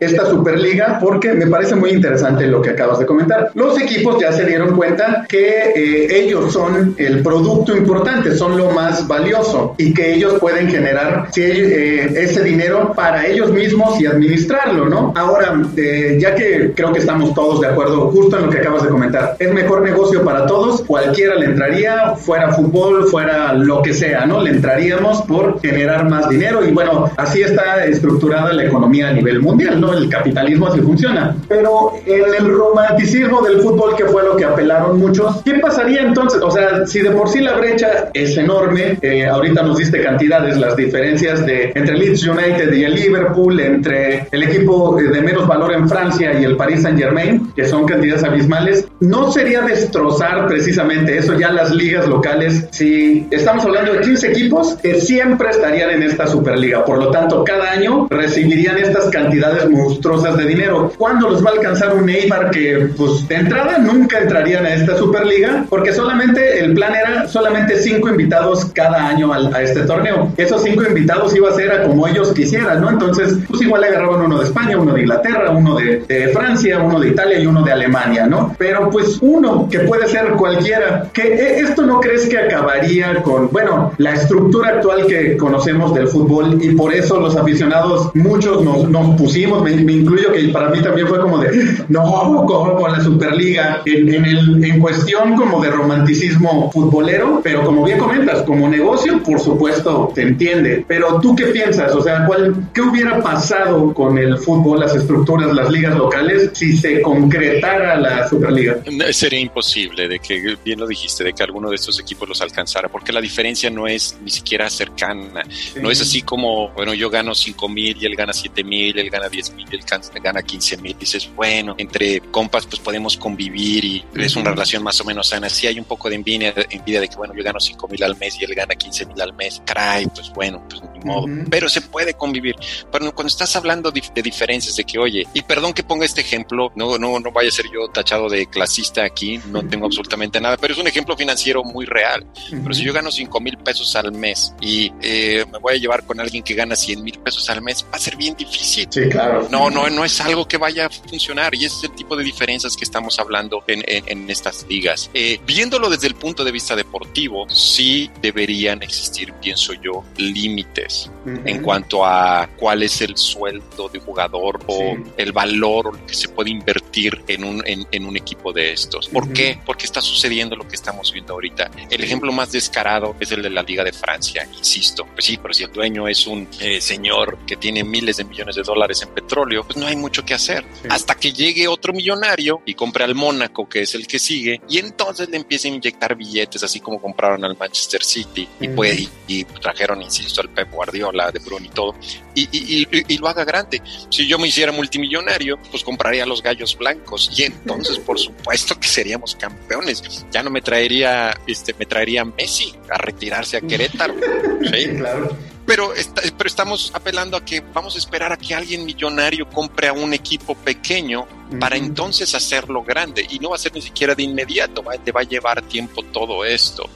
esta, 0.00 0.22
Superliga 0.26 0.98
porque 1.00 1.34
me 1.34 1.46
parece 1.46 1.74
muy 1.74 1.90
interesante 1.90 2.46
lo 2.46 2.62
que 2.62 2.70
acabas 2.70 2.98
de 2.98 3.06
comentar. 3.06 3.50
Los 3.54 3.78
equipos 3.80 4.18
ya 4.20 4.32
se 4.32 4.44
dieron 4.44 4.76
cuenta 4.76 5.26
que 5.28 5.72
eh, 5.74 6.22
ellos 6.24 6.52
son 6.52 6.94
el 6.96 7.22
producto 7.22 7.76
importante, 7.76 8.34
son 8.34 8.56
lo 8.56 8.70
más 8.70 9.06
valioso 9.06 9.74
y 9.78 9.92
que 9.92 10.14
ellos 10.14 10.34
pueden 10.40 10.68
generar 10.68 11.28
eh, 11.36 12.12
ese 12.16 12.42
dinero 12.42 12.92
para 12.94 13.26
ellos 13.26 13.50
mismos 13.50 14.00
y 14.00 14.06
administrarlo, 14.06 14.88
¿no? 14.88 15.12
Ahora, 15.16 15.60
eh, 15.76 16.18
ya 16.20 16.34
que 16.34 16.72
creo 16.74 16.92
que 16.92 17.00
estamos 17.00 17.34
todos 17.34 17.60
de 17.60 17.68
acuerdo 17.68 18.10
justo 18.10 18.38
en 18.38 18.46
lo 18.46 18.50
que 18.50 18.58
acabas 18.58 18.82
de 18.82 18.88
comentar, 18.88 19.36
es 19.38 19.52
mejor 19.52 19.82
negocio 19.82 20.24
para 20.24 20.46
todos, 20.46 20.82
cualquiera 20.82 21.34
le 21.34 21.46
entraría, 21.46 22.14
fuera 22.16 22.52
fútbol, 22.52 23.08
fuera 23.08 23.52
lo 23.52 23.82
que 23.82 23.92
sea, 23.92 24.26
¿no? 24.26 24.40
Le 24.40 24.50
entraríamos 24.50 25.22
por 25.22 25.60
generar 25.60 26.08
más 26.08 26.28
dinero 26.28 26.64
y 26.66 26.72
bueno, 26.72 27.10
así 27.16 27.42
está 27.42 27.84
estructurada 27.84 28.52
la 28.52 28.64
economía 28.64 29.08
a 29.08 29.12
nivel 29.12 29.40
mundial, 29.40 29.71
¿no? 29.80 29.92
El 29.92 30.08
capitalismo 30.08 30.66
así 30.68 30.80
funciona. 30.80 31.34
Pero 31.48 31.92
en 32.06 32.34
el 32.38 32.52
romanticismo 32.52 33.42
del 33.42 33.60
fútbol, 33.60 33.96
que 33.96 34.04
fue 34.04 34.22
lo 34.22 34.36
que 34.36 34.44
apelaron 34.44 34.98
muchos, 34.98 35.42
¿qué 35.42 35.54
pasaría 35.54 36.02
entonces? 36.02 36.40
O 36.42 36.50
sea, 36.50 36.86
si 36.86 37.00
de 37.00 37.10
por 37.10 37.28
sí 37.28 37.40
la 37.40 37.54
brecha 37.54 38.10
es 38.12 38.36
enorme, 38.36 38.98
eh, 39.02 39.26
ahorita 39.26 39.62
nos 39.62 39.78
diste 39.78 40.02
cantidades, 40.02 40.58
las 40.58 40.76
diferencias 40.76 41.44
de 41.46 41.72
entre 41.74 41.96
Leeds 41.96 42.26
United 42.26 42.72
y 42.72 42.84
el 42.84 42.94
Liverpool, 42.94 43.60
entre 43.60 44.26
el 44.30 44.42
equipo 44.42 44.96
de 44.96 45.20
menos 45.20 45.46
valor 45.46 45.72
en 45.72 45.88
Francia 45.88 46.38
y 46.38 46.44
el 46.44 46.56
Paris 46.56 46.82
Saint 46.82 46.98
Germain, 46.98 47.52
que 47.54 47.64
son 47.64 47.86
cantidades 47.86 48.24
abismales, 48.24 48.86
¿no 49.00 49.30
sería 49.30 49.62
destrozar 49.62 50.46
precisamente 50.46 51.16
eso 51.18 51.38
ya 51.38 51.50
las 51.50 51.70
ligas 51.70 52.08
locales? 52.08 52.68
Si 52.70 53.26
estamos 53.30 53.64
hablando 53.64 53.92
de 53.92 54.00
15 54.00 54.28
equipos 54.28 54.74
que 54.82 55.00
siempre 55.00 55.50
estarían 55.50 55.90
en 55.90 56.02
esta 56.02 56.26
Superliga, 56.26 56.84
por 56.84 56.98
lo 56.98 57.10
tanto, 57.10 57.44
cada 57.44 57.70
año 57.70 58.06
recibirían 58.10 58.78
estas 58.78 59.08
cantidades 59.10 59.51
monstruosas 59.68 60.36
de 60.36 60.46
dinero. 60.46 60.92
¿Cuándo 60.96 61.30
los 61.30 61.44
va 61.44 61.50
a 61.50 61.52
alcanzar 61.54 61.94
un 61.94 62.06
Neymar 62.06 62.50
que, 62.50 62.90
pues, 62.96 63.26
de 63.28 63.36
entrada 63.36 63.78
nunca 63.78 64.18
entrarían 64.18 64.64
a 64.66 64.74
esta 64.74 64.96
Superliga? 64.96 65.64
Porque 65.68 65.92
solamente 65.92 66.60
el 66.60 66.74
plan 66.74 66.94
era 66.94 67.28
solamente 67.28 67.78
cinco 67.78 68.08
invitados 68.08 68.66
cada 68.74 69.06
año 69.06 69.32
a 69.32 69.62
este 69.62 69.82
torneo. 69.82 70.32
Esos 70.36 70.62
cinco 70.62 70.84
invitados 70.84 71.34
iba 71.36 71.48
a 71.48 71.54
ser 71.54 71.72
a 71.72 71.82
como 71.84 72.06
ellos 72.06 72.32
quisieran, 72.32 72.80
¿no? 72.80 72.90
Entonces, 72.90 73.36
pues 73.48 73.62
igual 73.62 73.84
agarraban 73.84 74.22
uno 74.22 74.38
de 74.38 74.44
España, 74.44 74.76
uno 74.78 74.94
de 74.94 75.00
Inglaterra, 75.02 75.50
uno 75.50 75.76
de, 75.76 76.04
de 76.08 76.28
Francia, 76.28 76.78
uno 76.80 77.00
de 77.00 77.08
Italia 77.08 77.38
y 77.38 77.46
uno 77.46 77.62
de 77.62 77.72
Alemania, 77.72 78.26
¿no? 78.26 78.54
Pero 78.58 78.90
pues 78.90 79.18
uno 79.20 79.68
que 79.70 79.80
puede 79.80 80.08
ser 80.08 80.32
cualquiera, 80.32 81.08
que 81.12 81.22
eh, 81.22 81.60
esto 81.60 81.82
no 81.82 82.00
crees 82.00 82.28
que 82.28 82.38
acabaría 82.38 83.22
con, 83.22 83.50
bueno, 83.50 83.92
la 83.98 84.14
estructura 84.14 84.70
actual 84.70 85.06
que 85.06 85.36
conocemos 85.36 85.94
del 85.94 86.08
fútbol 86.08 86.58
y 86.62 86.74
por 86.74 86.92
eso 86.92 87.20
los 87.20 87.36
aficionados, 87.36 88.10
muchos 88.14 88.62
nos, 88.62 88.88
nos 88.88 89.16
me, 89.46 89.92
incluyo 89.92 90.32
que 90.32 90.48
para 90.48 90.68
mí 90.70 90.80
también 90.82 91.06
fue 91.06 91.20
como 91.20 91.38
de, 91.38 91.84
no, 91.88 92.44
como 92.46 92.76
con 92.76 92.92
la 92.92 93.00
Superliga, 93.00 93.82
en, 93.84 94.12
en, 94.12 94.24
el, 94.24 94.64
en 94.64 94.80
cuestión 94.80 95.36
como 95.36 95.62
de 95.62 95.70
romanticismo 95.70 96.70
futbolero, 96.72 97.40
pero 97.42 97.64
como 97.64 97.84
bien 97.84 97.98
comentas, 97.98 98.42
como 98.42 98.68
negocio, 98.68 99.22
por 99.22 99.40
supuesto, 99.40 100.12
se 100.14 100.22
entiende. 100.22 100.84
Pero 100.86 101.20
tú 101.20 101.34
qué 101.34 101.46
piensas, 101.46 101.94
o 101.94 102.02
sea, 102.02 102.26
¿cuál, 102.26 102.54
¿qué 102.72 102.80
hubiera 102.80 103.20
pasado 103.22 103.92
con 103.94 104.18
el 104.18 104.38
fútbol, 104.38 104.80
las 104.80 104.94
estructuras, 104.94 105.54
las 105.54 105.70
ligas 105.70 105.96
locales, 105.96 106.50
si 106.52 106.76
se 106.76 107.02
concretara 107.02 107.96
la 107.98 108.28
Superliga? 108.28 108.78
Sería 109.10 109.40
imposible 109.40 110.08
de 110.08 110.18
que, 110.18 110.56
bien 110.64 110.80
lo 110.80 110.86
dijiste, 110.86 111.24
de 111.24 111.32
que 111.32 111.42
alguno 111.42 111.68
de 111.68 111.76
estos 111.76 111.98
equipos 112.00 112.28
los 112.28 112.40
alcanzara, 112.40 112.88
porque 112.88 113.12
la 113.12 113.20
diferencia 113.20 113.70
no 113.70 113.86
es 113.86 114.18
ni 114.22 114.30
siquiera 114.30 114.68
cercana, 114.70 115.42
no 115.80 115.90
es 115.90 116.00
así 116.00 116.22
como, 116.22 116.70
bueno, 116.70 116.94
yo 116.94 117.10
gano 117.10 117.34
5 117.34 117.68
mil 117.68 117.96
y 118.00 118.06
él 118.06 118.16
gana 118.16 118.32
7 118.32 118.64
mil, 118.64 118.98
él 118.98 119.10
gana 119.10 119.28
10 119.32 119.54
mil, 119.54 119.66
él 119.72 119.80
gana 120.22 120.42
15 120.42 120.76
mil, 120.76 120.96
dices, 120.98 121.28
bueno, 121.34 121.74
entre 121.78 122.20
compas 122.20 122.66
pues 122.66 122.80
podemos 122.80 123.16
convivir 123.16 123.84
y 123.84 124.04
es 124.14 124.36
una 124.36 124.50
relación 124.50 124.82
más 124.82 125.00
o 125.00 125.04
menos 125.04 125.28
sana, 125.28 125.48
sí 125.48 125.66
hay 125.66 125.78
un 125.78 125.86
poco 125.86 126.08
de 126.08 126.16
envidia, 126.16 126.54
envidia 126.70 127.00
de 127.00 127.08
que, 127.08 127.16
bueno, 127.16 127.34
yo 127.34 127.42
gano 127.42 127.58
5 127.58 127.88
mil 127.88 128.04
al 128.04 128.16
mes 128.16 128.40
y 128.40 128.44
él 128.44 128.54
gana 128.54 128.74
15 128.74 129.06
mil 129.06 129.20
al 129.20 129.32
mes, 129.32 129.60
caray, 129.64 130.06
pues 130.06 130.30
bueno, 130.34 130.62
pues 130.68 130.82
ni 130.92 131.00
modo, 131.00 131.26
pero 131.50 131.68
se 131.68 131.80
puede 131.80 132.14
convivir, 132.14 132.54
pero 132.90 133.12
cuando 133.14 133.28
estás 133.28 133.56
hablando 133.56 133.90
de, 133.90 134.02
diferencias, 134.22 134.76
de 134.76 134.84
que, 134.84 134.98
oye, 134.98 135.26
y 135.34 135.42
perdón 135.42 135.72
que 135.72 135.82
ponga 135.82 136.04
este 136.04 136.20
ejemplo, 136.20 136.70
no, 136.76 136.98
no, 136.98 137.18
no 137.18 137.32
vaya 137.32 137.48
a 137.48 137.52
ser 137.52 137.66
yo 137.72 137.88
tachado 137.88 138.28
de 138.28 138.46
clasista 138.46 139.04
aquí, 139.04 139.40
no 139.48 139.66
tengo 139.66 139.86
absolutamente 139.86 140.40
nada, 140.40 140.56
pero 140.58 140.74
es 140.74 140.78
un 140.78 140.86
ejemplo 140.86 141.16
financiero 141.16 141.64
muy 141.64 141.86
real, 141.86 142.26
pero 142.50 142.74
si 142.74 142.84
yo 142.84 142.92
gano 142.92 143.10
5 143.10 143.40
mil 143.40 143.56
pesos 143.58 143.96
al 143.96 144.12
mes 144.12 144.54
y 144.60 144.92
eh, 145.00 145.44
me 145.50 145.58
voy 145.58 145.74
a 145.74 145.76
llevar 145.78 146.04
con 146.04 146.20
alguien 146.20 146.42
que 146.42 146.54
gana 146.54 146.76
100 146.76 147.02
mil 147.02 147.18
pesos 147.18 147.48
al 147.48 147.62
mes, 147.62 147.84
va 147.84 147.96
a 147.96 147.98
ser 147.98 148.16
bien 148.16 148.34
difícil. 148.36 148.86
Sí, 148.90 149.08
claro. 149.08 149.21
No, 149.50 149.70
no, 149.70 149.88
no 149.88 150.04
es 150.04 150.20
algo 150.20 150.46
que 150.46 150.56
vaya 150.56 150.86
a 150.86 150.90
funcionar 150.90 151.54
y 151.54 151.64
ese 151.64 151.76
es 151.76 151.84
el 151.84 151.92
tipo 151.92 152.16
de 152.16 152.24
diferencias 152.24 152.76
que 152.76 152.84
estamos 152.84 153.18
hablando 153.18 153.62
en, 153.66 153.82
en, 153.86 154.30
estas 154.30 154.66
ligas. 154.68 155.10
Eh, 155.14 155.40
viéndolo 155.46 155.90
desde 155.90 156.06
el 156.06 156.14
punto 156.14 156.44
de 156.44 156.52
vista 156.52 156.74
deportivo, 156.76 157.48
sí 157.48 158.10
deberían 158.20 158.82
existir, 158.82 159.32
pienso 159.34 159.74
yo, 159.74 160.04
límites 160.16 161.10
en 161.24 161.62
cuanto 161.62 162.04
a 162.04 162.48
cuál 162.56 162.82
es 162.82 163.00
el 163.00 163.16
sueldo 163.16 163.88
de 163.88 164.00
jugador 164.00 164.60
o 164.66 164.96
el 165.16 165.32
valor 165.32 165.88
o 165.88 165.92
lo 165.92 166.06
que 166.06 166.14
se 166.14 166.28
puede 166.28 166.50
invertir 166.50 167.22
en 167.28 167.44
un, 167.44 167.62
en, 167.66 168.06
un 168.06 168.16
equipo 168.16 168.52
de 168.52 168.72
estos. 168.72 169.08
¿Por 169.08 169.32
qué? 169.32 169.58
Porque 169.64 169.86
está 169.86 170.00
sucediendo 170.00 170.56
lo 170.56 170.66
que 170.66 170.74
estamos 170.74 171.12
viendo 171.12 171.34
ahorita. 171.34 171.70
El 171.90 172.02
ejemplo 172.02 172.32
más 172.32 172.52
descarado 172.52 173.14
es 173.20 173.30
el 173.32 173.42
de 173.42 173.50
la 173.50 173.62
Liga 173.62 173.84
de 173.84 173.92
Francia, 173.92 174.48
insisto. 174.56 175.06
Pues 175.12 175.24
sí, 175.24 175.38
pero 175.40 175.54
si 175.54 175.64
el 175.64 175.72
dueño 175.72 176.08
es 176.08 176.26
un 176.26 176.48
eh, 176.60 176.80
señor 176.80 177.38
que 177.46 177.56
tiene 177.56 177.84
miles 177.84 178.16
de 178.16 178.24
millones 178.24 178.56
de 178.56 178.62
dólares 178.62 179.02
en 179.02 179.11
petróleo, 179.12 179.64
pues 179.64 179.76
no 179.76 179.86
hay 179.86 179.96
mucho 179.96 180.24
que 180.24 180.34
hacer. 180.34 180.64
Hasta 180.88 181.14
que 181.14 181.32
llegue 181.32 181.68
otro 181.68 181.92
millonario 181.92 182.62
y 182.64 182.74
compre 182.74 183.04
al 183.04 183.14
Mónaco, 183.14 183.68
que 183.68 183.82
es 183.82 183.94
el 183.94 184.06
que 184.06 184.18
sigue, 184.18 184.60
y 184.68 184.78
entonces 184.78 185.28
le 185.28 185.36
empieza 185.36 185.68
a 185.68 185.70
inyectar 185.70 186.14
billetes, 186.14 186.62
así 186.62 186.80
como 186.80 187.00
compraron 187.00 187.44
al 187.44 187.56
Manchester 187.56 188.02
City 188.02 188.48
y, 188.60 188.68
pues, 188.68 189.08
y, 189.26 189.44
trajeron, 189.44 190.02
insisto, 190.02 190.40
al 190.40 190.50
Pep 190.50 190.70
Guardiola, 190.70 191.30
de 191.30 191.38
Bruno 191.38 191.66
y 191.66 191.70
todo, 191.70 191.94
y, 192.34 192.48
y, 192.52 193.18
lo 193.18 193.28
haga 193.28 193.44
grande. 193.44 193.80
Si 194.10 194.26
yo 194.26 194.38
me 194.38 194.48
hiciera 194.48 194.72
multimillonario, 194.72 195.58
pues 195.70 195.84
compraría 195.84 196.26
los 196.26 196.42
gallos 196.42 196.76
blancos 196.76 197.30
y 197.36 197.44
entonces, 197.44 197.98
por 197.98 198.18
supuesto 198.18 198.78
que 198.78 198.88
seríamos 198.88 199.36
campeones. 199.36 200.24
Ya 200.30 200.42
no 200.42 200.50
me 200.50 200.60
traería, 200.60 201.38
este, 201.46 201.74
me 201.74 201.86
traería 201.86 202.24
Messi 202.24 202.74
a 202.90 202.98
retirarse 202.98 203.56
a 203.58 203.60
Querétaro. 203.60 204.14
Sí, 204.62 204.88
claro 204.96 205.36
pero, 205.66 205.92
pero 206.36 206.48
estamos 206.48 206.90
apelando 206.94 207.36
a 207.36 207.44
que 207.44 207.60
vamos 207.60 207.94
a 207.94 207.98
esperar 207.98 208.32
a 208.32 208.36
que 208.36 208.54
alguien 208.54 208.84
millonario 208.84 209.48
compre 209.48 209.88
a 209.88 209.92
un 209.92 210.12
equipo 210.12 210.54
pequeño 210.54 211.26
para 211.60 211.76
entonces 211.76 212.34
hacerlo 212.34 212.82
grande. 212.82 213.26
Y 213.28 213.38
no 213.38 213.50
va 213.50 213.56
a 213.56 213.58
ser 213.58 213.74
ni 213.74 213.82
siquiera 213.82 214.14
de 214.14 214.22
inmediato, 214.22 214.82
te 215.04 215.12
va 215.12 215.20
a 215.20 215.24
llevar 215.24 215.62
tiempo 215.62 216.02
todo 216.04 216.44
esto. 216.44 216.88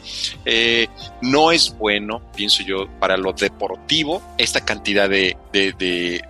Eh, 0.44 0.88
no 1.22 1.52
es 1.52 1.76
bueno, 1.76 2.22
pienso 2.34 2.62
yo, 2.62 2.86
para 2.98 3.16
lo 3.16 3.32
deportivo 3.32 4.22
esta 4.38 4.64
cantidad 4.64 5.08
de, 5.08 5.36
de, 5.52 5.72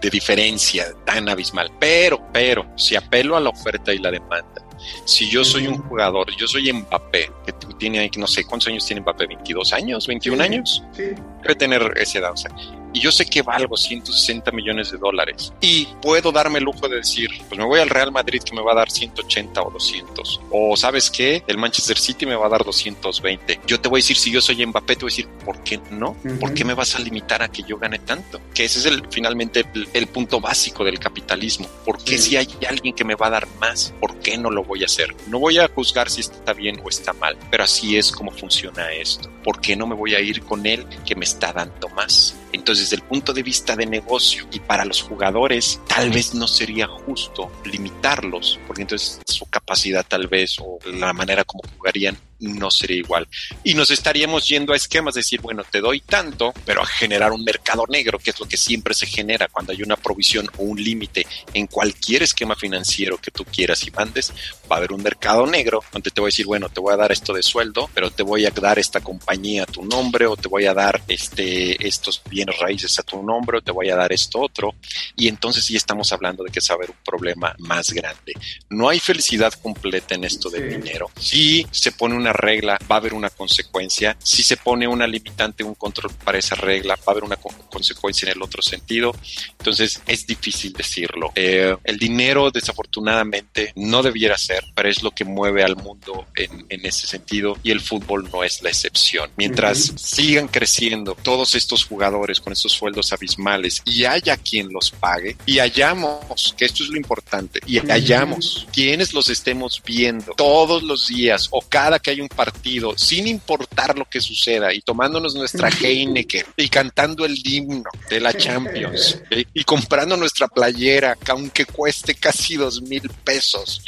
de 0.01 0.11
diferencia 0.11 0.87
tan 1.05 1.29
abismal, 1.29 1.70
pero, 1.79 2.20
pero, 2.33 2.66
si 2.77 2.96
apelo 2.96 3.37
a 3.37 3.40
la 3.40 3.51
oferta 3.51 3.92
y 3.92 3.99
la 3.99 4.11
demanda, 4.11 4.66
si 5.05 5.29
yo 5.31 5.45
soy 5.45 5.67
un 5.67 5.79
jugador, 5.79 6.27
yo 6.37 6.47
soy 6.47 6.73
Mbappé, 6.73 7.31
que 7.45 7.53
tiene, 7.79 8.11
no 8.17 8.27
sé, 8.27 8.45
¿cuántos 8.45 8.69
años 8.69 8.87
tiene 8.87 9.01
Mbappé? 9.03 9.29
¿22 9.29 9.73
años? 9.73 10.09
¿21 10.09 10.41
años? 10.41 10.83
Sí. 10.93 11.05
Debe 11.43 11.55
tener 11.55 11.93
esa 11.97 12.19
edad. 12.19 12.33
O 12.33 12.37
sea, 12.37 12.51
y 12.97 13.01
yo 13.01 13.13
sé 13.13 13.27
que 13.27 13.43
valgo 13.43 13.77
160 13.77 14.51
millones 14.53 14.91
de 14.91 14.97
dólares 14.97 15.53
y 15.61 15.87
puedo 16.01 16.33
darme 16.33 16.61
el 16.61 16.65
lujo 16.65 16.89
de 16.89 16.97
decir, 16.97 17.29
pues 17.47 17.59
me 17.59 17.67
voy 17.67 17.79
al 17.79 17.91
Real 17.91 18.11
Madrid 18.11 18.41
que 18.43 18.57
me 18.57 18.63
va 18.63 18.73
a 18.73 18.77
dar 18.77 18.91
180 18.91 19.61
o 19.61 19.71
200. 19.71 20.41
O 20.51 20.75
sabes 20.79 21.11
qué, 21.11 21.45
el 21.47 21.59
Manchester 21.59 21.99
City 21.99 22.25
me 22.25 22.37
va 22.37 22.47
a 22.47 22.49
dar 22.49 22.65
220. 22.65 23.61
Yo 23.67 23.79
te 23.83 23.91
voy 23.91 23.99
a 23.99 24.03
decir, 24.03 24.17
si 24.17 24.31
yo 24.31 24.41
soy 24.41 24.65
Mbappé, 24.65 24.97
te 24.97 25.03
voy 25.03 25.11
a 25.11 25.13
decir, 25.13 25.29
¿por 25.45 25.63
qué 25.63 25.79
no? 25.91 26.17
¿Por 26.41 26.55
qué 26.55 26.65
me 26.65 26.73
vas 26.73 26.95
a 26.95 27.01
limitar 27.01 27.43
a 27.43 27.49
que 27.49 27.65
yo 27.65 27.77
gane 27.77 27.99
tanto? 27.99 28.41
Que 28.55 28.65
ese 28.65 28.79
es 28.79 28.87
el, 28.87 29.03
finalmente 29.11 29.67
el, 29.93 30.07
punto 30.07 30.41
básico 30.41 30.83
del 30.83 30.99
capitalismo. 30.99 31.69
¿Por 31.85 32.03
qué 32.03 32.17
si 32.17 32.39
hay 32.39 32.49
alguien 32.67 32.95
que 32.95 33.05
me 33.05 33.15
va 33.15 33.27
a 33.27 33.31
dar 33.31 33.47
más, 33.61 33.93
por 34.01 34.21
qué 34.21 34.39
no 34.39 34.51
lo 34.51 34.65
voy 34.65 34.85
a 34.85 34.87
hacer? 34.87 35.15
No 35.29 35.39
voy 35.39 35.59
a 35.59 35.69
juzgar 35.69 36.09
si 36.09 36.23
está 36.23 36.55
bien 36.55 36.81
o 36.83 36.89
está 36.89 37.13
mal, 37.13 37.37
pero 37.51 37.65
así 37.65 37.99
es 37.99 38.11
como 38.11 38.31
funciona 38.31 38.91
esto. 38.91 39.31
¿Por 39.45 39.61
qué 39.61 39.77
no 39.77 39.87
me 39.87 39.95
voy 39.95 40.15
a 40.15 40.21
ir 40.21 40.43
con 40.43 40.65
él 40.65 40.87
que 41.05 41.15
me 41.15 41.27
está 41.27 41.53
dando 41.53 41.91
más? 41.91 42.35
Entonces, 42.57 42.90
desde 42.90 43.03
el 43.03 43.09
punto 43.09 43.33
de 43.33 43.42
vista 43.42 43.77
de 43.77 43.87
negocio 43.87 44.47
y 44.51 44.61
para 44.61 44.85
los 44.85 45.03
jugadores, 45.03 45.81
tal 45.87 46.11
vez 46.11 46.35
no 46.35 46.49
sería 46.49 46.87
justo 46.87 47.53
limitarlos, 47.64 48.59
porque 48.66 48.83
entonces 48.83 49.21
su 49.27 49.47
capacidad 49.47 50.05
tal 50.07 50.27
vez 50.27 50.57
o 50.59 50.79
la 50.87 51.12
manera 51.12 51.45
como 51.45 51.62
jugarían 51.77 52.16
no 52.40 52.70
sería 52.70 52.99
igual. 52.99 53.29
Y 53.64 53.75
nos 53.75 53.90
estaríamos 53.90 54.46
yendo 54.49 54.72
a 54.72 54.77
esquemas, 54.77 55.14
de 55.14 55.20
decir, 55.20 55.40
bueno, 55.40 55.64
te 55.70 55.81
doy 55.81 56.01
tanto, 56.01 56.53
pero 56.64 56.83
a 56.83 56.87
generar 56.87 57.33
un 57.33 57.44
mercado 57.44 57.85
negro, 57.88 58.18
que 58.18 58.31
es 58.31 58.40
lo 58.40 58.46
que 58.46 58.57
siempre 58.57 58.94
se 58.94 59.07
genera 59.07 59.49
cuando 59.49 59.72
hay 59.72 59.83
una 59.83 59.96
provisión 59.96 60.49
o 60.59 60.64
un 60.64 60.83
límite 60.83 61.27
en 61.55 61.66
cualquier 61.66 62.22
esquema 62.22 62.57
financiero 62.57 63.18
que 63.18 63.31
tú 63.31 63.44
quieras 63.44 63.87
y 63.87 63.90
mandes, 63.90 64.33
va 64.70 64.77
a 64.77 64.79
haber 64.79 64.92
un 64.92 65.03
mercado 65.03 65.46
negro 65.46 65.83
donde 65.92 66.11
te 66.11 66.20
voy 66.20 66.29
a 66.29 66.33
decir, 66.33 66.46
bueno, 66.46 66.68
te 66.68 66.81
voy 66.81 66.92
a 66.92 66.96
dar 66.96 67.12
esto 67.12 67.33
de 67.33 67.42
sueldo, 67.42 67.88
pero 67.94 68.11
te 68.11 68.22
voy 68.22 68.44
a 68.46 68.51
dar 68.51 68.79
esta 68.79 69.01
compañía 69.01 69.64
a 69.64 69.66
tu 69.66 69.85
nombre 69.85 70.27
o 70.27 70.37
te 70.37 70.49
voy 70.49 70.66
a 70.66 70.75
dar 70.75 71.03
este, 71.09 71.87
estos 71.87 72.22
bienes 72.29 72.59
raíces 72.59 72.99
a 72.99 73.03
tu 73.03 73.22
nombre 73.22 73.59
o 73.59 73.61
te 73.62 73.72
voy 73.72 73.90
a 73.90 73.96
dar 73.96 74.12
esto 74.12 74.40
otro. 74.40 74.75
Y 75.16 75.29
entonces 75.29 75.64
sí 75.64 75.77
estamos 75.77 76.12
hablando 76.12 76.44
de 76.44 76.51
que 76.51 76.59
es 76.59 76.70
haber 76.70 76.90
un 76.90 76.96
problema 77.05 77.55
más 77.59 77.92
grande. 77.92 78.35
No 78.70 78.88
hay 78.88 79.01
felicidad 79.01 79.53
completa 79.55 80.14
en 80.14 80.24
esto 80.24 80.51
del 80.51 80.68
dinero. 80.68 81.11
Sí 81.18 81.66
se 81.70 81.93
pone 81.93 82.16
un 82.16 82.26
una 82.27 82.33
regla, 82.33 82.79
va 82.91 82.97
a 82.97 82.99
haber 82.99 83.14
una 83.14 83.31
consecuencia. 83.31 84.16
Si 84.22 84.43
se 84.43 84.57
pone 84.57 84.89
una 84.89 85.07
limitante, 85.07 85.62
un 85.62 85.74
control 85.74 86.12
para 86.24 86.39
esa 86.39 86.57
regla, 86.57 86.97
va 86.97 87.03
a 87.07 87.11
haber 87.12 87.24
una 87.24 87.37
consecuencia 87.37 88.27
en 88.27 88.37
el 88.37 88.43
otro 88.43 88.62
sentido. 88.62 89.14
Entonces 89.59 90.03
es 90.07 90.27
difícil 90.27 90.72
decirlo. 90.72 91.33
Eh, 91.37 91.77
el 91.85 91.99
dinero, 91.99 92.51
desafortunadamente, 92.51 93.72
no 93.77 94.03
debiera 94.03 94.37
ser, 94.37 94.64
pero 94.74 94.89
es 94.89 95.03
lo 95.03 95.12
que 95.12 95.24
mueve 95.24 95.62
al 95.62 95.77
mundo 95.77 96.27
en, 96.35 96.66
en 96.68 96.85
ese 96.85 97.07
sentido 97.07 97.57
y 97.62 97.70
el 97.70 97.81
fútbol 97.81 98.29
no 98.33 98.43
es 98.43 98.61
la 98.62 98.70
excepción. 98.70 99.31
Mientras 99.37 99.93
sigan 99.97 100.49
creciendo 100.49 101.16
todos 101.22 101.55
estos 101.55 101.85
jugadores 101.85 102.41
con 102.41 102.53
estos 102.53 102.72
sueldos 102.72 103.12
abismales 103.12 103.83
y 103.85 104.05
haya 104.05 104.37
quien 104.37 104.72
los 104.72 104.91
pague 104.91 105.37
y 105.47 105.61
hayamos, 105.61 106.55
que 106.57 106.64
esto 106.64 106.83
es 106.83 106.89
lo 106.89 106.97
importante, 106.97 107.61
y 107.66 107.79
hayamos 107.91 108.66
quienes 108.72 109.14
los 109.14 109.29
estemos 109.29 109.81
viendo 109.85 110.33
todos 110.37 110.83
los 110.83 111.07
días 111.07 111.49
o 111.51 111.61
cada 111.61 111.99
que 111.99 112.11
hay 112.11 112.16
un 112.21 112.29
partido, 112.29 112.97
sin 112.97 113.27
importar 113.27 113.97
lo 113.99 114.05
que 114.05 114.21
suceda 114.21 114.73
y 114.73 114.81
tomándonos 114.81 115.35
nuestra 115.35 115.69
Heineken 115.69 116.45
y 116.57 116.69
cantando 116.69 117.25
el 117.25 117.37
himno 117.45 117.91
de 118.09 118.21
la 118.21 118.33
Champions 118.35 119.21
y 119.55 119.64
comprando 119.64 120.17
nuestra 120.17 120.49
playera, 120.49 121.17
que 121.17 121.33
aunque 121.33 121.64
cueste 121.64 122.14
casi 122.14 122.57
dos 122.57 122.83
mil 122.83 123.09
pesos, 123.25 123.83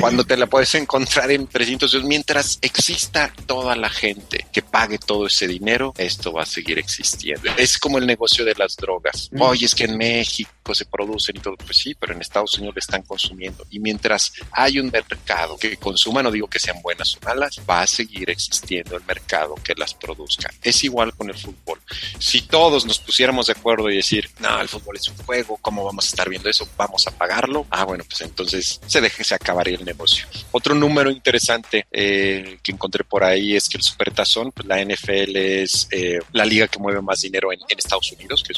cuando 0.00 0.24
te 0.24 0.36
la 0.36 0.46
puedes 0.46 0.74
encontrar 0.74 1.30
en 1.30 1.46
300 1.46 2.04
mientras 2.04 2.58
exista 2.62 3.32
toda 3.46 3.76
la 3.76 3.88
gente 3.88 4.46
que 4.52 4.62
pague 4.62 4.98
todo 4.98 5.26
ese 5.26 5.46
dinero, 5.46 5.92
esto 5.96 6.32
va 6.32 6.42
a 6.42 6.46
seguir 6.46 6.78
existiendo. 6.78 7.50
Es 7.56 7.78
como 7.78 7.98
el 7.98 8.06
negocio 8.06 8.44
de 8.44 8.54
las 8.54 8.76
drogas. 8.76 9.30
Oye, 9.38 9.66
es 9.66 9.74
que 9.74 9.84
en 9.84 9.96
México 9.96 10.74
se 10.74 10.84
producen 10.84 11.36
y 11.36 11.40
todo, 11.40 11.56
pues 11.56 11.78
sí, 11.78 11.94
pero 11.94 12.12
en 12.12 12.20
Estados 12.20 12.54
Unidos 12.54 12.74
le 12.76 12.80
están 12.80 13.02
consumiendo. 13.02 13.64
Y 13.70 13.78
mientras 13.78 14.32
hay 14.50 14.78
un 14.78 14.90
mercado 14.90 15.56
que 15.56 15.76
consuma, 15.76 16.22
no 16.22 16.30
digo 16.30 16.48
que 16.48 16.58
sean 16.58 16.80
buenas 16.82 17.16
o 17.16 17.20
malas, 17.24 17.60
va 17.68 17.82
a 17.82 17.86
seguir 17.86 18.30
existiendo 18.30 18.96
el 18.96 19.04
mercado 19.04 19.54
que 19.62 19.74
las 19.76 19.94
produzca. 19.94 20.52
Es 20.62 20.84
igual 20.84 21.14
con 21.14 21.28
el 21.28 21.36
fútbol. 21.36 21.80
Si 22.18 22.42
todos 22.42 22.86
nos 22.86 22.98
pusiéramos 22.98 23.46
de 23.46 23.52
acuerdo 23.52 23.90
y 23.90 23.96
decir, 23.96 24.30
no, 24.40 24.60
el 24.60 24.68
fútbol 24.68 24.96
es 24.96 25.08
un 25.08 25.16
juego, 25.18 25.58
¿cómo 25.58 25.84
vamos 25.84 26.06
a 26.06 26.08
estar 26.08 26.28
viendo 26.28 26.48
eso? 26.48 26.68
Vamos 26.76 27.06
a 27.06 27.10
pagarlo. 27.10 27.66
Ah, 27.70 27.84
bueno, 27.84 28.04
pues 28.08 28.20
entonces 28.22 28.80
se 28.86 29.00
deje, 29.00 29.24
se 29.24 29.34
acabaría 29.34 29.76
el 29.76 29.84
negocio. 29.84 30.26
Otro 30.52 30.74
número 30.74 31.10
interesante 31.10 31.86
eh, 31.90 32.58
que 32.62 32.72
encontré 32.72 33.04
por 33.04 33.24
ahí 33.24 33.56
es 33.56 33.68
que 33.68 33.78
el 33.78 33.82
Supertazón, 33.82 34.52
pues 34.52 34.66
la 34.66 34.82
NFL 34.82 35.36
es 35.36 35.88
eh, 35.90 36.18
la 36.32 36.44
liga 36.44 36.68
que 36.68 36.78
mueve 36.78 37.00
más 37.02 37.20
dinero 37.20 37.52
en, 37.52 37.60
Estados 37.76 38.10
Unidos, 38.12 38.42
que 38.42 38.54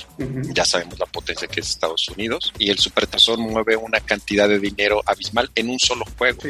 ya 0.54 0.64
sabemos 0.64 0.96
la 0.98 1.04
potencia 1.04 1.48
que 1.48 1.60
es 1.60 1.70
Estados 1.70 2.08
Unidos, 2.08 2.52
y 2.56 2.70
el 2.70 2.78
Supertazón 2.78 3.40
mueve 3.40 3.76
una 3.76 3.98
cantidad 3.98 4.48
de 4.48 4.60
dinero 4.60 5.02
abismal 5.04 5.50
en 5.56 5.70
un 5.70 5.78
solo 5.78 6.04
juego. 6.16 6.40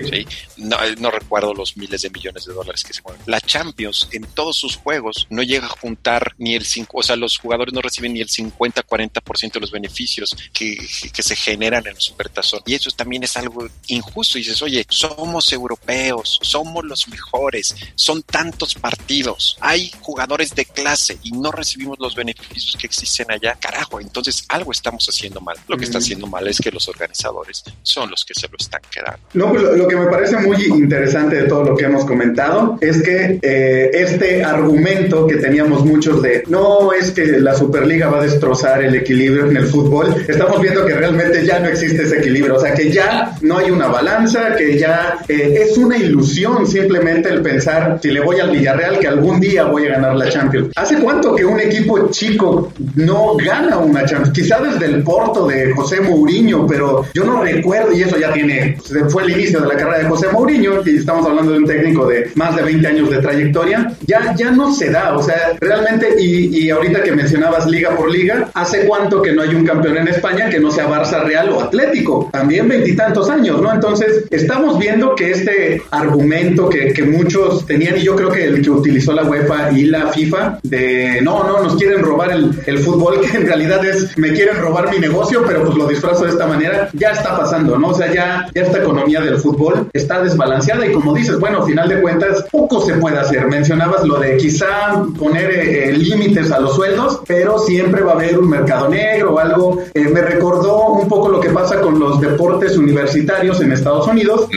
No, 0.59 0.77
no 0.99 1.11
recuerdo 1.11 1.55
los 1.55 1.77
miles 1.79 2.03
de 2.03 2.11
millones 2.11 2.45
de 2.45 2.48
dólares 2.53 2.85
que 2.85 2.93
se 2.93 3.03
mueven. 3.03 3.21
La 3.27 3.41
Champions 3.41 4.09
en 4.13 4.23
todos 4.23 4.57
sus 4.57 4.77
juegos 4.77 5.27
no 5.31 5.43
llega 5.43 5.67
a 5.67 5.71
juntar 5.71 6.35
ni 6.39 6.55
el 6.55 6.65
5, 6.65 6.99
o 6.99 7.03
sea, 7.03 7.17
los 7.17 7.39
jugadores 7.39 7.75
no 7.75 7.81
reciben 7.81 8.13
ni 8.13 8.21
el 8.21 8.29
50-40% 8.29 9.53
de 9.53 9.61
los 9.61 9.71
beneficios 9.71 10.37
que, 10.53 10.77
que, 11.13 11.23
se 11.23 11.37
generan 11.37 11.87
en 11.87 11.95
el 11.95 12.01
Supertazón. 12.01 12.61
Y 12.67 12.75
eso 12.75 12.91
también 12.91 13.23
es 13.25 13.37
algo 13.37 13.67
injusto. 13.89 14.39
Y 14.39 14.43
dices, 14.43 14.63
oye, 14.63 14.87
somos 14.89 15.53
europeos, 15.53 16.39
somos 16.43 16.85
los 16.85 17.09
mejores, 17.09 17.75
son 17.95 18.23
tantos 18.23 18.75
partidos, 18.75 19.57
hay 19.61 19.93
jugadores 20.01 20.55
de 20.55 20.65
clase 20.65 21.19
y 21.23 21.33
no 21.33 21.51
recibimos 21.53 21.99
los 21.99 22.15
beneficios 22.15 22.77
que 22.79 22.87
existen 22.87 23.31
allá. 23.31 23.57
Carajo, 23.61 24.01
entonces 24.01 24.45
algo 24.49 24.73
estamos 24.73 25.07
haciendo 25.09 25.41
mal. 25.41 25.57
Lo 25.69 25.77
que 25.77 25.85
está 25.85 25.99
haciendo 25.99 26.27
mal 26.27 26.47
es 26.49 26.59
que 26.59 26.71
los 26.71 26.89
organizadores 26.89 27.65
son 27.83 28.11
los 28.11 28.25
que 28.25 28.35
se 28.35 28.49
lo 28.49 28.57
están 28.59 28.81
quedando. 28.91 29.21
No, 29.35 29.51
pues 29.51 29.63
lo, 29.63 29.89
que 29.89 29.97
me 29.97 30.07
parece 30.07 30.37
muy 30.39 30.63
interesante 30.65 31.37
de 31.37 31.49
todo 31.49 31.65
lo 31.65 31.77
que 31.77 31.85
hemos 31.85 32.05
comentado 32.05 32.38
es 32.81 33.03
que 33.03 33.39
eh, 33.43 33.91
este 33.93 34.45
argumento 34.45 35.27
que 35.27 35.37
teníamos 35.37 35.85
muchos 35.85 36.23
de 36.23 36.45
no 36.49 36.93
es 36.93 37.11
que 37.11 37.27
la 37.41 37.55
Superliga 37.55 38.09
va 38.09 38.21
a 38.21 38.23
destrozar 38.23 38.83
el 38.85 38.95
equilibrio 38.95 39.47
en 39.47 39.57
el 39.57 39.67
fútbol, 39.67 40.15
estamos 40.27 40.61
viendo 40.61 40.87
que 40.87 40.95
realmente 40.95 41.45
ya 41.45 41.59
no 41.59 41.69
existe 41.69 42.05
ese 42.05 42.19
equilibrio, 42.19 42.57
o 42.57 42.61
sea 42.61 42.75
que 42.75 42.91
ya 42.91 43.37
no 43.43 43.59
hay 43.59 43.71
una 43.71 43.89
balanza, 43.89 44.55
que 44.57 44.79
ya 44.79 45.19
eh, 45.29 45.67
es 45.69 45.77
una 45.79 45.97
ilusión 45.97 46.67
simplemente 46.67 47.29
el 47.29 47.43
pensar 47.43 47.99
si 48.01 48.11
le 48.11 48.21
voy 48.21 48.39
al 48.41 48.51
Villarreal 48.51 48.99
que 48.99 49.09
algún 49.09 49.41
día 49.41 49.65
voy 49.65 49.87
a 49.87 49.93
ganar 49.93 50.17
la 50.17 50.29
Champions. 50.29 50.71
¿Hace 50.77 50.99
cuánto 50.99 51.35
que 51.35 51.45
un 51.45 51.59
equipo 51.59 52.09
chico 52.11 52.73
no 52.95 53.37
gana 53.37 53.79
una 53.79 54.05
Champions? 54.05 54.33
Quizá 54.33 54.61
desde 54.61 54.87
el 54.87 55.03
Porto 55.03 55.47
de 55.47 55.73
José 55.73 56.01
Mourinho, 56.01 56.67
pero 56.67 57.05
yo 57.13 57.25
no 57.25 57.43
recuerdo, 57.43 57.93
y 57.93 58.03
eso 58.03 58.17
ya 58.17 58.33
tiene, 58.33 58.77
fue 59.09 59.25
el 59.25 59.31
inicio 59.31 59.61
de 59.61 59.69
la 59.69 59.77
carrera 59.77 59.99
de 59.99 60.05
José 60.05 60.29
Mourinho, 60.33 60.83
y 60.85 60.97
estamos 60.97 61.27
hablando 61.27 61.53
de 61.53 61.59
un 61.59 61.67
técnico 61.67 62.07
de 62.07 62.28
más 62.35 62.57
de 62.57 62.63
20 62.63 62.87
años 62.87 63.11
de 63.11 63.19
trayectoria, 63.19 63.93
ya, 64.07 64.35
ya 64.37 64.51
no 64.51 64.73
se 64.73 64.91
da, 64.91 65.17
o 65.17 65.23
sea, 65.23 65.57
realmente, 65.61 66.15
y, 66.19 66.65
y 66.65 66.71
ahorita 66.71 67.03
que 67.03 67.13
mencionabas 67.13 67.67
liga 67.67 67.91
por 67.97 68.11
liga, 68.11 68.51
¿hace 68.55 68.87
cuánto 68.87 69.23
que 69.23 69.33
no 69.33 69.43
hay 69.43 69.55
un 69.55 69.65
campeón 69.65 69.99
en 69.99 70.09
España 70.09 70.49
que 70.49 70.61
no 70.61 70.71
sea 70.71 70.89
Barça 70.89 71.23
Real 71.25 71.51
o 71.51 71.61
Atlético? 71.61 72.29
También 72.33 72.69
veintitantos 72.69 73.29
años, 73.31 73.61
¿no? 73.61 73.73
Entonces, 73.73 74.25
estamos 74.31 74.79
viendo 74.79 75.15
que 75.15 75.31
este 75.31 75.83
argumento 75.91 76.69
que, 76.69 76.93
que 76.93 77.03
muchos 77.03 77.67
tenían, 77.67 77.97
y 77.97 78.03
yo 78.03 78.17
creo 78.17 78.31
que 78.31 78.45
el 78.45 78.63
que 78.63 78.71
utilizó 78.71 79.13
la 79.13 79.25
UEFA 79.25 79.73
y 79.73 79.87
la 79.87 80.09
FIFA, 80.09 80.61
de 80.63 81.21
no, 81.23 81.45
no, 81.45 81.63
nos 81.63 81.77
quieren 81.77 82.03
robar 82.03 82.33
el, 82.33 82.51
el 82.67 82.79
fútbol, 82.79 83.21
que 83.31 83.37
en 83.37 83.47
realidad 83.47 83.85
es, 83.85 84.17
me 84.19 84.33
quieren 84.33 84.59
robar 84.59 84.91
mi 84.91 84.99
negocio, 84.99 85.45
pero 85.47 85.65
pues 85.65 85.77
lo 85.77 85.87
disfrazo 85.87 86.25
de 86.25 86.31
esta 86.31 86.47
manera, 86.47 86.89
ya 86.93 87.11
está 87.11 87.37
pasando, 87.37 87.79
¿no? 87.79 87.89
O 87.89 87.95
sea, 87.95 88.13
ya, 88.13 88.47
ya 88.55 88.63
esta 88.63 88.79
economía 88.79 89.21
del 89.21 89.39
fútbol 89.39 89.89
está 89.93 90.23
desbalanceada 90.23 90.87
y 90.87 90.93
como 90.93 91.15
dices, 91.15 91.39
bueno, 91.39 91.59
al 91.59 91.67
final 91.67 91.89
de 91.89 92.01
cuentas, 92.01 92.18
poco 92.51 92.81
se 92.81 92.95
puede 92.95 93.19
hacer. 93.19 93.47
Mencionabas 93.47 94.05
lo 94.05 94.19
de 94.19 94.37
quizá 94.37 95.05
poner 95.19 95.51
eh, 95.51 95.93
límites 95.93 96.51
a 96.53 96.61
los 96.61 96.75
sueldos, 96.75 97.21
pero 97.27 97.59
siempre 97.59 98.03
va 98.03 98.13
a 98.13 98.15
haber 98.15 98.39
un 98.39 98.49
mercado 98.49 98.89
negro 98.89 99.35
o 99.35 99.39
algo. 99.39 99.83
Eh, 99.95 100.09
me 100.09 100.23
recordó 100.23 100.89
un 100.93 101.09
poco 101.09 101.29
lo 101.29 101.41
que 101.41 101.51
pasa 101.51 101.81
con 101.81 101.99
los 101.99 102.21
deportes 102.21 102.77
universitarios 102.77 103.61
en 103.61 103.73
Estados 103.73 104.07
Unidos, 104.07 104.49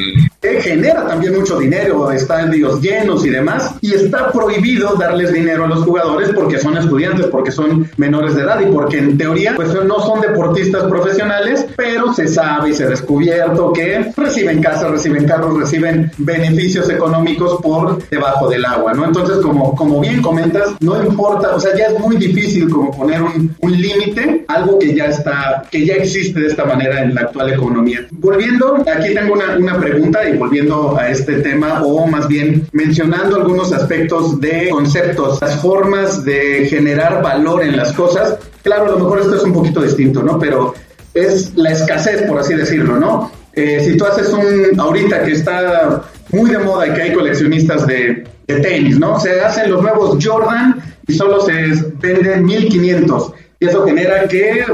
que 0.42 0.60
genera 0.60 1.06
también 1.06 1.36
mucho 1.36 1.60
dinero, 1.60 2.12
estadios 2.12 2.82
llenos 2.82 3.24
y 3.24 3.30
demás, 3.30 3.76
y 3.80 3.94
está 3.94 4.32
prohibido 4.32 4.96
darles 4.96 5.32
dinero 5.32 5.66
a 5.66 5.68
los 5.68 5.84
jugadores 5.84 6.32
porque 6.34 6.58
son 6.58 6.78
estudiantes, 6.78 7.28
porque 7.28 7.52
son 7.52 7.88
menores 7.98 8.34
de 8.34 8.42
edad 8.42 8.60
y 8.60 8.66
porque 8.66 8.98
en 8.98 9.20
teoría 9.20 9.54
pues 9.56 9.72
no 9.86 10.00
son 10.00 10.20
deportistas 10.20 10.86
profesionales, 10.86 11.68
pero 11.78 12.12
se 12.12 12.28
sabe 12.28 12.72
y 12.72 12.74
se 12.74 12.86
ha 12.86 12.90
descubierto 12.90 13.72
que 13.72 14.12
reciben 14.18 14.64
casas, 14.64 14.90
reciben 14.90 15.26
carros, 15.26 15.60
reciben 15.60 16.12
beneficios 16.18 16.90
económicos 16.90 17.62
por 17.62 18.10
debajo 18.10 18.50
del 18.50 18.66
agua, 18.66 18.94
¿no? 18.94 19.06
Entonces, 19.06 19.38
como, 19.38 19.76
como 19.76 20.00
bien 20.00 20.24
comentas, 20.24 20.70
no 20.80 21.04
importa, 21.04 21.56
o 21.56 21.60
sea, 21.60 21.78
ya 21.78 21.86
es 21.86 22.00
muy 22.00 22.16
difícil 22.16 22.68
como 22.68 22.90
poner 22.90 23.22
un, 23.22 23.52
límite, 23.72 24.44
algo 24.48 24.78
que 24.78 24.94
ya 24.94 25.06
está, 25.06 25.64
que 25.72 25.86
ya 25.86 25.94
existe 25.94 26.40
de 26.40 26.48
esta 26.48 26.66
manera 26.66 27.02
en 27.04 27.16
la 27.16 27.22
actual 27.22 27.54
economía. 27.54 28.06
Volviendo, 28.12 28.76
aquí 28.76 29.14
tengo 29.14 29.34
una 29.34 29.80
pregunta 29.80 30.20
y 30.34 30.38
volviendo 30.38 30.98
a 30.98 31.10
este 31.10 31.36
tema, 31.42 31.84
o 31.84 32.06
más 32.08 32.28
bien 32.28 32.68
mencionando 32.72 33.36
algunos 33.36 33.72
aspectos 33.72 34.40
de 34.40 34.70
conceptos, 34.70 35.42
las 35.42 35.62
formas 35.62 36.24
de 36.24 36.68
generar 36.70 37.22
valor 37.22 37.64
en 37.64 37.78
las 37.78 37.94
cosas. 37.94 38.38
Claro, 38.64 38.86
a 38.86 38.90
lo 38.90 39.00
mejor 39.00 39.20
esto 39.20 39.36
es 39.36 39.44
un 39.44 39.54
poquito 39.54 39.82
distinto, 39.82 40.24
¿no? 40.24 40.40
Pero 40.40 40.74
es 41.14 41.56
la 41.56 41.72
escasez, 41.72 42.24
por 42.24 42.40
así 42.40 42.56
decirlo, 42.56 42.98
¿no? 42.98 43.32
Eh, 43.54 43.82
si 43.84 43.98
tú 43.98 44.06
haces 44.06 44.30
un, 44.30 44.80
ahorita 44.80 45.24
que 45.24 45.34
está 45.34 46.04
muy 46.32 46.50
de 46.50 46.60
moda 46.60 46.88
y 46.88 46.94
que 46.94 47.02
hay 47.02 47.14
coleccionistas 47.14 47.86
de, 47.86 48.24
de 48.48 48.60
tenis, 48.62 48.98
¿no? 48.98 49.20
Se 49.20 49.42
hacen 49.42 49.72
los 49.72 49.82
nuevos 49.82 50.18
Jordan 50.24 50.82
y 51.08 51.14
solo 51.14 51.42
se 51.42 51.54
venden 52.00 52.46
1500 52.46 53.34
y 53.60 53.66
eso 53.68 53.86
genera 53.86 54.28
que 54.28 54.66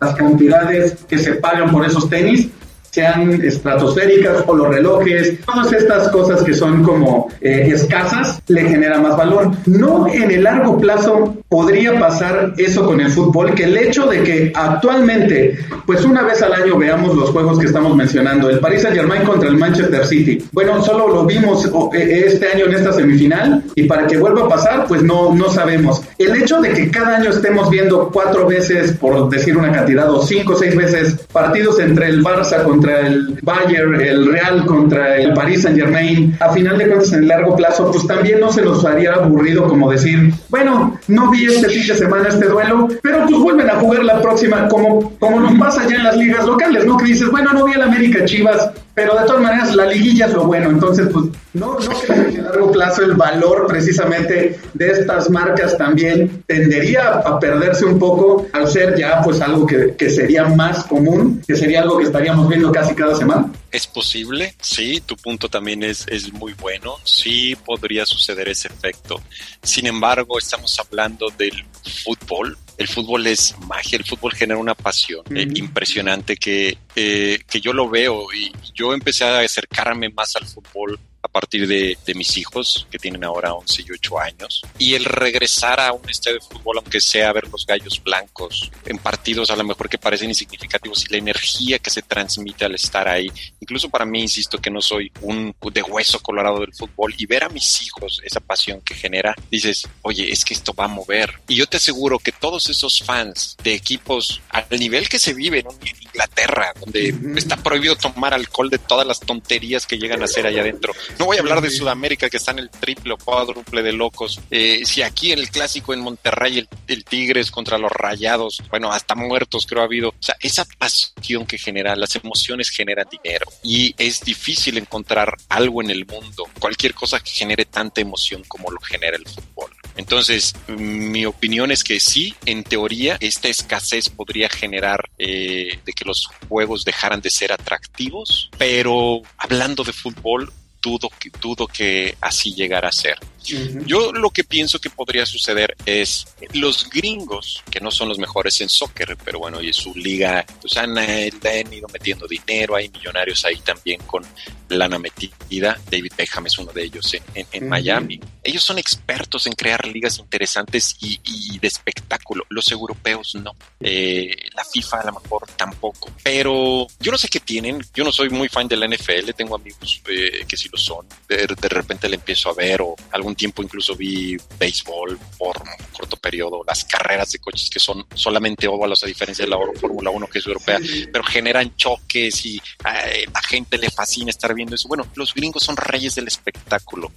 las 0.00 0.14
cantidades 0.14 0.96
que 1.08 1.18
se 1.18 1.34
pagan 1.34 1.70
por 1.70 1.86
esos 1.86 2.08
tenis 2.10 2.48
sean 2.96 3.44
estratosféricas 3.44 4.42
o 4.46 4.54
los 4.54 4.68
relojes, 4.68 5.38
todas 5.44 5.70
estas 5.70 6.08
cosas 6.08 6.42
que 6.42 6.54
son 6.54 6.82
como 6.82 7.28
eh, 7.42 7.68
escasas, 7.70 8.40
le 8.48 8.62
genera 8.62 8.98
más 8.98 9.18
valor. 9.18 9.50
No 9.66 10.08
en 10.08 10.30
el 10.30 10.44
largo 10.44 10.78
plazo 10.78 11.36
podría 11.48 11.98
pasar 11.98 12.54
eso 12.56 12.84
con 12.84 13.00
el 13.00 13.10
fútbol, 13.10 13.54
que 13.54 13.64
el 13.64 13.76
hecho 13.76 14.06
de 14.06 14.22
que 14.22 14.52
actualmente, 14.54 15.58
pues 15.86 16.04
una 16.04 16.22
vez 16.22 16.42
al 16.42 16.52
año 16.52 16.76
veamos 16.76 17.14
los 17.14 17.30
juegos 17.30 17.58
que 17.58 17.66
estamos 17.66 17.94
mencionando, 17.94 18.50
el 18.50 18.58
Paris 18.58 18.82
Saint 18.82 18.96
Germain 18.96 19.22
contra 19.22 19.48
el 19.48 19.56
Manchester 19.56 20.06
City. 20.06 20.44
Bueno, 20.52 20.82
solo 20.82 21.08
lo 21.08 21.24
vimos 21.24 21.64
eh, 21.94 22.24
este 22.26 22.48
año 22.48 22.66
en 22.66 22.74
esta 22.74 22.92
semifinal 22.92 23.62
y 23.74 23.84
para 23.84 24.06
que 24.06 24.16
vuelva 24.16 24.44
a 24.44 24.48
pasar, 24.48 24.86
pues 24.88 25.02
no, 25.02 25.34
no 25.34 25.48
sabemos. 25.50 26.02
El 26.18 26.34
hecho 26.36 26.60
de 26.60 26.70
que 26.70 26.90
cada 26.90 27.16
año 27.16 27.30
estemos 27.30 27.70
viendo 27.70 28.10
cuatro 28.12 28.46
veces, 28.46 28.92
por 28.92 29.28
decir 29.30 29.56
una 29.56 29.70
cantidad, 29.70 30.10
o 30.10 30.22
cinco 30.22 30.54
o 30.54 30.56
seis 30.56 30.74
veces 30.74 31.26
partidos 31.32 31.78
entre 31.78 32.08
el 32.08 32.24
Barça 32.24 32.64
contra 32.64 33.06
el 33.06 33.38
Bayern, 33.42 34.00
el 34.00 34.32
Real 34.32 34.66
contra 34.66 35.16
el 35.16 35.32
Paris 35.32 35.62
Saint 35.62 35.78
Germain, 35.78 36.36
a 36.40 36.52
final 36.52 36.76
de 36.76 36.86
cuentas 36.88 37.12
en 37.12 37.20
el 37.20 37.28
largo 37.28 37.54
plazo, 37.54 37.90
pues 37.92 38.06
también 38.06 38.40
no 38.40 38.50
se 38.50 38.62
nos 38.62 38.84
haría 38.84 39.12
aburrido 39.12 39.68
como 39.68 39.90
decir, 39.90 40.32
bueno, 40.48 40.98
no 41.08 41.30
este 41.44 41.68
fin 41.68 41.86
de 41.86 41.94
semana 41.96 42.28
este 42.28 42.46
duelo, 42.46 42.88
pero 43.02 43.26
pues 43.26 43.40
vuelven 43.40 43.70
a 43.70 43.74
jugar 43.76 44.04
la 44.04 44.22
próxima, 44.22 44.68
como, 44.68 45.12
como 45.18 45.40
nos 45.40 45.58
pasa 45.58 45.86
ya 45.88 45.96
en 45.96 46.04
las 46.04 46.16
ligas 46.16 46.46
locales, 46.46 46.86
¿no? 46.86 46.96
Que 46.96 47.04
dices, 47.04 47.30
bueno, 47.30 47.52
no 47.52 47.64
vi 47.66 47.74
el 47.74 47.82
América 47.82 48.24
Chivas, 48.24 48.70
pero 48.96 49.14
de 49.14 49.26
todas 49.26 49.42
maneras 49.42 49.76
la 49.76 49.84
liguilla 49.84 50.24
es 50.24 50.32
lo 50.32 50.46
bueno, 50.46 50.70
entonces 50.70 51.06
pues 51.12 51.26
no, 51.52 51.78
no 51.78 51.90
creo 52.00 52.30
que 52.30 52.38
a 52.38 52.42
largo 52.44 52.72
plazo 52.72 53.02
el 53.02 53.12
valor 53.12 53.66
precisamente 53.66 54.58
de 54.72 54.90
estas 54.90 55.28
marcas 55.28 55.76
también 55.76 56.42
tendería 56.46 57.10
a 57.10 57.38
perderse 57.38 57.84
un 57.84 57.98
poco 57.98 58.46
al 58.54 58.66
ser 58.66 58.98
ya 58.98 59.20
pues 59.22 59.42
algo 59.42 59.66
que, 59.66 59.94
que 59.98 60.08
sería 60.08 60.44
más 60.44 60.84
común, 60.84 61.42
que 61.46 61.54
sería 61.54 61.82
algo 61.82 61.98
que 61.98 62.04
estaríamos 62.04 62.48
viendo 62.48 62.72
casi 62.72 62.94
cada 62.94 63.14
semana. 63.14 63.52
Es 63.70 63.86
posible, 63.86 64.54
sí, 64.62 65.02
tu 65.04 65.14
punto 65.14 65.50
también 65.50 65.82
es, 65.82 66.06
es 66.08 66.32
muy 66.32 66.54
bueno, 66.54 66.94
sí 67.04 67.54
podría 67.66 68.06
suceder 68.06 68.48
ese 68.48 68.68
efecto. 68.68 69.20
Sin 69.62 69.86
embargo, 69.86 70.38
estamos 70.38 70.74
hablando 70.80 71.26
del 71.36 71.66
fútbol. 72.02 72.56
El 72.78 72.88
fútbol 72.88 73.26
es 73.26 73.54
magia, 73.66 73.98
el 73.98 74.04
fútbol 74.04 74.32
genera 74.32 74.58
una 74.58 74.74
pasión 74.74 75.22
eh, 75.34 75.46
impresionante 75.54 76.36
que, 76.36 76.78
eh, 76.96 77.38
que 77.46 77.60
yo 77.60 77.72
lo 77.72 77.88
veo 77.88 78.32
y 78.32 78.50
yo 78.74 78.94
empecé 78.94 79.24
a 79.24 79.40
acercarme 79.40 80.08
más 80.08 80.34
al 80.34 80.46
fútbol 80.46 80.98
a 81.26 81.28
partir 81.28 81.66
de, 81.66 81.98
de, 82.06 82.14
mis 82.14 82.36
hijos, 82.36 82.86
que 82.88 82.98
tienen 82.98 83.24
ahora 83.24 83.52
11 83.52 83.82
y 83.82 83.90
8 83.90 84.18
años. 84.20 84.62
Y 84.78 84.94
el 84.94 85.04
regresar 85.04 85.80
a 85.80 85.92
un 85.92 86.08
estadio 86.08 86.38
de 86.38 86.46
fútbol, 86.46 86.78
aunque 86.78 87.00
sea 87.00 87.28
a 87.28 87.32
ver 87.32 87.48
los 87.48 87.66
gallos 87.66 88.02
blancos, 88.02 88.70
en 88.84 88.98
partidos 88.98 89.50
a 89.50 89.56
lo 89.56 89.64
mejor 89.64 89.88
que 89.88 89.98
parecen 89.98 90.28
insignificativos, 90.28 91.04
y 91.04 91.12
la 91.12 91.18
energía 91.18 91.80
que 91.80 91.90
se 91.90 92.02
transmite 92.02 92.64
al 92.64 92.76
estar 92.76 93.08
ahí, 93.08 93.30
incluso 93.60 93.90
para 93.90 94.04
mí, 94.04 94.22
insisto, 94.22 94.58
que 94.58 94.70
no 94.70 94.80
soy 94.80 95.10
un 95.20 95.54
de 95.72 95.82
hueso 95.82 96.20
colorado 96.20 96.60
del 96.60 96.72
fútbol, 96.72 97.12
y 97.18 97.26
ver 97.26 97.42
a 97.42 97.48
mis 97.48 97.82
hijos 97.82 98.20
esa 98.24 98.38
pasión 98.38 98.80
que 98.82 98.94
genera, 98.94 99.34
dices, 99.50 99.88
oye, 100.02 100.30
es 100.30 100.44
que 100.44 100.54
esto 100.54 100.74
va 100.74 100.84
a 100.84 100.88
mover. 100.88 101.40
Y 101.48 101.56
yo 101.56 101.66
te 101.66 101.78
aseguro 101.78 102.20
que 102.20 102.30
todos 102.30 102.70
esos 102.70 103.02
fans 103.02 103.56
de 103.64 103.74
equipos 103.74 104.40
al 104.50 104.66
nivel 104.78 105.08
que 105.08 105.18
se 105.18 105.34
vive 105.34 105.58
en 105.58 105.66
Inglaterra, 106.02 106.72
donde 106.86 107.38
está 107.38 107.56
prohibido 107.56 107.96
tomar 107.96 108.32
alcohol 108.32 108.70
de 108.70 108.78
todas 108.78 109.06
las 109.06 109.20
tonterías 109.20 109.86
que 109.86 109.98
llegan 109.98 110.22
a 110.22 110.26
hacer 110.26 110.46
allá 110.46 110.62
adentro, 110.62 110.92
no 111.18 111.26
voy 111.26 111.36
a 111.36 111.40
hablar 111.40 111.60
de 111.60 111.70
Sudamérica, 111.70 112.30
que 112.30 112.36
está 112.36 112.52
en 112.52 112.60
el 112.60 112.70
triple 112.70 113.14
o 113.14 113.16
cuádruple 113.16 113.82
de 113.82 113.92
locos. 113.92 114.40
Eh, 114.50 114.82
si 114.84 115.02
aquí 115.02 115.32
en 115.32 115.38
el 115.38 115.50
clásico 115.50 115.92
en 115.92 116.00
Monterrey, 116.00 116.58
el, 116.58 116.68
el, 116.86 117.04
Tigres 117.04 117.50
contra 117.50 117.78
los 117.78 117.90
Rayados, 117.90 118.62
bueno, 118.70 118.92
hasta 118.92 119.14
muertos 119.14 119.66
creo 119.66 119.82
ha 119.82 119.84
habido. 119.84 120.10
O 120.10 120.14
sea, 120.20 120.36
esa 120.40 120.64
pasión 120.78 121.46
que 121.46 121.58
genera, 121.58 121.96
las 121.96 122.14
emociones 122.16 122.70
generan 122.70 123.06
dinero. 123.10 123.46
Y 123.62 123.94
es 123.98 124.22
difícil 124.22 124.78
encontrar 124.78 125.36
algo 125.48 125.82
en 125.82 125.90
el 125.90 126.06
mundo, 126.06 126.44
cualquier 126.58 126.94
cosa 126.94 127.20
que 127.20 127.30
genere 127.30 127.64
tanta 127.64 128.00
emoción 128.00 128.42
como 128.46 128.70
lo 128.70 128.80
genera 128.80 129.16
el 129.16 129.26
fútbol. 129.26 129.75
Entonces, 129.96 130.54
mi 130.68 131.24
opinión 131.24 131.70
es 131.70 131.82
que 131.82 131.98
sí, 132.00 132.34
en 132.44 132.64
teoría, 132.64 133.16
esta 133.20 133.48
escasez 133.48 134.10
podría 134.10 134.48
generar 134.48 135.08
eh, 135.18 135.80
de 135.84 135.92
que 135.92 136.04
los 136.04 136.26
juegos 136.48 136.84
dejaran 136.84 137.20
de 137.20 137.30
ser 137.30 137.52
atractivos, 137.52 138.50
pero 138.58 139.22
hablando 139.38 139.84
de 139.84 139.92
fútbol, 139.92 140.52
dudo 140.82 141.08
que, 141.18 141.30
dudo 141.40 141.66
que 141.66 142.16
así 142.20 142.54
llegara 142.54 142.88
a 142.88 142.92
ser. 142.92 143.18
Uh-huh. 143.52 143.84
Yo 143.86 144.12
lo 144.12 144.30
que 144.30 144.44
pienso 144.44 144.78
que 144.78 144.90
podría 144.90 145.26
suceder 145.26 145.76
es 145.86 146.26
los 146.52 146.88
gringos, 146.90 147.62
que 147.70 147.80
no 147.80 147.90
son 147.90 148.08
los 148.08 148.18
mejores 148.18 148.60
en 148.60 148.68
soccer, 148.68 149.16
pero 149.24 149.38
bueno, 149.38 149.62
y 149.62 149.72
su 149.72 149.94
liga, 149.94 150.44
pues 150.60 150.76
han, 150.76 150.96
han 150.98 151.72
ido 151.72 151.88
metiendo 151.92 152.26
dinero, 152.26 152.76
hay 152.76 152.88
millonarios 152.88 153.44
ahí 153.44 153.60
también 153.60 154.00
con 154.02 154.24
lana 154.68 154.98
metida. 154.98 155.78
David 155.90 156.12
Beckham 156.16 156.46
es 156.46 156.58
uno 156.58 156.72
de 156.72 156.84
ellos 156.84 157.14
en, 157.14 157.22
en, 157.34 157.46
en 157.52 157.62
uh-huh. 157.64 157.70
Miami. 157.70 158.20
Ellos 158.42 158.62
son 158.62 158.78
expertos 158.78 159.46
en 159.46 159.52
crear 159.52 159.86
ligas 159.86 160.18
interesantes 160.18 160.96
y, 161.00 161.20
y 161.24 161.58
de 161.58 161.68
espectáculo. 161.68 162.44
Los 162.48 162.70
europeos 162.70 163.34
no. 163.36 163.52
Eh, 163.80 164.34
la 164.54 164.64
FIFA 164.64 165.00
a 165.00 165.06
lo 165.06 165.20
mejor 165.20 165.46
tampoco. 165.56 166.10
Pero 166.22 166.86
yo 166.98 167.12
no 167.12 167.18
sé 167.18 167.28
qué 167.28 167.40
tienen. 167.40 167.84
Yo 167.94 168.02
no 168.02 168.12
soy 168.12 168.30
muy 168.30 168.48
fan 168.48 168.66
de 168.66 168.76
la 168.76 168.88
NFL. 168.88 169.30
Tengo 169.36 169.54
amigos 169.54 170.02
eh, 170.08 170.44
que 170.48 170.56
sí 170.56 170.68
lo 170.72 170.78
son. 170.78 171.06
De, 171.28 171.46
de 171.46 171.68
repente 171.68 172.08
le 172.08 172.16
empiezo 172.16 172.50
a 172.50 172.54
ver 172.54 172.82
o 172.82 172.96
algún 173.12 173.35
tiempo 173.36 173.62
incluso 173.62 173.94
vi 173.94 174.36
béisbol 174.58 175.18
por 175.38 175.56
un 175.58 175.68
corto 175.92 176.16
periodo, 176.16 176.62
las 176.66 176.84
carreras 176.84 177.32
de 177.32 177.38
coches 177.38 177.70
que 177.70 177.78
son 177.78 178.04
solamente 178.14 178.66
óvalos 178.66 179.02
a 179.04 179.06
diferencia 179.06 179.44
de 179.44 179.50
la 179.50 179.58
Fórmula 179.80 180.10
1 180.10 180.26
que 180.26 180.38
es 180.38 180.46
europea, 180.46 180.78
pero 181.12 181.24
generan 181.24 181.74
choques 181.76 182.44
y 182.46 182.60
a 182.84 182.94
la 183.32 183.42
gente 183.42 183.78
le 183.78 183.90
fascina 183.90 184.30
estar 184.30 184.54
viendo 184.54 184.74
eso. 184.74 184.88
Bueno, 184.88 185.06
los 185.14 185.34
gringos 185.34 185.62
son 185.62 185.76
reyes 185.76 186.14
del 186.14 186.26
espectáculo. 186.26 187.12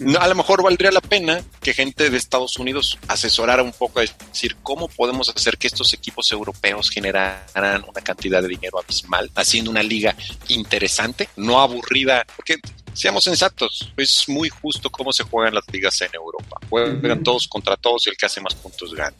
No, 0.00 0.18
a 0.18 0.28
lo 0.28 0.34
mejor 0.34 0.62
valdría 0.62 0.90
la 0.90 1.00
pena 1.00 1.42
que 1.60 1.74
gente 1.74 2.10
de 2.10 2.16
Estados 2.16 2.58
Unidos 2.58 2.98
asesorara 3.08 3.62
un 3.62 3.72
poco 3.72 4.00
a 4.00 4.02
decir 4.02 4.56
cómo 4.62 4.88
podemos 4.88 5.28
hacer 5.28 5.58
que 5.58 5.66
estos 5.66 5.92
equipos 5.94 6.30
europeos 6.32 6.90
generaran 6.90 7.84
una 7.88 8.00
cantidad 8.02 8.42
de 8.42 8.48
dinero 8.48 8.78
abismal, 8.78 9.30
haciendo 9.34 9.70
una 9.70 9.82
liga 9.82 10.14
interesante, 10.48 11.28
no 11.36 11.60
aburrida, 11.60 12.24
porque 12.36 12.56
seamos 12.94 13.24
sensatos, 13.24 13.92
es 13.96 14.28
muy 14.28 14.48
justo 14.48 14.90
cómo 14.90 15.12
se 15.12 15.24
juegan 15.24 15.54
las 15.54 15.64
ligas 15.72 16.00
en 16.02 16.10
Europa. 16.14 16.58
Juegan 16.68 16.96
uh 16.96 17.00
-huh. 17.00 17.22
todos 17.22 17.48
contra 17.48 17.76
todos 17.76 18.06
y 18.06 18.10
el 18.10 18.16
que 18.16 18.26
hace 18.26 18.40
más 18.40 18.54
puntos 18.54 18.94
gana. 18.94 19.16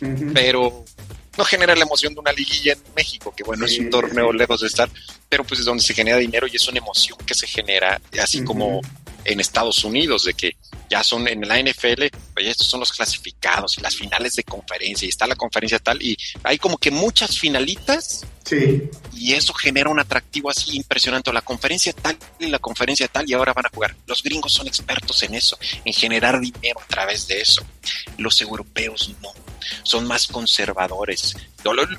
Uh 0.00 0.06
-huh. 0.06 0.32
Pero 0.32 0.84
no 1.36 1.44
genera 1.44 1.74
la 1.76 1.82
emoción 1.82 2.14
de 2.14 2.20
una 2.20 2.32
liguilla 2.32 2.72
en 2.72 2.82
México, 2.96 3.32
que 3.36 3.44
bueno, 3.44 3.66
sí, 3.66 3.74
es 3.74 3.80
un 3.80 3.90
torneo 3.90 4.32
sí. 4.32 4.38
lejos 4.38 4.60
de 4.60 4.66
estar, 4.66 4.90
pero 5.28 5.44
pues 5.44 5.60
es 5.60 5.66
donde 5.66 5.82
se 5.82 5.94
genera 5.94 6.18
dinero 6.18 6.46
y 6.46 6.56
es 6.56 6.68
una 6.68 6.78
emoción 6.78 7.18
que 7.24 7.34
se 7.34 7.46
genera, 7.46 8.00
así 8.20 8.38
uh 8.38 8.42
-huh. 8.42 8.46
como 8.46 8.80
en 9.24 9.40
Estados 9.40 9.84
Unidos, 9.84 10.24
de 10.24 10.34
que 10.34 10.56
ya 10.88 11.02
son 11.02 11.28
en 11.28 11.46
la 11.46 11.60
NFL, 11.60 12.04
oye, 12.36 12.50
estos 12.50 12.66
son 12.66 12.80
los 12.80 12.92
clasificados 12.92 13.80
las 13.80 13.96
finales 13.96 14.34
de 14.34 14.44
conferencia 14.44 15.06
y 15.06 15.08
está 15.08 15.26
la 15.26 15.36
conferencia 15.36 15.78
tal 15.78 16.02
y 16.02 16.16
hay 16.42 16.58
como 16.58 16.78
que 16.78 16.90
muchas 16.90 17.38
finalitas 17.38 18.24
sí. 18.44 18.88
y 19.14 19.34
eso 19.34 19.52
genera 19.54 19.90
un 19.90 19.98
atractivo 19.98 20.50
así 20.50 20.76
impresionante, 20.76 21.32
la 21.32 21.42
conferencia 21.42 21.92
tal 21.92 22.16
y 22.38 22.46
la 22.46 22.58
conferencia 22.58 23.08
tal 23.08 23.28
y 23.28 23.34
ahora 23.34 23.52
van 23.52 23.66
a 23.66 23.70
jugar. 23.70 23.96
Los 24.06 24.22
gringos 24.22 24.52
son 24.52 24.66
expertos 24.66 25.22
en 25.22 25.34
eso, 25.34 25.58
en 25.84 25.92
generar 25.92 26.40
dinero 26.40 26.80
a 26.80 26.86
través 26.86 27.26
de 27.26 27.40
eso. 27.40 27.62
Los 28.16 28.40
europeos 28.40 29.14
no, 29.22 29.32
son 29.82 30.06
más 30.06 30.26
conservadores. 30.26 31.36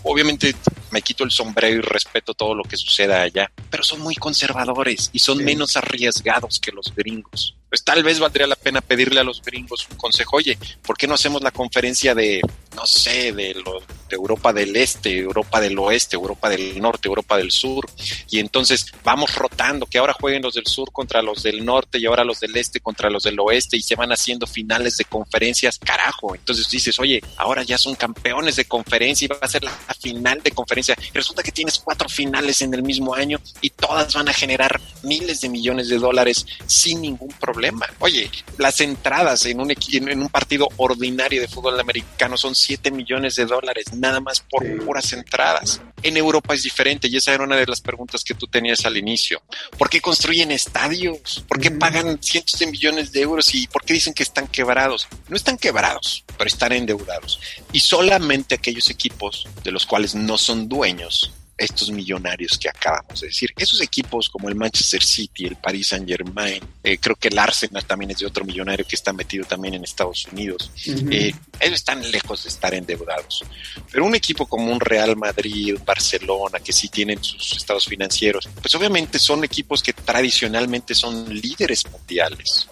Obviamente 0.04 0.56
me 0.92 1.02
quito 1.02 1.24
el 1.24 1.32
sombrero 1.32 1.78
y 1.78 1.82
respeto 1.82 2.34
todo 2.34 2.56
lo 2.56 2.64
que 2.64 2.78
suceda 2.78 3.22
allá, 3.22 3.52
pero 3.70 3.84
son 3.84 4.02
muy 4.02 4.16
conservadores 4.16 5.10
y 5.14 5.20
son 5.20 5.40
sí. 5.40 5.44
menos 5.44 5.76
arriesgados 5.78 6.60
que 6.60 6.72
los 6.72 6.94
gringos. 6.96 7.56
Pues 7.70 7.84
tal 7.84 8.02
vez 8.02 8.20
valdría 8.20 8.48
la 8.48 8.56
pena 8.56 8.82
pedirle 8.82 9.20
a 9.20 9.24
los 9.24 9.44
gringos 9.44 9.88
un 9.92 9.98
consejo, 9.98 10.38
oye, 10.38 10.58
¿por 10.82 10.98
qué 10.98 11.06
no 11.06 11.14
hacemos 11.14 11.44
la 11.44 11.52
conferencia 11.52 12.16
de, 12.16 12.42
no 12.76 12.88
sé, 12.88 13.32
de, 13.32 13.54
lo, 13.54 13.80
de 13.80 14.16
Europa 14.16 14.52
del 14.52 14.76
Este, 14.76 15.20
Europa 15.20 15.62
del 15.62 15.78
Oeste, 15.78 16.16
Europa 16.16 16.50
del 16.50 16.82
Norte, 16.82 17.08
Europa 17.08 17.38
del 17.38 17.52
Sur? 17.52 17.88
Y 18.32 18.40
entonces 18.40 18.88
vamos 19.04 19.36
rotando, 19.36 19.86
que 19.86 20.00
ahora 20.00 20.14
jueguen 20.14 20.42
los 20.42 20.56
del 20.56 20.66
Sur 20.66 20.92
contra 20.92 21.22
los 21.22 21.44
del 21.44 21.64
Norte 21.64 22.00
y 22.00 22.08
ahora 22.08 22.24
los 22.24 22.40
del 22.40 22.58
Este 22.58 22.80
contra 22.80 23.08
los 23.12 23.22
del 23.22 23.40
Oeste 23.40 23.78
y 23.78 23.84
se 23.84 23.96
van 23.96 24.12
haciendo 24.12 24.48
finales 24.48 24.98
de 24.98 25.06
conferencias, 25.06 25.78
carajo. 25.78 26.34
Entonces 26.34 26.68
dices, 26.72 27.00
oye, 27.00 27.22
ahora 27.38 27.49
ya 27.64 27.78
son 27.78 27.96
campeones 27.96 28.56
de 28.56 28.66
conferencia 28.66 29.26
y 29.26 29.28
va 29.28 29.38
a 29.42 29.48
ser 29.48 29.64
la, 29.64 29.72
final 30.00 30.42
de 30.42 30.52
conferencia. 30.52 30.96
Y 30.98 31.12
resulta 31.14 31.44
que 31.44 31.52
tienes 31.52 31.78
cuatro 31.80 32.08
finales 32.08 32.62
en 32.62 32.74
el 32.74 32.84
mismo 32.84 33.14
año 33.14 33.40
y 33.60 33.70
todas 33.70 34.14
van 34.14 34.30
a 34.30 34.34
generar 34.34 34.80
miles 35.04 35.42
de 35.42 35.50
millones 35.50 35.90
de 35.90 35.98
dólares 35.98 36.46
sin 36.66 37.02
ningún 37.02 37.28
problema 37.30 37.50
problema. 37.50 37.88
Oye, 38.00 38.30
las 38.58 38.80
entradas 38.80 39.46
en 39.46 39.60
un, 39.60 39.72
en 39.72 40.22
un 40.22 40.30
partido 40.30 40.68
ordinario 40.78 41.42
de 41.42 41.48
fútbol 41.48 41.80
americano 41.80 42.38
son 42.38 42.54
7 42.54 42.92
millones 42.92 43.36
de 43.36 43.46
dólares, 43.46 43.86
nada 43.94 44.20
más 44.20 44.42
por 44.42 44.64
puras 44.86 45.12
entradas. 45.14 45.82
En 46.04 46.16
Europa 46.16 46.54
es 46.54 46.64
diferente 46.64 47.08
y 47.08 47.18
esa 47.18 47.34
era 47.34 47.44
una 47.44 47.56
de 47.56 47.66
las 47.66 47.82
preguntas 47.82 48.24
que 48.24 48.36
tú 48.36 48.46
tenías 48.46 48.86
al 48.86 48.98
inicio. 48.98 49.42
¿Por 49.78 49.90
qué 49.90 50.00
construyen 50.00 50.52
estadios? 50.52 51.44
¿Por 51.48 51.60
qué 51.60 51.72
pagan 51.72 52.22
cientos 52.22 52.60
de 52.60 52.68
millones 52.68 53.12
de 53.12 53.22
euros 53.22 53.54
y 53.56 53.68
por 53.68 53.84
qué 53.84 53.94
dicen 53.94 54.14
que 54.14 54.24
están 54.24 54.48
quebrados? 54.48 55.08
No 55.28 55.36
están 55.36 55.58
quebrados, 55.58 56.24
pero 56.38 56.48
están 56.48 56.72
endeudados. 56.72 57.39
Y 57.72 57.80
solamente 57.80 58.56
aquellos 58.56 58.90
equipos 58.90 59.48
de 59.64 59.72
los 59.72 59.86
cuales 59.86 60.16
no 60.16 60.38
son 60.38 60.68
dueños 60.68 61.32
estos 61.60 61.92
millonarios 61.92 62.58
que 62.58 62.70
acabamos 62.70 63.20
de 63.20 63.28
decir. 63.28 63.54
Esos 63.58 63.82
equipos 63.82 64.30
como 64.30 64.50
el 64.50 64.56
Manchester 64.56 65.04
City, 65.04 65.46
el 65.46 65.58
Paris 65.58 65.90
Saint 65.90 66.08
Germain, 66.08 66.64
eh, 66.84 66.98
creo 66.98 67.16
que 67.18 67.28
el 67.28 67.38
Arsenal 67.38 67.86
también 67.86 68.12
es 68.12 68.20
de 68.20 68.26
otro 68.26 68.46
millonario 68.46 68.86
que 68.88 68.96
está 68.96 69.12
metido 69.12 69.46
también 69.46 69.74
en 69.74 69.84
Estados 69.84 70.26
Unidos. 70.32 70.72
Uh 70.88 70.92
-huh. 70.92 71.14
eh, 71.14 71.36
ellos 71.60 71.76
están 71.76 72.10
lejos 72.10 72.44
de 72.44 72.50
estar 72.50 72.74
endeudados. 72.74 73.44
Pero 73.92 74.06
un 74.06 74.16
equipo 74.16 74.46
como 74.48 74.72
un 74.72 74.80
Real 74.80 75.16
Madrid, 75.18 75.78
Barcelona, 75.86 76.60
que 76.60 76.72
sí 76.72 76.88
tienen 76.88 77.22
sus 77.22 77.58
estados 77.58 77.86
financieros, 77.86 78.48
pues 78.62 78.74
obviamente 78.76 79.20
son 79.20 79.44
equipos 79.44 79.84
que 79.84 79.94
tradicionalmente 79.94 80.96
son 80.96 81.28
líderes 81.30 81.86
mundiales. 81.92 82.70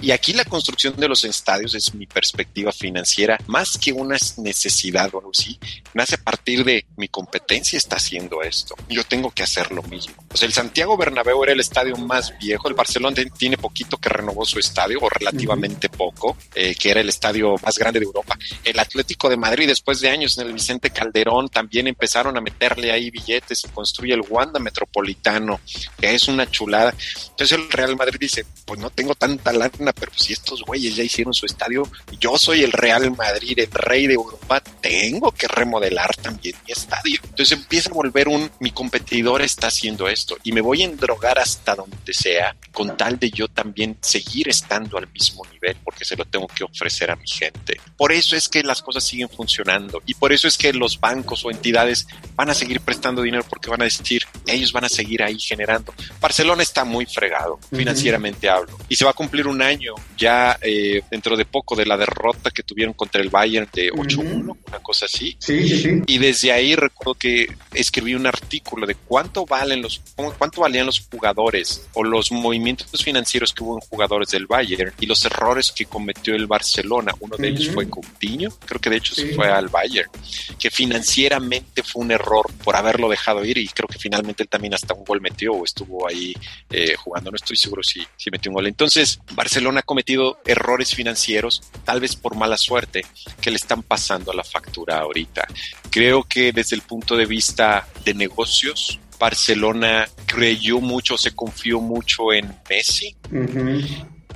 Y 0.00 0.10
aquí 0.10 0.32
la 0.32 0.44
construcción 0.44 0.96
de 0.96 1.08
los 1.08 1.24
estadios 1.24 1.74
es 1.74 1.94
mi 1.94 2.06
perspectiva 2.06 2.72
financiera, 2.72 3.38
más 3.46 3.78
que 3.78 3.92
una 3.92 4.16
necesidad 4.38 5.14
o 5.14 5.18
algo 5.18 5.30
así, 5.32 5.58
nace 5.94 6.16
a 6.16 6.18
partir 6.18 6.64
de 6.64 6.86
mi 6.96 7.08
competencia 7.08 7.76
está 7.76 7.96
haciendo 7.96 8.42
esto. 8.42 8.74
Yo 8.88 9.04
tengo 9.04 9.30
que 9.30 9.42
hacer 9.42 9.72
lo 9.72 9.82
mismo. 9.82 10.14
O 10.32 10.36
sea, 10.36 10.46
el 10.46 10.52
Santiago 10.52 10.96
Bernabéu 10.96 11.42
era 11.42 11.52
el 11.52 11.60
estadio 11.60 11.96
más 11.96 12.36
viejo, 12.38 12.68
el 12.68 12.74
Barcelona 12.74 13.16
tiene 13.36 13.56
poquito 13.56 13.96
que 13.98 14.08
renovó 14.08 14.44
su 14.44 14.58
estadio, 14.58 14.98
o 15.00 15.08
relativamente 15.08 15.88
poco, 15.88 16.36
eh, 16.54 16.74
que 16.74 16.90
era 16.90 17.00
el 17.00 17.08
estadio 17.08 17.56
más 17.62 17.78
grande 17.78 18.00
de 18.00 18.06
Europa. 18.06 18.38
El 18.64 18.78
Atlético 18.78 19.28
de 19.28 19.36
Madrid, 19.36 19.66
después 19.66 20.00
de 20.00 20.08
años 20.08 20.38
en 20.38 20.46
el 20.46 20.52
Vicente 20.52 20.90
Calderón, 20.90 21.48
también 21.48 21.86
empezaron 21.88 22.36
a 22.36 22.40
meterle 22.40 22.92
ahí 22.92 23.10
billetes 23.10 23.64
y 23.64 23.68
construye 23.68 24.14
el 24.14 24.22
Wanda 24.28 24.60
Metropolitano, 24.60 25.60
que 25.98 26.14
es 26.14 26.28
una 26.28 26.50
chulada. 26.50 26.94
Entonces 27.30 27.52
el 27.52 27.70
Real 27.70 27.96
Madrid 27.96 28.18
dice, 28.20 28.44
pues 28.64 28.80
no 28.80 28.90
tengo 28.90 29.14
tanta 29.18 29.52
lana, 29.52 29.92
pero 29.92 30.12
si 30.14 30.32
estos 30.32 30.62
güeyes 30.62 30.96
ya 30.96 31.04
hicieron 31.04 31.34
su 31.34 31.46
estadio, 31.46 31.88
yo 32.20 32.38
soy 32.38 32.62
el 32.62 32.72
Real 32.72 33.10
Madrid, 33.16 33.58
el 33.58 33.70
rey 33.70 34.06
de 34.06 34.14
Europa, 34.14 34.60
tengo 34.80 35.32
que 35.32 35.48
remodelar 35.48 36.14
también 36.16 36.56
mi 36.66 36.72
estadio. 36.72 37.20
Entonces 37.22 37.58
empieza 37.58 37.90
a 37.90 37.94
volver 37.94 38.28
un, 38.28 38.50
mi 38.60 38.70
competidor 38.70 39.42
está 39.42 39.68
haciendo 39.68 40.08
esto 40.08 40.36
y 40.42 40.52
me 40.52 40.60
voy 40.60 40.82
a 40.82 40.86
endrogar 40.86 41.38
hasta 41.38 41.74
donde 41.74 42.12
sea 42.12 42.56
con 42.72 42.96
tal 42.96 43.18
de 43.18 43.30
yo 43.30 43.48
también 43.48 43.96
seguir 44.00 44.48
estando 44.48 44.98
al 44.98 45.08
mismo 45.08 45.42
nivel 45.52 45.76
porque 45.84 46.04
se 46.04 46.16
lo 46.16 46.24
tengo 46.24 46.46
que 46.48 46.64
ofrecer 46.64 47.10
a 47.10 47.16
mi 47.16 47.26
gente. 47.26 47.80
Por 47.96 48.12
eso 48.12 48.36
es 48.36 48.48
que 48.48 48.62
las 48.62 48.82
cosas 48.82 49.04
siguen 49.04 49.28
funcionando 49.28 50.02
y 50.06 50.14
por 50.14 50.32
eso 50.32 50.48
es 50.48 50.56
que 50.56 50.72
los 50.72 51.00
bancos 51.00 51.44
o 51.44 51.50
entidades 51.50 52.06
van 52.34 52.50
a 52.50 52.54
seguir 52.54 52.80
prestando 52.80 53.22
dinero 53.22 53.44
porque 53.48 53.70
van 53.70 53.82
a 53.82 53.84
decir, 53.84 54.22
ellos 54.46 54.72
van 54.72 54.84
a 54.84 54.88
seguir 54.88 55.22
ahí 55.22 55.38
generando. 55.38 55.94
Barcelona 56.20 56.62
está 56.62 56.84
muy 56.84 57.06
fregado, 57.06 57.58
financieramente 57.70 58.48
hablo, 58.48 58.76
y 58.88 58.96
se 58.96 59.04
va 59.06 59.12
a 59.12 59.14
cumplir 59.14 59.46
un 59.46 59.62
año 59.62 59.94
ya 60.16 60.58
eh, 60.60 61.02
dentro 61.10 61.36
de 61.36 61.44
poco 61.44 61.76
de 61.76 61.86
la 61.86 61.96
derrota 61.96 62.50
que 62.50 62.62
tuvieron 62.62 62.94
contra 62.94 63.22
el 63.22 63.30
Bayern 63.30 63.68
de 63.72 63.90
8-1, 63.90 64.56
una 64.66 64.78
cosa 64.80 65.06
así. 65.06 65.36
Sí, 65.38 65.68
sí, 65.68 65.82
sí. 65.82 66.02
Y 66.06 66.18
desde 66.18 66.52
ahí 66.52 66.74
recuerdo 66.74 67.14
que 67.14 67.46
escribí 67.72 68.14
un 68.14 68.26
artículo 68.26 68.86
de 68.86 68.94
cuánto 68.94 69.46
valen 69.46 69.82
los, 69.82 70.02
cuánto 70.38 70.60
valían 70.60 70.86
los 70.86 71.06
jugadores 71.10 71.86
o 71.94 72.02
los 72.04 72.32
movimientos 72.32 73.02
financieros 73.02 73.52
que 73.52 73.62
hubo 73.62 73.74
en 73.74 73.88
jugadores 73.88 74.28
del 74.30 74.46
Bayern 74.46 74.92
y 75.00 75.06
los 75.06 75.24
errores 75.24 75.72
que 75.72 75.86
cometió 75.86 76.34
el 76.34 76.46
Barcelona. 76.46 77.12
Uno 77.20 77.36
de 77.36 77.48
ellos 77.48 77.70
fue 77.72 77.88
Coutinho, 77.88 78.50
creo 78.64 78.80
que 78.80 78.90
de 78.90 78.96
hecho 78.96 79.14
se 79.14 79.34
fue 79.34 79.48
al 79.48 79.68
Bayern, 79.68 80.10
que 80.58 80.70
financieramente 80.70 81.82
fue 81.82 82.02
un 82.02 82.10
error 82.10 82.46
por 82.64 82.76
haberlo 82.76 83.08
dejado 83.08 83.44
ir 83.44 83.58
y 83.58 83.68
creo 83.68 83.88
que 83.88 83.98
finalmente 83.98 84.42
él 84.42 84.48
también 84.48 84.74
hasta 84.74 84.94
un 84.94 85.04
gol 85.04 85.20
metió 85.20 85.52
o 85.52 85.64
estuvo 85.64 86.08
ahí 86.08 86.34
eh, 86.70 86.94
jugando, 86.96 87.30
no 87.30 87.36
estoy 87.36 87.56
seguro 87.56 87.82
si, 87.82 88.04
si 88.16 88.30
metió 88.30 88.50
un 88.50 88.56
gol. 88.56 88.66
Entonces, 88.66 88.95
Barcelona 89.32 89.80
ha 89.80 89.82
cometido 89.82 90.40
errores 90.46 90.94
financieros, 90.94 91.62
tal 91.84 92.00
vez 92.00 92.16
por 92.16 92.34
mala 92.34 92.56
suerte, 92.56 93.04
que 93.40 93.50
le 93.50 93.56
están 93.56 93.82
pasando 93.82 94.32
a 94.32 94.34
la 94.34 94.44
factura 94.44 94.98
ahorita. 94.98 95.46
Creo 95.90 96.24
que 96.24 96.52
desde 96.52 96.76
el 96.76 96.82
punto 96.82 97.16
de 97.16 97.26
vista 97.26 97.86
de 98.04 98.14
negocios, 98.14 98.98
Barcelona 99.18 100.08
creyó 100.26 100.80
mucho, 100.80 101.16
se 101.16 101.34
confió 101.34 101.80
mucho 101.80 102.32
en 102.32 102.54
Messi. 102.68 103.16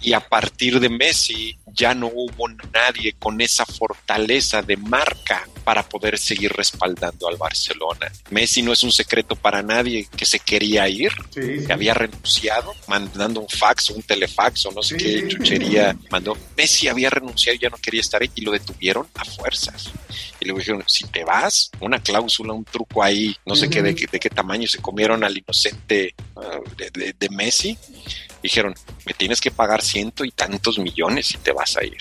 Y 0.02 0.14
a 0.14 0.20
partir 0.20 0.80
de 0.80 0.88
Messi 0.88 1.58
ya 1.66 1.94
no 1.94 2.06
hubo 2.06 2.48
nadie 2.72 3.14
con 3.18 3.40
esa 3.40 3.66
fortaleza 3.66 4.62
de 4.62 4.76
marca 4.76 5.46
para 5.64 5.88
poder 5.88 6.18
seguir 6.18 6.52
respaldando 6.52 7.28
al 7.28 7.36
Barcelona. 7.36 8.10
Messi 8.30 8.62
no 8.62 8.72
es 8.72 8.82
un 8.82 8.92
secreto 8.92 9.36
para 9.36 9.62
nadie 9.62 10.08
que 10.16 10.26
se 10.26 10.38
quería 10.38 10.88
ir, 10.88 11.12
que 11.34 11.72
había 11.72 11.94
renunciado, 11.94 12.74
mandando 12.88 13.40
un 13.40 13.48
fax 13.48 13.90
o 13.90 13.94
un 13.94 14.02
telefax 14.02 14.66
o 14.66 14.72
no 14.72 14.82
sé 14.82 14.96
qué 14.96 15.28
chuchería 15.28 15.96
mandó. 16.10 16.36
Messi 16.56 16.88
había 16.88 17.10
renunciado 17.10 17.56
y 17.56 17.60
ya 17.60 17.70
no 17.70 17.76
quería 17.76 18.00
estar 18.00 18.22
ahí 18.22 18.30
y 18.34 18.42
lo 18.42 18.52
detuvieron 18.52 19.06
a 19.14 19.24
fuerzas. 19.24 19.90
Y 20.40 20.46
le 20.46 20.54
dijeron, 20.54 20.82
si 20.86 21.04
te 21.06 21.24
vas, 21.24 21.70
una 21.80 22.00
cláusula, 22.00 22.52
un 22.52 22.64
truco 22.64 23.02
ahí, 23.02 23.36
no 23.44 23.54
sé 23.54 23.68
qué, 23.68 23.82
de, 23.82 23.94
qué 23.94 24.30
tamaño, 24.30 24.66
se 24.66 24.78
comieron 24.78 25.22
al 25.22 25.36
inocente 25.36 26.14
ah, 26.36 26.60
de 26.76 27.28
Messi 27.30 27.76
dijeron, 28.42 28.74
me 29.06 29.12
tienes 29.12 29.40
que 29.40 29.50
pagar 29.50 29.82
ciento 29.82 30.24
y 30.24 30.30
tantos 30.30 30.78
millones 30.78 31.32
y 31.32 31.38
te 31.38 31.52
vas 31.52 31.76
a 31.76 31.84
ir. 31.84 31.98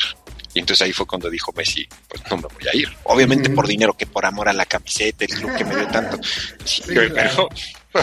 Y 0.53 0.59
entonces 0.59 0.85
ahí 0.85 0.93
fue 0.93 1.05
cuando 1.05 1.29
dijo 1.29 1.51
Messi, 1.55 1.87
pues 2.07 2.23
no 2.29 2.37
me 2.37 2.43
voy 2.43 2.67
a 2.71 2.75
ir. 2.75 2.89
Obviamente 3.03 3.49
por 3.49 3.67
dinero, 3.67 3.93
que 3.93 4.05
por 4.05 4.25
amor 4.25 4.49
a 4.49 4.53
la 4.53 4.65
camiseta, 4.65 5.25
el 5.25 5.31
club 5.31 5.55
que 5.55 5.65
me 5.65 5.75
dio 5.75 5.87
tanto. 5.87 6.19
pero, 6.87 7.49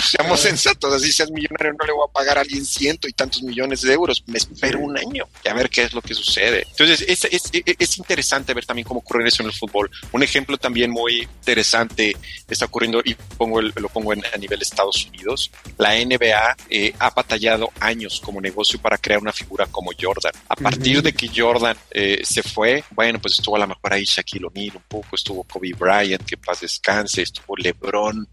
seamos 0.01 0.41
sensatos, 0.41 0.93
así 0.93 1.13
seas 1.13 1.31
millonario, 1.31 1.73
no 1.79 1.87
le 1.87 1.93
voy 1.93 2.07
a 2.09 2.13
pagar 2.13 2.39
a 2.39 2.41
alguien 2.43 2.65
ciento 2.65 3.09
y 3.09 3.13
tantos 3.13 3.43
millones 3.43 3.83
de 3.83 3.93
euros. 3.93 4.23
Me 4.27 4.39
espero 4.39 4.81
un 4.81 4.99
año 4.99 5.25
y 5.45 5.49
a 5.49 5.55
ver 5.55 5.71
qué 5.71 5.83
es 5.83 5.93
lo 5.93 6.03
que 6.03 6.15
sucede. 6.15 6.67
Entonces, 6.71 7.05
es, 7.09 7.25
es, 7.25 7.51
es 7.53 7.99
interesante 7.99 8.55
ver 8.55 8.67
también 8.67 8.87
cómo 8.87 9.01
ocurre 9.01 9.27
eso 9.27 9.43
en 9.43 9.49
el 9.49 9.55
fútbol. 9.55 9.91
Un 10.13 10.23
ejemplo 10.23 10.57
también 10.59 10.91
muy 10.91 11.23
interesante 11.23 12.17
está 12.49 12.67
ocurriendo, 12.67 13.01
y 13.05 13.15
pongo 13.37 13.61
lo 13.61 13.89
pongo 13.89 14.13
en, 14.13 14.23
a 14.33 14.37
nivel 14.37 14.63
Estados 14.63 15.07
Unidos. 15.07 15.51
La 15.79 15.95
NBA 15.95 16.57
eh, 16.71 16.95
ha 16.99 17.11
batallado 17.11 17.71
años 17.81 18.21
como 18.25 18.41
negocio 18.41 18.81
para 18.81 18.99
crear 18.99 19.21
una 19.21 19.33
figura 19.33 19.67
como 19.67 19.91
Jordan. 19.99 20.33
A 20.49 20.57
partir 20.57 21.03
de 21.03 21.13
que 21.13 21.31
Jordan 21.35 21.77
eh, 21.91 22.21
se 22.25 22.43
fue, 22.43 22.85
bueno, 22.91 23.19
pues 23.21 23.35
estuvo 23.35 23.57
a 23.57 23.61
lo 23.61 23.69
mejor 23.69 23.93
ahí 23.93 24.05
Shaquille 24.05 24.47
O'Neal 24.47 24.77
un 24.77 24.83
poco, 24.89 25.09
estuvo 25.15 25.45
Kobe 25.45 25.73
Bryant, 25.73 26.25
que 26.25 26.37
paz 26.37 26.61
descanse, 26.61 27.23
estuvo 27.23 27.57
LeBron, 27.57 28.29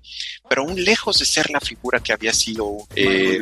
pero 0.53 0.67
aún 0.67 0.83
lejos 0.83 1.17
de 1.17 1.25
ser 1.25 1.49
la 1.49 1.59
figura 1.59 1.99
que 1.99 2.13
había 2.13 2.31
sido 2.31 2.77
eh, 2.95 3.41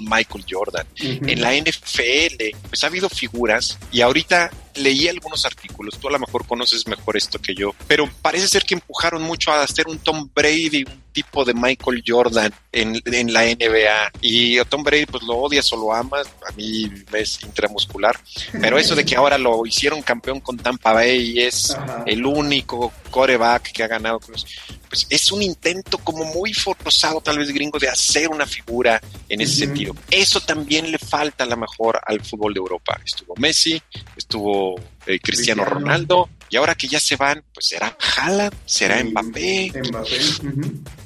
Michael 0.00 0.42
Jordan. 0.48 0.86
En 0.96 1.38
la 1.38 1.54
NFL, 1.54 2.56
pues 2.66 2.82
ha 2.82 2.86
habido 2.86 3.10
figuras 3.10 3.78
y 3.92 4.00
ahorita 4.00 4.50
leí 4.74 5.08
algunos 5.08 5.44
artículos, 5.44 5.98
tú 5.98 6.08
a 6.08 6.12
lo 6.12 6.18
mejor 6.18 6.46
conoces 6.46 6.86
mejor 6.86 7.16
esto 7.16 7.38
que 7.38 7.54
yo, 7.54 7.74
pero 7.86 8.08
parece 8.22 8.48
ser 8.48 8.64
que 8.64 8.74
empujaron 8.74 9.22
mucho 9.22 9.52
a 9.52 9.62
hacer 9.62 9.88
un 9.88 9.98
Tom 9.98 10.28
Brady, 10.34 10.84
un 10.86 11.00
tipo 11.12 11.44
de 11.44 11.54
Michael 11.54 12.02
Jordan 12.06 12.52
en, 12.72 13.00
en 13.04 13.32
la 13.32 13.42
NBA. 13.44 14.12
Y 14.20 14.58
a 14.58 14.64
Tom 14.64 14.82
Brady 14.82 15.06
pues 15.06 15.22
lo 15.24 15.36
odias 15.36 15.72
o 15.72 15.76
lo 15.76 15.92
amas, 15.92 16.26
a 16.48 16.52
mí 16.52 16.90
es 17.12 17.42
intramuscular, 17.42 18.18
pero 18.60 18.78
eso 18.78 18.94
de 18.94 19.04
que 19.04 19.16
ahora 19.16 19.38
lo 19.38 19.66
hicieron 19.66 20.02
campeón 20.02 20.40
con 20.40 20.56
Tampa 20.56 20.92
Bay 20.92 21.32
y 21.32 21.40
es 21.40 21.76
el 22.06 22.24
único 22.24 22.92
coreback 23.10 23.72
que 23.72 23.82
ha 23.82 23.88
ganado, 23.88 24.20
pues, 24.20 24.46
pues 24.88 25.06
es 25.10 25.32
un 25.32 25.42
intento 25.42 25.98
como 25.98 26.24
muy 26.24 26.52
forzado 26.52 27.20
tal 27.20 27.38
vez 27.38 27.52
gringo 27.52 27.78
de 27.78 27.88
hacer 27.88 28.28
una 28.28 28.46
figura 28.46 29.00
en 29.28 29.40
ese 29.40 29.66
sentido. 29.66 29.94
Eso 30.10 30.40
también 30.40 30.90
le 30.90 30.98
falta 30.98 31.44
a 31.44 31.46
lo 31.46 31.56
mejor 31.56 32.00
al 32.04 32.20
fútbol 32.20 32.54
de 32.54 32.58
Europa. 32.58 33.00
Estuvo 33.04 33.34
Messi, 33.36 33.80
estuvo 34.16 34.69
eh, 35.06 35.18
Cristiano, 35.20 35.64
Ronaldo, 35.64 36.28
y 36.48 36.56
ahora 36.56 36.74
que 36.74 36.88
ya 36.88 37.00
se 37.00 37.16
van, 37.16 37.42
pues 37.52 37.66
será 37.66 37.96
Haaland, 38.16 38.54
será 38.66 39.02
Mbappé, 39.02 39.72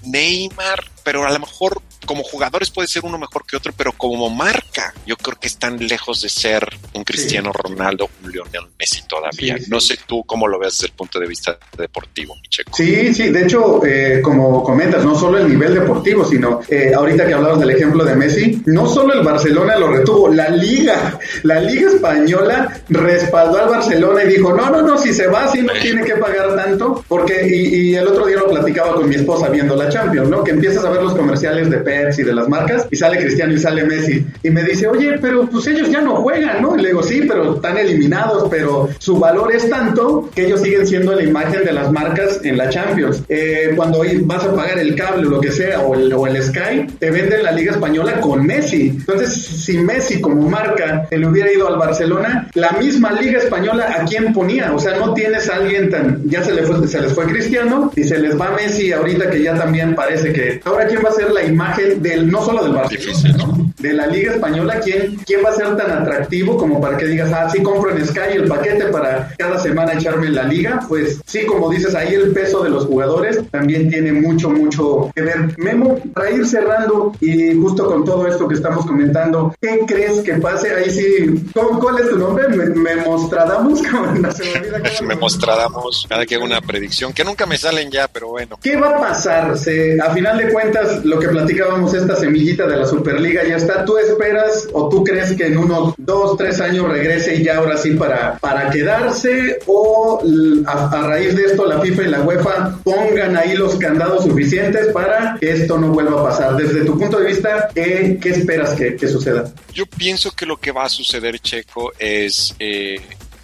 Neymar, 0.05 0.85
pero 1.05 1.25
a 1.25 1.33
lo 1.33 1.39
mejor 1.39 1.81
como 2.07 2.23
jugadores 2.23 2.71
puede 2.71 2.89
ser 2.89 3.05
uno 3.05 3.19
mejor 3.19 3.47
que 3.47 3.57
otro, 3.57 3.73
pero 3.77 3.93
como 3.93 4.29
marca, 4.31 4.93
yo 5.07 5.17
creo 5.17 5.39
que 5.39 5.47
están 5.47 5.79
lejos 5.79 6.21
de 6.21 6.29
ser 6.29 6.67
un 6.95 7.05
Cristiano 7.05 7.53
Ronaldo, 7.53 8.09
un 8.23 8.31
Lionel 8.31 8.69
Messi 8.79 9.03
todavía. 9.07 9.57
no 9.69 9.81
sé 9.81 9.99
tú 10.07 10.23
cómo 10.25 10.47
lo 10.49 10.59
ves 10.59 10.75
desde 10.75 10.87
el 10.89 10.93
punto 10.93 11.19
de 11.19 11.27
vista 11.27 11.59
deportivo, 11.77 12.35
Micheco. 12.43 12.77
Sí, 12.77 13.15
sí, 13.15 13.31
de 13.31 13.43
hecho, 13.45 13.85
eh, 13.85 14.21
como 14.23 14.63
comentas, 14.63 15.05
no 15.05 15.19
solo 15.19 15.39
el 15.39 15.49
nivel 15.49 15.75
deportivo, 15.75 16.25
sino 16.25 16.61
eh, 16.69 16.93
ahorita 16.95 17.27
que 17.27 17.35
hablabas 17.35 17.61
del 17.61 17.71
ejemplo 17.71 18.05
de 18.05 18.15
Messi, 18.15 18.63
no 18.67 18.87
solo 18.87 19.15
el 19.15 19.23
Barcelona 19.23 19.77
lo 19.77 19.89
retuvo, 19.89 20.29
la 20.29 20.49
liga, 20.49 21.19
la 21.43 21.61
liga 21.61 21.91
española 21.91 22.83
respaldó 22.89 23.59
al 23.59 23.69
Barcelona 23.69 24.25
y 24.25 24.29
dijo, 24.29 24.53
no, 24.53 24.71
no, 24.71 24.83
no, 24.83 24.99
si 24.99 25.13
se 25.13 25.27
va, 25.27 25.51
si 25.51 25.63
no 25.63 25.73
tiene 25.81 26.05
que 26.05 26.17
pagar 26.17 26.55
tanto, 26.57 27.05
porque, 27.09 27.47
y, 27.47 27.91
y 27.91 27.95
el 27.95 28.07
otro 28.07 28.27
día 28.27 28.37
lo 28.37 28.49
platicaba 28.49 28.95
con 28.95 29.09
mi 29.09 29.17
esposa 29.17 29.49
viendo 29.49 29.77
la 29.77 29.89
Champions, 29.89 30.29
¿no? 30.29 30.43
Que 30.43 30.53
empiezas 30.53 30.85
a 30.85 30.91
ver 30.95 31.03
los 31.03 31.15
comerciales 31.15 31.71
de 31.71 31.79
Pepsi, 31.79 32.23
de 32.23 32.35
las 32.35 32.49
marcas, 32.49 32.87
y 32.91 32.97
sale 32.97 33.19
Cristiano 33.19 33.53
y 33.53 33.59
sale 33.59 33.85
Messi, 33.85 34.25
y 34.43 34.51
me 34.51 34.63
dice, 34.63 34.87
oye, 34.87 35.19
pero 35.21 35.47
pues 35.49 35.67
ellos 35.67 35.91
ya 35.91 36.01
no 36.01 36.17
juegan, 36.17 36.63
¿no? 36.63 36.77
Y 36.77 36.83
le 36.83 36.89
digo, 36.89 37.03
sí, 37.03 37.23
pero 37.29 37.57
están 37.57 37.77
eliminados, 37.77 38.49
pero 38.51 38.89
su 38.99 39.19
valor 39.19 39.55
es 39.55 39.69
tanto 39.69 40.31
que 40.35 40.47
ellos 40.47 40.63
siguen 40.63 40.87
siendo 40.87 41.15
la 41.15 41.23
imagen 41.23 41.65
de 41.65 41.73
las 41.73 41.91
marcas 41.93 42.41
en 42.45 42.57
la 42.57 42.69
Champions. 42.69 43.23
Eh, 43.29 43.73
cuando 43.77 44.03
vas 44.23 44.45
a 44.45 44.55
pagar 44.55 44.79
el 44.79 44.95
cable 44.95 45.27
o 45.27 45.31
lo 45.31 45.41
que 45.41 45.51
sea, 45.51 45.81
o 45.81 45.95
el, 45.95 46.13
o 46.13 46.27
el 46.27 46.43
Sky, 46.43 46.87
te 46.99 47.11
venden 47.11 47.43
la 47.43 47.53
Liga 47.53 47.73
Española 47.73 48.21
con 48.21 48.47
Messi. 48.47 48.89
Entonces, 48.89 49.35
si 49.35 49.79
Messi 49.79 50.21
como 50.21 50.49
marca 50.49 51.07
le 51.11 51.27
hubiera 51.27 51.53
ido 51.53 51.69
al 51.69 51.79
Barcelona, 51.79 52.49
la 52.55 52.73
misma 52.73 53.13
Liga 53.13 53.39
Española, 53.39 53.97
¿a 53.99 54.05
quién 54.05 54.33
ponía? 54.33 54.73
O 54.75 54.79
sea, 54.79 54.97
no 54.99 55.15
tienes 55.15 55.49
a 55.49 55.57
alguien 55.57 55.91
tan, 55.91 56.23
ya 56.29 56.43
se, 56.43 56.53
le 56.53 56.63
fue, 56.63 56.87
se 56.87 57.01
les 57.01 57.13
fue 57.13 57.27
Cristiano 57.27 57.93
y 57.97 58.05
se 58.05 58.19
les 58.19 58.39
va 58.39 58.51
Messi 58.51 58.93
ahorita 58.93 59.31
que 59.31 59.43
ya 59.43 59.55
también 59.55 59.95
parece 59.95 60.33
que, 60.33 60.61
ahora 60.65 60.84
quién 60.87 61.05
va 61.05 61.09
a 61.09 61.13
ser 61.13 61.31
la 61.31 61.45
imagen 61.45 62.03
del, 62.03 62.31
no 62.31 62.45
solo 62.45 62.65
del 62.65 62.73
Barcelona, 62.73 63.65
de 63.79 63.93
la 63.93 64.07
Liga 64.07 64.33
Española, 64.33 64.81
¿quién, 64.83 65.17
quién 65.27 65.45
va 65.45 65.51
a 65.51 65.55
ser 65.55 65.77
tan 65.77 65.91
atractivo 65.91 66.57
como 66.57 66.81
para 66.81 66.97
que 66.97 67.07
digas, 67.07 67.31
ah, 67.33 67.49
sí 67.51 67.63
compro 67.63 67.91
en 67.91 68.07
Sky 68.07 68.37
el 68.37 68.49
paquete 68.49 68.87
para 68.87 69.33
cada 69.37 69.59
semana 69.59 69.93
echarme 69.93 70.29
en 70.29 70.35
la 70.35 70.45
liga? 70.45 70.81
Pues 70.89 71.21
sí, 71.27 71.45
como 71.45 71.71
dices, 71.71 71.95
ahí 71.95 72.15
el 72.15 72.33
peso 72.33 72.63
de 72.63 72.71
los 72.71 72.87
jugadores 72.87 73.41
también 73.51 73.91
tiene 73.91 74.13
mucho, 74.13 74.49
mucho 74.51 75.11
que 75.15 75.23
ver. 75.23 75.55
Memo, 75.59 75.99
para 76.15 76.31
ir 76.31 76.47
cerrando 76.47 77.13
y 77.21 77.55
justo 77.55 77.87
con 77.87 78.05
todo 78.05 78.27
esto 78.27 78.49
que 78.49 78.55
estamos 78.55 78.87
comentando, 78.87 79.55
¿qué 79.61 79.81
crees 79.87 80.21
que 80.21 80.35
pase? 80.35 80.75
Ahí 80.75 80.91
sí, 80.91 81.51
¿cuál 81.53 81.99
es 81.99 82.09
tu 82.09 82.19
nombre? 82.19 82.49
¿Me, 82.49 82.67
me 82.67 82.97
mostradamos? 82.97 83.83
me 85.03 85.17
mostradamos, 85.17 86.07
cada 86.09 86.25
que 86.25 86.37
hago 86.37 86.45
una 86.45 86.61
predicción, 86.61 87.13
que 87.13 87.25
nunca 87.25 87.47
me 87.47 87.59
salen 87.59 87.91
ya, 87.91 88.09
pero 88.09 88.29
bueno. 88.29 88.59
¿Qué 88.63 88.77
va 88.77 88.91
a 88.91 89.01
pasar? 89.01 89.59
Se, 89.59 90.01
a 90.01 90.11
final 90.11 90.39
de 90.39 90.53
cuentas, 90.53 90.74
lo 91.05 91.19
que 91.19 91.29
platicábamos, 91.29 91.95
esta 91.95 92.17
semillita 92.17 92.67
de 92.67 92.77
la 92.77 92.87
Superliga 92.87 93.47
ya 93.47 93.57
está. 93.57 93.85
¿Tú 93.85 93.97
esperas 93.99 94.69
o 94.73 94.89
tú 94.89 95.05
crees 95.05 95.33
que 95.33 95.47
en 95.47 95.59
unos 95.59 95.95
dos, 95.97 96.37
tres 96.37 96.61
años 96.61 96.89
regrese 96.89 97.37
y 97.37 97.45
ya 97.45 97.59
ahora 97.59 97.77
sí 97.77 97.93
para, 97.93 98.39
para 98.39 98.71
quedarse? 98.71 99.59
¿O 99.67 100.21
a, 100.67 101.07
raíz 101.07 101.37
de 101.37 101.45
esto 101.45 101.67
la 101.67 101.81
FIFA 101.81 102.03
y 102.03 102.09
la 102.09 102.23
UEFA 102.23 102.79
pongan 102.83 103.37
ahí 103.37 103.55
los 103.57 103.77
candados 103.77 104.25
suficientes 104.25 104.93
para 104.93 105.37
que 105.41 105.53
esto 105.53 105.79
no 105.79 105.89
vuelva 105.89 106.21
a 106.21 106.25
pasar? 106.25 106.57
Desde 106.57 106.85
tu 106.85 106.99
punto 106.99 107.19
de 107.21 107.27
vista, 107.27 107.69
¿qué, 107.75 108.19
esperas 108.25 108.75
que, 108.75 108.97
que, 108.97 109.09
suceda? 109.09 109.53
Yo 109.73 109.87
pienso 109.87 110.31
que 110.33 110.47
lo 110.47 110.57
que 110.57 110.73
va 110.73 110.85
a 110.85 110.89
suceder, 110.89 111.39
Checo, 111.39 111.93
es 111.99 112.55
eh, 112.59 113.01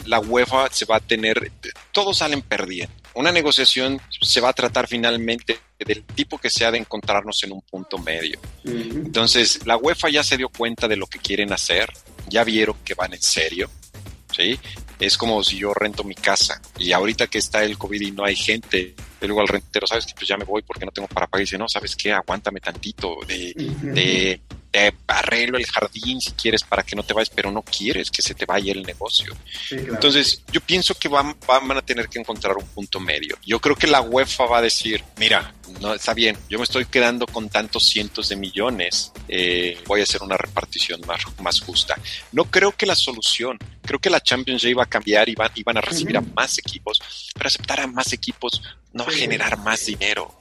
la 0.06 0.20
UEFA 0.20 0.68
se 0.70 0.84
va 0.84 0.96
a 0.96 1.00
tener, 1.00 1.50
todos 1.92 2.18
salen 2.18 2.42
perdiendo. 2.42 2.99
Una 3.14 3.32
negociación 3.32 4.00
se 4.20 4.40
va 4.40 4.50
a 4.50 4.52
tratar 4.52 4.86
finalmente 4.86 5.58
del 5.78 6.04
tipo 6.04 6.38
que 6.38 6.50
sea 6.50 6.70
de 6.70 6.78
encontrarnos 6.78 7.42
en 7.44 7.52
un 7.52 7.62
punto 7.62 7.98
medio. 7.98 8.38
Entonces, 8.64 9.66
la 9.66 9.76
UEFA 9.76 10.10
ya 10.10 10.22
se 10.22 10.36
dio 10.36 10.48
cuenta 10.48 10.86
de 10.86 10.96
lo 10.96 11.06
que 11.06 11.18
quieren 11.18 11.52
hacer, 11.52 11.92
ya 12.28 12.44
vieron 12.44 12.76
que 12.84 12.94
van 12.94 13.12
en 13.12 13.22
serio, 13.22 13.70
¿sí? 14.34 14.58
Es 14.98 15.16
como 15.16 15.42
si 15.42 15.58
yo 15.58 15.72
rento 15.72 16.04
mi 16.04 16.14
casa 16.14 16.60
y 16.78 16.92
ahorita 16.92 17.26
que 17.26 17.38
está 17.38 17.64
el 17.64 17.78
COVID 17.78 18.00
y 18.00 18.10
no 18.12 18.24
hay 18.24 18.36
gente, 18.36 18.94
luego 19.22 19.40
al 19.40 19.48
rentero, 19.48 19.86
¿sabes 19.86 20.06
que 20.06 20.14
Pues 20.14 20.28
ya 20.28 20.36
me 20.36 20.44
voy 20.44 20.62
porque 20.62 20.84
no 20.84 20.92
tengo 20.92 21.08
para 21.08 21.26
pagar. 21.26 21.42
Y 21.42 21.44
dice, 21.46 21.58
no, 21.58 21.68
¿sabes 21.68 21.96
qué? 21.96 22.12
Aguántame 22.12 22.60
tantito 22.60 23.16
de, 23.26 23.54
de 23.54 24.40
te 24.70 24.94
arreglo 25.06 25.58
el 25.58 25.66
jardín 25.66 26.20
si 26.20 26.32
quieres 26.32 26.62
para 26.62 26.82
que 26.82 26.94
no 26.94 27.02
te 27.02 27.12
vayas, 27.12 27.30
pero 27.30 27.50
no 27.50 27.62
quieres 27.62 28.10
que 28.10 28.22
se 28.22 28.34
te 28.34 28.46
vaya 28.46 28.72
el 28.72 28.82
negocio. 28.82 29.36
Entonces, 29.70 30.42
yo 30.52 30.60
pienso 30.60 30.94
que 30.94 31.08
van, 31.08 31.36
van 31.46 31.76
a 31.76 31.82
tener 31.82 32.08
que 32.08 32.18
encontrar 32.18 32.56
un 32.56 32.66
punto 32.66 33.00
medio. 33.00 33.36
Yo 33.44 33.60
creo 33.60 33.76
que 33.76 33.86
la 33.86 34.00
UEFA 34.00 34.46
va 34.46 34.58
a 34.58 34.62
decir, 34.62 35.02
mira, 35.18 35.54
no 35.80 35.94
está 35.94 36.14
bien, 36.14 36.36
yo 36.48 36.58
me 36.58 36.64
estoy 36.64 36.86
quedando 36.86 37.26
con 37.26 37.48
tantos 37.48 37.88
cientos 37.88 38.28
de 38.28 38.36
millones, 38.36 39.12
eh, 39.28 39.78
voy 39.86 40.00
a 40.00 40.04
hacer 40.04 40.22
una 40.22 40.36
repartición 40.36 41.00
más, 41.06 41.22
más 41.40 41.60
justa. 41.60 41.96
No 42.32 42.44
creo 42.44 42.72
que 42.72 42.86
la 42.86 42.96
solución, 42.96 43.58
creo 43.82 43.98
que 43.98 44.10
la 44.10 44.20
Champions 44.20 44.62
ya 44.62 44.68
iba 44.68 44.82
a 44.82 44.86
cambiar 44.86 45.28
y 45.28 45.34
van, 45.34 45.50
iban 45.54 45.76
a 45.78 45.80
recibir 45.80 46.16
a 46.16 46.20
más 46.20 46.58
equipos, 46.58 47.00
pero 47.34 47.48
aceptar 47.48 47.80
a 47.80 47.86
más 47.86 48.12
equipos 48.12 48.62
no 48.92 49.04
va 49.04 49.12
a 49.12 49.14
generar 49.14 49.58
más 49.58 49.86
dinero. 49.86 50.36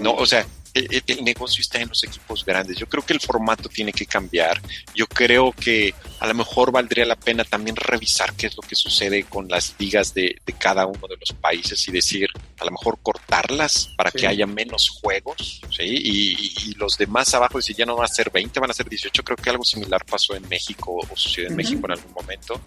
no, 0.00 0.14
o 0.14 0.26
sea, 0.26 0.46
el, 0.78 1.24
negocio 1.24 1.60
está 1.60 1.80
en 1.80 1.88
los 1.88 2.02
equipos 2.04 2.44
grandes. 2.44 2.76
Yo 2.76 2.88
creo 2.88 3.04
que 3.04 3.12
el 3.12 3.20
formato 3.20 3.68
tiene 3.68 3.92
que 3.92 4.06
cambiar. 4.06 4.60
Yo 4.94 5.06
creo 5.06 5.52
que 5.52 5.94
a 6.20 6.26
lo 6.26 6.34
mejor 6.34 6.72
valdría 6.72 7.04
la 7.04 7.16
pena 7.16 7.44
también 7.44 7.76
revisar 7.76 8.34
qué 8.34 8.46
es 8.46 8.56
lo 8.56 8.62
que 8.62 8.74
sucede 8.74 9.24
con 9.24 9.48
las 9.48 9.74
ligas 9.78 10.14
de, 10.14 10.40
cada 10.58 10.86
uno 10.86 11.06
de 11.06 11.16
los 11.16 11.32
países 11.32 11.86
y 11.88 11.92
decir, 11.92 12.28
a 12.58 12.64
lo 12.64 12.72
mejor 12.72 12.98
cortarlas 13.02 13.90
para 13.96 14.10
que 14.10 14.26
haya 14.26 14.46
menos 14.46 14.88
juegos, 14.90 15.60
¿sí? 15.70 15.84
Y, 15.84 16.74
los 16.78 16.96
demás 16.96 17.34
abajo, 17.34 17.58
decir, 17.58 17.74
ya 17.74 17.86
no 17.86 17.96
van 17.96 18.04
a 18.04 18.08
ser 18.08 18.30
20, 18.30 18.60
van 18.60 18.70
a 18.70 18.74
ser 18.74 18.88
18. 18.88 19.24
Creo 19.24 19.36
que 19.36 19.50
algo 19.50 19.64
similar 19.64 20.04
pasó 20.04 20.36
en 20.36 20.48
México 20.48 21.00
o 21.10 21.16
sucedió 21.16 21.48
en 21.48 21.56
México 21.56 21.80
en 21.86 21.92
algún 21.92 22.12
momento. 22.12 22.60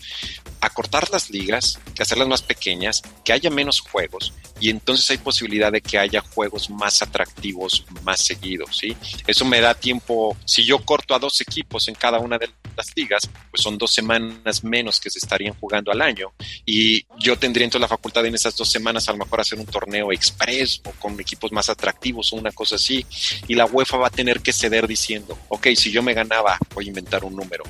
Acortar 0.59 1.09
las 1.11 1.29
ligas, 1.29 1.79
hacerlas 1.97 2.27
más 2.27 2.41
pequeñas, 2.41 3.01
que 3.23 3.31
haya 3.31 3.49
menos 3.49 3.79
juegos 3.79 4.33
y 4.61 4.69
entonces 4.69 5.09
hay 5.09 5.17
posibilidad 5.17 5.71
de 5.71 5.81
que 5.81 5.97
haya 5.97 6.21
juegos 6.21 6.69
más 6.69 7.01
atractivos 7.01 7.83
más 8.03 8.21
seguidos, 8.21 8.77
¿sí? 8.77 8.95
Eso 9.27 9.45
me 9.45 9.61
da 9.61 9.73
tiempo, 9.73 10.35
si 10.45 10.63
yo 10.63 10.79
corto 10.79 11.13
a 11.13 11.19
dos 11.19 11.41
equipos 11.41 11.87
en 11.87 11.95
cada 11.95 12.19
una 12.19 12.37
de 12.37 12.49
las 12.75 12.95
ligas, 12.95 13.29
pues 13.49 13.61
son 13.61 13.77
dos 13.77 13.91
semanas 13.91 14.63
menos 14.63 14.99
que 14.99 15.09
se 15.09 15.19
estarían 15.19 15.53
jugando 15.55 15.91
al 15.91 16.01
año 16.01 16.31
y 16.65 17.05
yo 17.19 17.37
tendría 17.37 17.65
entonces 17.65 17.81
la 17.81 17.87
facultad 17.87 18.25
en 18.25 18.35
esas 18.35 18.55
dos 18.55 18.69
semanas 18.69 19.07
a 19.07 19.11
lo 19.11 19.19
mejor 19.19 19.41
hacer 19.41 19.59
un 19.59 19.65
torneo 19.65 20.11
express 20.11 20.81
o 20.85 20.91
con 20.91 21.19
equipos 21.19 21.51
más 21.51 21.69
atractivos 21.69 22.31
o 22.33 22.37
una 22.37 22.51
cosa 22.51 22.75
así 22.75 23.05
y 23.47 23.55
la 23.55 23.65
UEFA 23.65 23.97
va 23.97 24.07
a 24.07 24.11
tener 24.11 24.41
que 24.41 24.53
ceder 24.53 24.87
diciendo, 24.87 25.37
ok, 25.49 25.67
si 25.75 25.91
yo 25.91 26.01
me 26.01 26.13
ganaba, 26.13 26.57
voy 26.73 26.85
a 26.85 26.89
inventar 26.89 27.23
un 27.23 27.35
número, 27.35 27.63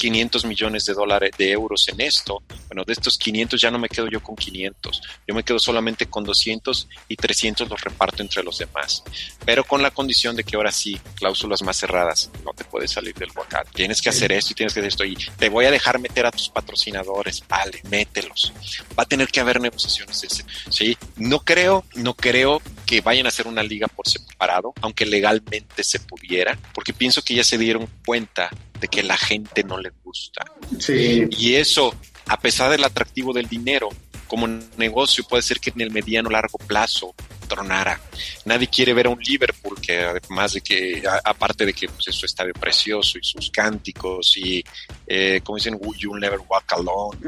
500 0.00 0.46
millones 0.46 0.86
de 0.86 0.94
dólares, 0.94 1.30
de 1.36 1.50
euros 1.50 1.86
en 1.88 2.00
esto, 2.00 2.42
bueno, 2.68 2.84
de 2.86 2.94
estos 2.94 3.18
500 3.18 3.60
ya 3.60 3.70
no 3.70 3.78
me 3.78 3.88
quedo 3.88 4.08
yo 4.08 4.22
con 4.22 4.34
500, 4.34 5.02
yo 5.28 5.34
me 5.34 5.42
quedo 5.42 5.58
solamente 5.58 6.06
con 6.06 6.24
200 6.24 6.88
y 7.06 7.16
300 7.16 7.68
los 7.68 7.80
reparto 7.82 8.22
entre 8.22 8.42
los 8.42 8.58
demás, 8.58 9.04
pero 9.44 9.62
con 9.62 9.82
la 9.82 9.90
condición 9.90 10.34
de 10.36 10.42
que 10.42 10.56
ahora 10.56 10.72
sí, 10.72 10.98
cláusulas 11.16 11.62
más 11.62 11.76
cerradas, 11.76 12.30
no 12.44 12.54
te 12.54 12.64
puedes 12.64 12.90
salir 12.90 13.14
del 13.14 13.30
boca, 13.32 13.62
tienes 13.74 14.00
que 14.00 14.08
hacer 14.08 14.32
esto 14.32 14.52
y 14.52 14.54
tienes 14.54 14.72
que 14.72 14.80
hacer 14.80 14.88
esto. 14.88 15.04
Y 15.04 15.16
te 15.36 15.50
voy 15.50 15.66
a 15.66 15.70
dejar 15.70 15.98
meter 15.98 16.24
a 16.24 16.30
tus 16.30 16.48
patrocinadores, 16.48 17.44
vale, 17.46 17.82
mételos, 17.90 18.54
va 18.98 19.02
a 19.02 19.06
tener 19.06 19.28
que 19.28 19.40
haber 19.40 19.60
negociaciones, 19.60 20.44
sí, 20.70 20.96
no 21.16 21.40
creo, 21.40 21.84
no 21.94 22.14
creo 22.14 22.62
que 22.86 23.02
vayan 23.02 23.26
a 23.26 23.28
hacer 23.28 23.46
una 23.46 23.62
liga 23.62 23.86
por 23.86 24.08
separado, 24.08 24.72
aunque 24.80 25.04
legalmente 25.04 25.84
se 25.84 26.00
pudiera, 26.00 26.58
porque 26.72 26.94
pienso 26.94 27.20
que 27.20 27.34
ya 27.34 27.44
se 27.44 27.58
dieron 27.58 27.86
cuenta 28.06 28.50
de 28.80 28.88
que 28.88 29.02
la 29.02 29.16
gente 29.16 29.62
no 29.62 29.78
le 29.78 29.90
gusta. 30.02 30.44
Sí. 30.78 31.26
Y 31.30 31.54
eso, 31.54 31.94
a 32.26 32.38
pesar 32.38 32.70
del 32.70 32.84
atractivo 32.84 33.32
del 33.32 33.48
dinero, 33.48 33.88
como 34.26 34.46
negocio 34.76 35.24
puede 35.24 35.42
ser 35.42 35.58
que 35.58 35.70
en 35.70 35.80
el 35.80 35.90
mediano 35.90 36.30
largo 36.30 36.58
plazo 36.58 37.14
tronara. 37.50 38.00
Nadie 38.44 38.68
quiere 38.68 38.94
ver 38.94 39.06
a 39.06 39.10
un 39.10 39.18
Liverpool 39.18 39.80
que 39.80 39.98
además 39.98 40.52
de 40.52 40.60
que, 40.60 41.02
aparte 41.24 41.66
de 41.66 41.72
que 41.72 41.88
pues, 41.88 42.06
es 42.06 42.14
su 42.14 42.26
estadio 42.26 42.54
precioso 42.54 43.18
y 43.18 43.24
sus 43.24 43.50
cánticos 43.50 44.36
y 44.36 44.64
eh, 45.06 45.40
como 45.42 45.56
dicen, 45.56 45.78
You 45.98 46.16
Never 46.16 46.38
Walk 46.48 46.72
Alone 46.72 47.18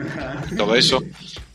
y 0.51 0.57
todo 0.57 0.77
eso, 0.77 1.03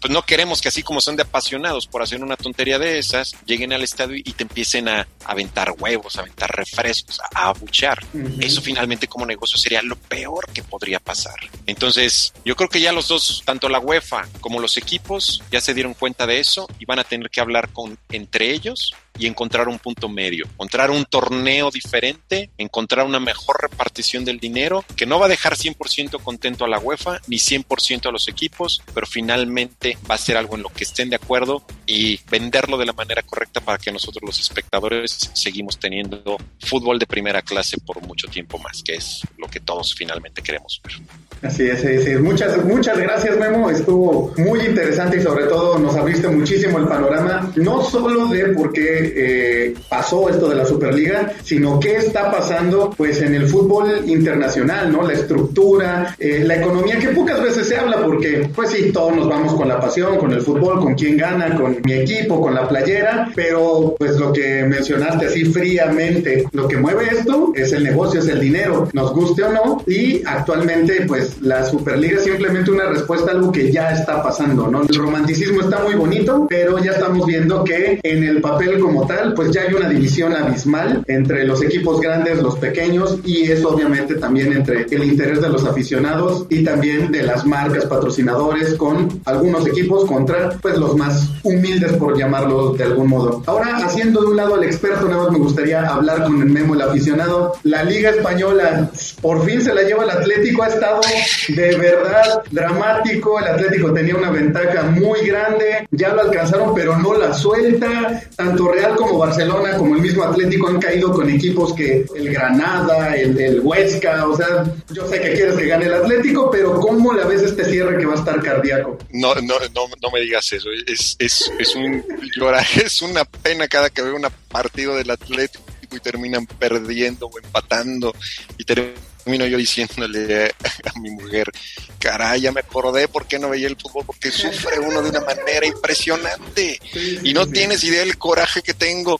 pues 0.01 0.11
no 0.11 0.21
queremos 0.23 0.61
que 0.61 0.69
así 0.69 0.83
como 0.83 1.01
son 1.01 1.15
de 1.15 1.23
apasionados 1.23 1.87
por 1.87 2.01
hacer 2.01 2.23
una 2.23 2.37
tontería 2.37 2.79
de 2.79 2.99
esas, 2.99 3.35
lleguen 3.45 3.73
al 3.73 3.83
estadio 3.83 4.15
y 4.17 4.33
te 4.33 4.43
empiecen 4.43 4.87
a 4.87 5.07
aventar 5.25 5.73
huevos, 5.77 6.17
a 6.17 6.21
aventar 6.21 6.49
refrescos, 6.55 7.19
a 7.33 7.47
abuchear. 7.47 8.03
Eso 8.39 8.61
finalmente 8.61 9.07
como 9.07 9.25
negocio 9.25 9.57
sería 9.57 9.81
lo 9.81 9.95
peor 9.95 10.49
que 10.53 10.63
podría 10.63 10.99
pasar. 10.99 11.35
Entonces, 11.65 12.33
yo 12.45 12.55
creo 12.55 12.69
que 12.69 12.81
ya 12.81 12.91
los 12.91 13.07
dos, 13.07 13.43
tanto 13.45 13.69
la 13.69 13.79
UEFA 13.79 14.27
como 14.39 14.59
los 14.59 14.77
equipos, 14.77 15.41
ya 15.51 15.61
se 15.61 15.73
dieron 15.73 15.93
cuenta 15.93 16.25
de 16.25 16.39
eso 16.39 16.67
y 16.79 16.85
van 16.85 16.99
a 16.99 17.03
tener 17.03 17.29
que 17.29 17.41
hablar 17.41 17.69
con 17.71 17.97
entre 18.09 18.51
ellos 18.51 18.93
y 19.18 19.28
encontrar 19.28 19.68
un 19.68 19.80
punto 19.80 20.09
medio, 20.09 20.45
encontrar 20.45 20.91
un 20.91 21.05
torneo 21.05 21.72
diferente, 21.72 22.49
encontrar 22.57 23.05
una 23.05 23.20
mejor 23.20 23.61
repartición 23.61 24.26
del 24.26 24.39
dinero 24.39 24.84
que 24.95 25.05
no 25.05 25.20
va 25.20 25.26
a 25.26 25.30
dejar 25.30 25.55
100% 25.55 26.22
contento 26.22 26.65
a 26.65 26.68
la 26.68 26.80
UEFA 26.80 27.20
ni 27.28 27.38
100% 27.38 28.07
a 28.07 28.11
los 28.11 28.28
equipos, 28.28 28.82
pero 28.93 29.07
finalmente 29.07 29.97
va 30.09 30.15
a 30.15 30.18
ser 30.18 30.38
algo 30.38 30.55
en 30.55 30.63
lo 30.63 30.70
que 30.70 30.84
estén 30.84 31.09
de 31.09 31.15
acuerdo 31.15 31.63
y 31.86 32.20
venderlo 32.30 32.78
de 32.78 32.86
la 32.86 32.93
manera 32.93 33.22
correcta 33.22 33.61
para 33.61 33.78
que 33.78 33.91
nosotros 33.91 34.24
los 34.26 34.39
espectadores 34.39 35.32
seguimos 35.34 35.80
teniendo 35.80 36.38
fútbol 36.59 36.99
de 36.99 37.07
primera 37.07 37.41
clase 37.41 37.78
por 37.80 38.01
mucho 38.01 38.28
tiempo 38.28 38.57
más, 38.59 38.84
que 38.84 38.95
es 38.95 39.22
lo 39.38 39.47
que 39.47 39.59
todos 39.59 39.95
finalmente 39.95 40.41
queremos 40.41 40.82
ver. 40.84 40.93
Así 41.41 41.63
es, 41.63 41.80
así 41.80 42.11
es. 42.11 42.20
Muchas, 42.20 42.63
muchas 42.65 42.97
gracias 42.97 43.38
Memo, 43.38 43.70
estuvo 43.70 44.34
muy 44.38 44.61
interesante 44.61 45.18
y 45.18 45.22
sobre 45.22 45.45
todo 45.45 45.78
nos 45.78 45.95
abriste 45.95 46.28
muchísimo 46.28 46.80
el 46.80 46.88
panorama, 46.88 47.51
no 47.55 47.84
solo 47.84 48.28
de 48.28 48.47
por 48.49 48.74
qué 48.74 49.07
eh, 49.16 49.74
pasó 49.89 50.30
esto 50.30 50.49
de 50.49 50.55
la 50.55 50.66
Superliga, 50.66 51.34
sino 51.43 51.80
qué 51.80 51.97
está 51.97 52.32
pasando 52.32 52.93
pues 52.95 53.22
en 53.22 53.36
el 53.36 53.47
fútbol 53.47 54.03
internacional, 54.05 54.91
¿no? 54.91 55.03
La 55.03 55.14
estructura, 55.14 56.16
eh, 56.20 56.43
la 56.45 56.55
economía 56.58 56.99
que 56.99 57.10
pocas 57.10 57.41
veces 57.41 57.68
se 57.68 57.78
habla 57.78 58.03
porque 58.03 58.49
pues 58.55 58.72
sí, 58.72 58.91
todos 58.91 59.16
nos 59.16 59.28
vamos 59.28 59.53
con 59.53 59.68
la 59.68 59.80
pasión, 59.80 60.18
con 60.18 60.32
el 60.32 60.41
fútbol, 60.41 60.80
con 60.80 60.95
quién 60.95 61.18
gana, 61.18 61.55
con 61.55 61.78
mi 61.84 61.93
equipo, 61.93 62.41
con 62.41 62.53
la 62.53 62.68
playera, 62.68 63.30
pero 63.36 63.95
pues 63.97 64.18
lo 64.18 64.32
que 64.32 64.64
mencionaste 64.64 65.28
así 65.28 65.45
fríamente, 65.45 66.45
lo 66.51 66.68
que 66.68 66.78
mueve 66.78 67.08
esto 67.12 67.51
es 67.55 67.74
el 67.74 67.84
negocio, 67.84 68.20
es 68.20 68.28
el 68.28 68.39
dinero, 68.39 68.89
nos 68.93 69.14
guste 69.14 69.43
o 69.43 69.51
no, 69.51 69.84
y 69.88 70.22
actualmente 70.26 71.05
pues 71.08 71.41
la 71.41 71.66
Superliga 71.66 72.18
es 72.18 72.24
simplemente 72.24 72.72
una 72.72 72.86
respuesta 72.86 73.32
a 73.32 73.36
algo 73.36 73.51
que 73.51 73.72
ya 73.72 73.91
está 73.91 74.22
pasando, 74.24 74.68
¿no? 74.68 74.84
El 74.84 74.95
romanticismo 74.95 75.62
está 75.62 75.84
muy 75.84 75.95
bonito, 75.95 76.45
pero 76.49 76.78
ya 76.80 76.91
estamos 76.91 77.26
viendo 77.26 77.64
que 77.64 77.99
en 78.03 78.24
el 78.24 78.41
papel 78.41 78.80
como 78.80 78.96
tal, 79.05 79.33
pues 79.33 79.51
ya 79.51 79.61
hay 79.61 79.73
una 79.73 79.89
división 79.89 80.33
abismal 80.33 81.03
entre 81.07 81.45
los 81.45 81.61
equipos 81.61 82.01
grandes, 82.01 82.41
los 82.41 82.57
pequeños 82.57 83.19
y 83.23 83.43
eso 83.51 83.69
obviamente 83.69 84.15
también 84.15 84.53
entre 84.53 84.85
el 84.89 85.03
interés 85.03 85.41
de 85.41 85.49
los 85.49 85.65
aficionados 85.65 86.45
y 86.49 86.63
también 86.63 87.11
de 87.11 87.23
las 87.23 87.45
marcas 87.45 87.85
patrocinadores 87.85 88.73
con 88.75 89.21
algunos 89.25 89.67
equipos 89.67 90.05
contra 90.05 90.51
pues 90.61 90.77
los 90.77 90.95
más 90.95 91.29
humildes 91.43 91.93
por 91.93 92.17
llamarlo 92.17 92.73
de 92.73 92.83
algún 92.83 93.09
modo. 93.09 93.43
Ahora, 93.45 93.77
haciendo 93.77 94.21
de 94.21 94.27
un 94.27 94.37
lado 94.37 94.55
al 94.55 94.63
experto, 94.63 95.07
nada 95.07 95.23
más 95.23 95.31
me 95.31 95.39
gustaría 95.39 95.85
hablar 95.87 96.23
con 96.23 96.41
el 96.41 96.49
Memo, 96.49 96.75
el 96.75 96.81
aficionado. 96.81 97.53
La 97.63 97.83
Liga 97.83 98.11
Española 98.11 98.89
por 99.21 99.45
fin 99.45 99.61
se 99.61 99.73
la 99.73 99.83
lleva 99.83 100.03
el 100.03 100.09
Atlético, 100.09 100.63
ha 100.63 100.67
estado 100.67 101.01
de 101.49 101.77
verdad 101.77 102.41
dramático, 102.51 103.39
el 103.39 103.47
Atlético 103.47 103.93
tenía 103.93 104.15
una 104.15 104.31
ventaja 104.31 104.83
muy 104.83 105.21
grande, 105.27 105.87
ya 105.91 106.13
lo 106.13 106.21
alcanzaron 106.21 106.73
pero 106.73 106.97
no 106.97 107.13
la 107.13 107.33
suelta, 107.33 108.21
tanto 108.35 108.71
Real 108.78 108.95
como 108.95 109.17
Barcelona 109.17 109.75
como 109.78 109.95
el 109.95 110.01
mismo 110.01 110.23
Atlético 110.23 110.67
han 110.67 110.80
caído 110.80 111.11
con 111.11 111.30
equipos 111.30 111.73
que 111.73 112.05
el 112.15 112.32
Granada, 112.32 113.15
el, 113.15 113.39
el 113.39 113.59
Huesca, 113.61 114.28
o 114.28 114.36
sea, 114.36 114.65
yo 114.91 115.07
sé 115.07 115.19
que 115.19 115.34
quieres 115.34 115.55
que 115.55 115.65
gane 115.65 115.86
el 115.86 115.93
Atlético, 115.93 116.51
pero 116.51 116.80
¿cómo 116.80 117.13
la 117.13 117.25
ves 117.25 117.41
este 117.41 117.65
cierre 117.65 117.97
que 117.97 118.05
va 118.05 118.13
a 118.13 118.17
estar 118.17 118.41
cardíaco? 118.41 118.97
No, 119.11 119.34
no, 119.36 119.55
no, 119.73 119.88
no 120.01 120.11
me 120.13 120.21
digas 120.21 120.51
eso, 120.53 120.69
es, 120.86 121.15
es, 121.17 121.51
es 121.57 121.75
un 121.75 122.03
es 122.84 123.01
una 123.01 123.25
pena 123.25 123.67
cada 123.67 123.89
que 123.89 124.01
veo 124.01 124.15
un 124.15 124.28
partido 124.49 124.95
del 124.95 125.09
Atlético 125.09 125.63
y 125.97 125.99
terminan 125.99 126.45
perdiendo 126.45 127.27
o 127.27 127.39
empatando. 127.39 128.13
Y 128.57 128.63
termino 128.63 129.45
yo 129.45 129.57
diciéndole 129.57 130.45
a 130.85 130.99
mi 130.99 131.11
mujer, 131.11 131.51
caray, 131.99 132.41
ya 132.41 132.51
me 132.51 132.61
acordé 132.61 133.07
por 133.07 133.27
qué 133.27 133.39
no 133.39 133.49
veía 133.49 133.67
el 133.67 133.75
fútbol, 133.75 134.05
porque 134.05 134.31
sufre 134.31 134.79
uno 134.79 135.01
de 135.01 135.09
una 135.09 135.21
manera 135.21 135.65
impresionante 135.65 136.79
y 137.23 137.33
no 137.33 137.47
tienes 137.47 137.83
idea 137.83 138.01
del 138.01 138.17
coraje 138.17 138.61
que 138.61 138.73
tengo 138.73 139.19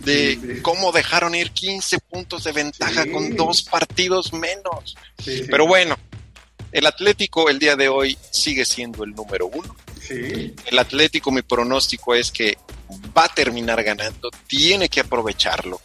de 0.00 0.60
cómo 0.62 0.92
dejaron 0.92 1.34
ir 1.34 1.50
15 1.50 1.98
puntos 1.98 2.44
de 2.44 2.52
ventaja 2.52 3.06
con 3.10 3.34
dos 3.34 3.62
partidos 3.62 4.32
menos. 4.32 4.96
Pero 5.24 5.66
bueno, 5.66 5.96
el 6.72 6.86
Atlético 6.86 7.48
el 7.48 7.58
día 7.58 7.76
de 7.76 7.88
hoy 7.88 8.16
sigue 8.30 8.64
siendo 8.64 9.04
el 9.04 9.12
número 9.12 9.46
uno. 9.46 9.74
El 10.10 10.78
Atlético, 10.78 11.30
mi 11.30 11.42
pronóstico 11.42 12.14
es 12.14 12.30
que 12.30 12.56
va 13.16 13.24
a 13.24 13.28
terminar 13.28 13.82
ganando, 13.82 14.30
tiene 14.46 14.88
que 14.88 15.00
aprovecharlo. 15.00 15.80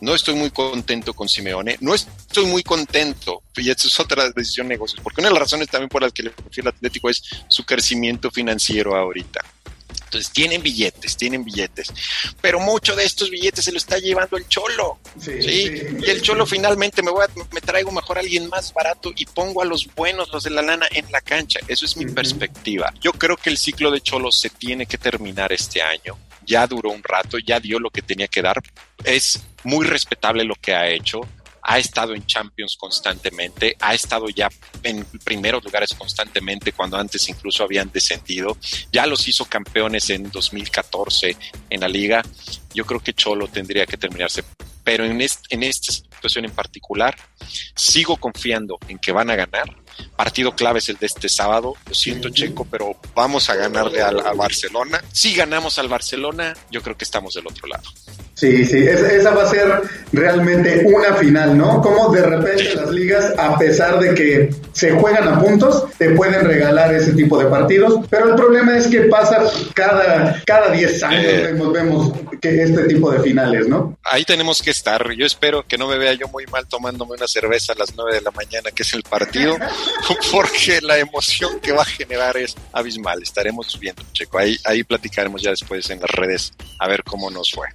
No 0.00 0.14
estoy 0.14 0.34
muy 0.34 0.50
contento 0.50 1.12
con 1.12 1.28
Simeone, 1.28 1.76
no 1.80 1.94
estoy 1.94 2.46
muy 2.46 2.62
contento, 2.62 3.42
y 3.56 3.68
esta 3.68 3.86
es 3.86 4.00
otra 4.00 4.30
decisión 4.30 4.66
de 4.66 4.74
negocios, 4.74 5.00
porque 5.02 5.20
una 5.20 5.28
de 5.28 5.34
las 5.34 5.42
razones 5.42 5.68
también 5.68 5.90
por 5.90 6.02
las 6.02 6.12
que 6.12 6.22
le 6.22 6.30
prefiero 6.30 6.70
al 6.70 6.74
Atlético 6.74 7.10
es 7.10 7.22
su 7.48 7.64
crecimiento 7.64 8.30
financiero 8.30 8.96
ahorita. 8.96 9.44
Entonces 10.10 10.32
tienen 10.32 10.60
billetes, 10.60 11.16
tienen 11.16 11.44
billetes, 11.44 11.92
pero 12.40 12.58
mucho 12.58 12.96
de 12.96 13.04
estos 13.04 13.30
billetes 13.30 13.64
se 13.64 13.70
lo 13.70 13.78
está 13.78 13.96
llevando 13.98 14.36
el 14.36 14.48
cholo. 14.48 14.98
Sí, 15.20 15.30
Y 15.40 16.10
el 16.10 16.20
cholo 16.20 16.46
finalmente 16.46 17.00
me 17.00 17.12
voy 17.12 17.24
me 17.52 17.60
traigo 17.60 17.92
mejor 17.92 18.16
a 18.16 18.20
alguien 18.20 18.48
más 18.48 18.74
barato 18.74 19.12
y 19.14 19.24
pongo 19.26 19.62
a 19.62 19.64
los 19.64 19.86
buenos, 19.94 20.28
los 20.32 20.42
de 20.42 20.50
la 20.50 20.62
lana, 20.62 20.88
en 20.90 21.12
la 21.12 21.20
cancha. 21.20 21.60
Eso 21.68 21.84
es 21.84 21.96
mi 21.96 22.06
perspectiva. 22.06 22.92
Yo 23.00 23.12
creo 23.12 23.36
que 23.36 23.50
el 23.50 23.56
ciclo 23.56 23.92
de 23.92 24.00
cholo 24.00 24.32
se 24.32 24.50
tiene 24.50 24.86
que 24.86 24.98
terminar 24.98 25.52
este 25.52 25.80
año. 25.80 26.18
Ya 26.44 26.66
duró 26.66 26.90
un 26.90 27.04
rato, 27.04 27.38
ya 27.38 27.60
dio 27.60 27.78
lo 27.78 27.90
que 27.90 28.02
tenía 28.02 28.26
que 28.26 28.42
dar. 28.42 28.60
Es 29.04 29.40
muy 29.62 29.86
respetable 29.86 30.42
lo 30.42 30.56
que 30.56 30.74
ha 30.74 30.88
hecho 30.88 31.20
ha 31.62 31.78
estado 31.78 32.14
en 32.14 32.26
Champions 32.26 32.76
constantemente, 32.78 33.76
ha 33.80 33.94
estado 33.94 34.28
ya 34.28 34.48
en 34.82 35.04
primeros 35.24 35.62
lugares 35.64 35.94
constantemente 35.94 36.72
cuando 36.72 36.96
antes 36.96 37.28
incluso 37.28 37.64
habían 37.64 37.90
descendido, 37.92 38.56
ya 38.92 39.06
los 39.06 39.26
hizo 39.28 39.44
campeones 39.44 40.10
en 40.10 40.30
2014 40.30 41.36
en 41.70 41.80
la 41.80 41.88
liga, 41.88 42.22
yo 42.74 42.84
creo 42.84 43.00
que 43.00 43.14
Cholo 43.14 43.48
tendría 43.48 43.86
que 43.86 43.96
terminarse, 43.96 44.44
pero 44.84 45.04
en, 45.04 45.20
en 45.20 45.62
esta 45.62 45.92
situación 45.92 46.44
en 46.44 46.52
particular 46.52 47.16
sigo 47.74 48.16
confiando 48.16 48.78
en 48.88 48.98
que 48.98 49.12
van 49.12 49.30
a 49.30 49.36
ganar, 49.36 49.76
partido 50.16 50.54
clave 50.54 50.78
es 50.78 50.88
el 50.88 50.96
de 50.96 51.06
este 51.06 51.28
sábado. 51.28 51.74
Lo 51.86 51.94
siento, 51.94 52.28
Checo, 52.30 52.66
pero 52.70 52.96
vamos 53.14 53.48
a 53.50 53.56
ganarle 53.56 54.02
al, 54.02 54.20
a 54.20 54.32
Barcelona. 54.32 55.02
Si 55.12 55.34
ganamos 55.34 55.78
al 55.78 55.88
Barcelona, 55.88 56.54
yo 56.70 56.82
creo 56.82 56.96
que 56.96 57.04
estamos 57.04 57.34
del 57.34 57.46
otro 57.46 57.66
lado. 57.68 57.84
Sí, 58.40 58.64
sí, 58.64 58.78
esa, 58.78 59.32
va 59.32 59.42
a 59.42 59.50
ser 59.50 59.82
realmente 60.12 60.82
una 60.86 61.14
final, 61.16 61.58
¿no? 61.58 61.82
Como 61.82 62.08
de 62.08 62.22
repente 62.22 62.74
las 62.74 62.90
ligas, 62.90 63.34
a 63.36 63.58
pesar 63.58 64.00
de 64.00 64.14
que 64.14 64.54
se 64.72 64.92
juegan 64.92 65.28
a 65.28 65.38
puntos, 65.38 65.84
te 65.98 66.08
pueden 66.14 66.46
regalar 66.46 66.94
ese 66.94 67.12
tipo 67.12 67.38
de 67.38 67.50
partidos, 67.50 68.00
pero 68.08 68.30
el 68.30 68.36
problema 68.36 68.78
es 68.78 68.86
que 68.86 69.02
pasa 69.02 69.44
cada, 69.74 70.42
cada 70.46 70.70
10 70.70 71.02
años, 71.02 71.24
eh. 71.26 71.42
vemos, 71.48 71.72
vemos 71.72 72.12
que 72.40 72.62
este 72.62 72.84
tipo 72.84 73.10
de 73.10 73.20
finales, 73.20 73.68
¿no? 73.68 73.98
Ahí 74.04 74.24
tenemos 74.24 74.62
que 74.62 74.70
estar. 74.70 75.12
Yo 75.12 75.26
espero 75.26 75.66
que 75.68 75.76
no 75.76 75.86
me 75.86 75.98
vea 75.98 76.14
yo 76.14 76.26
muy 76.28 76.46
mal 76.46 76.66
tomándome 76.66 77.16
una 77.16 77.28
cerveza 77.28 77.74
a 77.74 77.76
las 77.76 77.94
9 77.94 78.14
de 78.14 78.20
la 78.22 78.30
mañana, 78.30 78.70
que 78.70 78.84
es 78.84 78.94
el 78.94 79.02
partido, 79.02 79.54
porque 80.32 80.80
la 80.80 80.98
emoción 80.98 81.60
que 81.60 81.72
va 81.72 81.82
a 81.82 81.86
generar 81.86 82.36
es 82.36 82.54
abismal. 82.72 83.22
Estaremos 83.22 83.78
viendo, 83.78 84.02
Checo. 84.12 84.38
Ahí, 84.38 84.56
ahí 84.64 84.82
platicaremos 84.82 85.42
ya 85.42 85.50
después 85.50 85.88
en 85.90 86.00
las 86.00 86.10
redes 86.10 86.52
a 86.78 86.88
ver 86.88 87.02
cómo 87.04 87.30
nos 87.30 87.52
fue. 87.52 87.68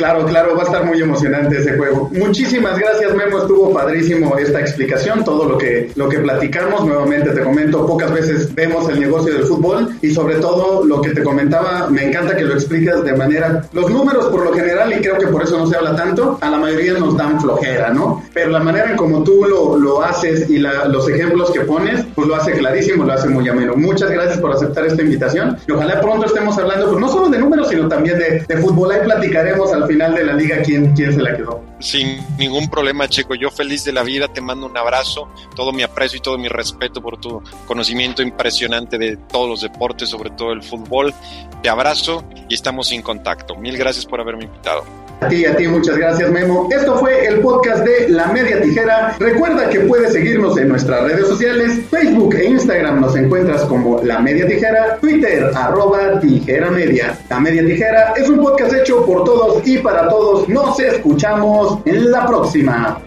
Claro, 0.00 0.24
claro, 0.24 0.56
va 0.56 0.62
a 0.62 0.64
estar 0.64 0.86
muy 0.86 0.98
emocionante 0.98 1.58
ese 1.58 1.76
juego. 1.76 2.08
Muchísimas 2.10 2.78
gracias, 2.78 3.14
Memo. 3.14 3.40
Estuvo 3.40 3.70
padrísimo 3.70 4.34
esta 4.38 4.58
explicación, 4.58 5.22
todo 5.24 5.44
lo 5.44 5.58
que, 5.58 5.90
lo 5.94 6.08
que 6.08 6.20
platicamos. 6.20 6.86
Nuevamente 6.86 7.28
te 7.32 7.42
comento, 7.42 7.86
pocas 7.86 8.10
veces 8.10 8.54
vemos 8.54 8.88
el 8.88 8.98
negocio 8.98 9.34
del 9.34 9.42
fútbol 9.42 9.90
y 10.00 10.10
sobre 10.10 10.36
todo 10.36 10.86
lo 10.86 11.02
que 11.02 11.10
te 11.10 11.22
comentaba, 11.22 11.88
me 11.90 12.06
encanta 12.06 12.34
que 12.34 12.44
lo 12.44 12.54
explicas 12.54 13.04
de 13.04 13.14
manera. 13.14 13.62
Los 13.74 13.90
números, 13.90 14.28
por 14.28 14.42
lo 14.42 14.54
general, 14.54 14.90
y 14.90 15.02
creo 15.02 15.18
que 15.18 15.26
por 15.26 15.42
eso 15.42 15.58
no 15.58 15.66
se 15.66 15.76
habla 15.76 15.94
tanto, 15.94 16.38
a 16.40 16.48
la 16.48 16.56
mayoría 16.56 16.94
nos 16.94 17.14
dan 17.18 17.38
flojera, 17.38 17.90
¿no? 17.90 18.24
Pero 18.32 18.52
la 18.52 18.60
manera 18.60 18.92
en 18.92 18.96
como 18.96 19.22
tú 19.22 19.44
lo, 19.44 19.76
lo 19.76 20.02
haces 20.02 20.48
y 20.48 20.60
los 20.60 21.10
ejemplos 21.10 21.50
que 21.50 21.60
pones, 21.60 22.06
pues 22.14 22.26
lo 22.26 22.36
hace 22.36 22.52
clarísimo, 22.52 23.04
lo 23.04 23.12
hace 23.12 23.28
muy 23.28 23.46
ameno. 23.50 23.76
Muchas 23.76 24.10
gracias 24.10 24.38
por 24.38 24.50
aceptar 24.50 24.86
esta 24.86 25.02
invitación 25.02 25.58
y 25.68 25.72
ojalá 25.72 26.00
pronto 26.00 26.24
estemos 26.24 26.56
hablando, 26.56 26.86
pues 26.86 27.00
no 27.00 27.08
solo 27.08 27.28
de 27.28 27.38
números, 27.38 27.68
sino 27.68 27.86
también 27.86 28.18
de, 28.18 28.42
de 28.48 28.56
fútbol. 28.56 28.92
Ahí 28.92 29.00
platicaremos 29.04 29.70
al 29.74 29.89
final 29.90 30.14
de 30.14 30.24
la 30.24 30.32
liga 30.34 30.62
quién, 30.62 30.94
quién 30.94 31.12
se 31.12 31.20
la 31.20 31.36
quedó. 31.36 31.62
Sin 31.78 32.18
ningún 32.38 32.68
problema, 32.68 33.08
Checo. 33.08 33.34
Yo 33.34 33.50
feliz 33.50 33.84
de 33.84 33.92
la 33.92 34.02
vida, 34.02 34.28
te 34.28 34.40
mando 34.40 34.66
un 34.66 34.76
abrazo, 34.76 35.28
todo 35.56 35.72
mi 35.72 35.82
aprecio 35.82 36.18
y 36.18 36.20
todo 36.20 36.38
mi 36.38 36.48
respeto 36.48 37.02
por 37.02 37.20
tu 37.20 37.42
conocimiento 37.66 38.22
impresionante 38.22 38.98
de 38.98 39.16
todos 39.16 39.48
los 39.48 39.60
deportes, 39.62 40.08
sobre 40.08 40.30
todo 40.30 40.52
el 40.52 40.62
fútbol. 40.62 41.14
Te 41.62 41.68
abrazo 41.68 42.24
y 42.48 42.54
estamos 42.54 42.92
en 42.92 43.02
contacto. 43.02 43.56
Mil 43.56 43.76
gracias 43.76 44.06
por 44.06 44.20
haberme 44.20 44.44
invitado. 44.44 44.84
A 45.20 45.28
ti, 45.28 45.44
a 45.44 45.54
ti, 45.54 45.68
muchas 45.68 45.98
gracias 45.98 46.30
Memo. 46.30 46.66
Esto 46.70 46.96
fue 46.96 47.26
el 47.26 47.40
podcast 47.40 47.84
de 47.84 48.08
La 48.08 48.28
Media 48.28 48.60
Tijera. 48.62 49.14
Recuerda 49.18 49.68
que 49.68 49.80
puedes 49.80 50.14
seguirnos 50.14 50.56
en 50.56 50.68
nuestras 50.68 51.04
redes 51.04 51.28
sociales, 51.28 51.78
Facebook 51.90 52.34
e 52.36 52.46
Instagram 52.46 53.02
nos 53.02 53.14
encuentras 53.14 53.62
como 53.64 54.00
La 54.02 54.18
Media 54.20 54.46
Tijera, 54.46 54.96
Twitter 54.98 55.50
arroba 55.54 56.18
Tijera 56.20 56.70
Media. 56.70 57.18
La 57.28 57.38
Media 57.38 57.62
Tijera 57.62 58.14
es 58.16 58.30
un 58.30 58.38
podcast 58.38 58.72
hecho 58.72 59.04
por 59.04 59.24
todos 59.24 59.66
y 59.66 59.76
para 59.78 60.08
todos. 60.08 60.48
Nos 60.48 60.80
escuchamos 60.80 61.80
en 61.84 62.10
la 62.10 62.26
próxima. 62.26 63.02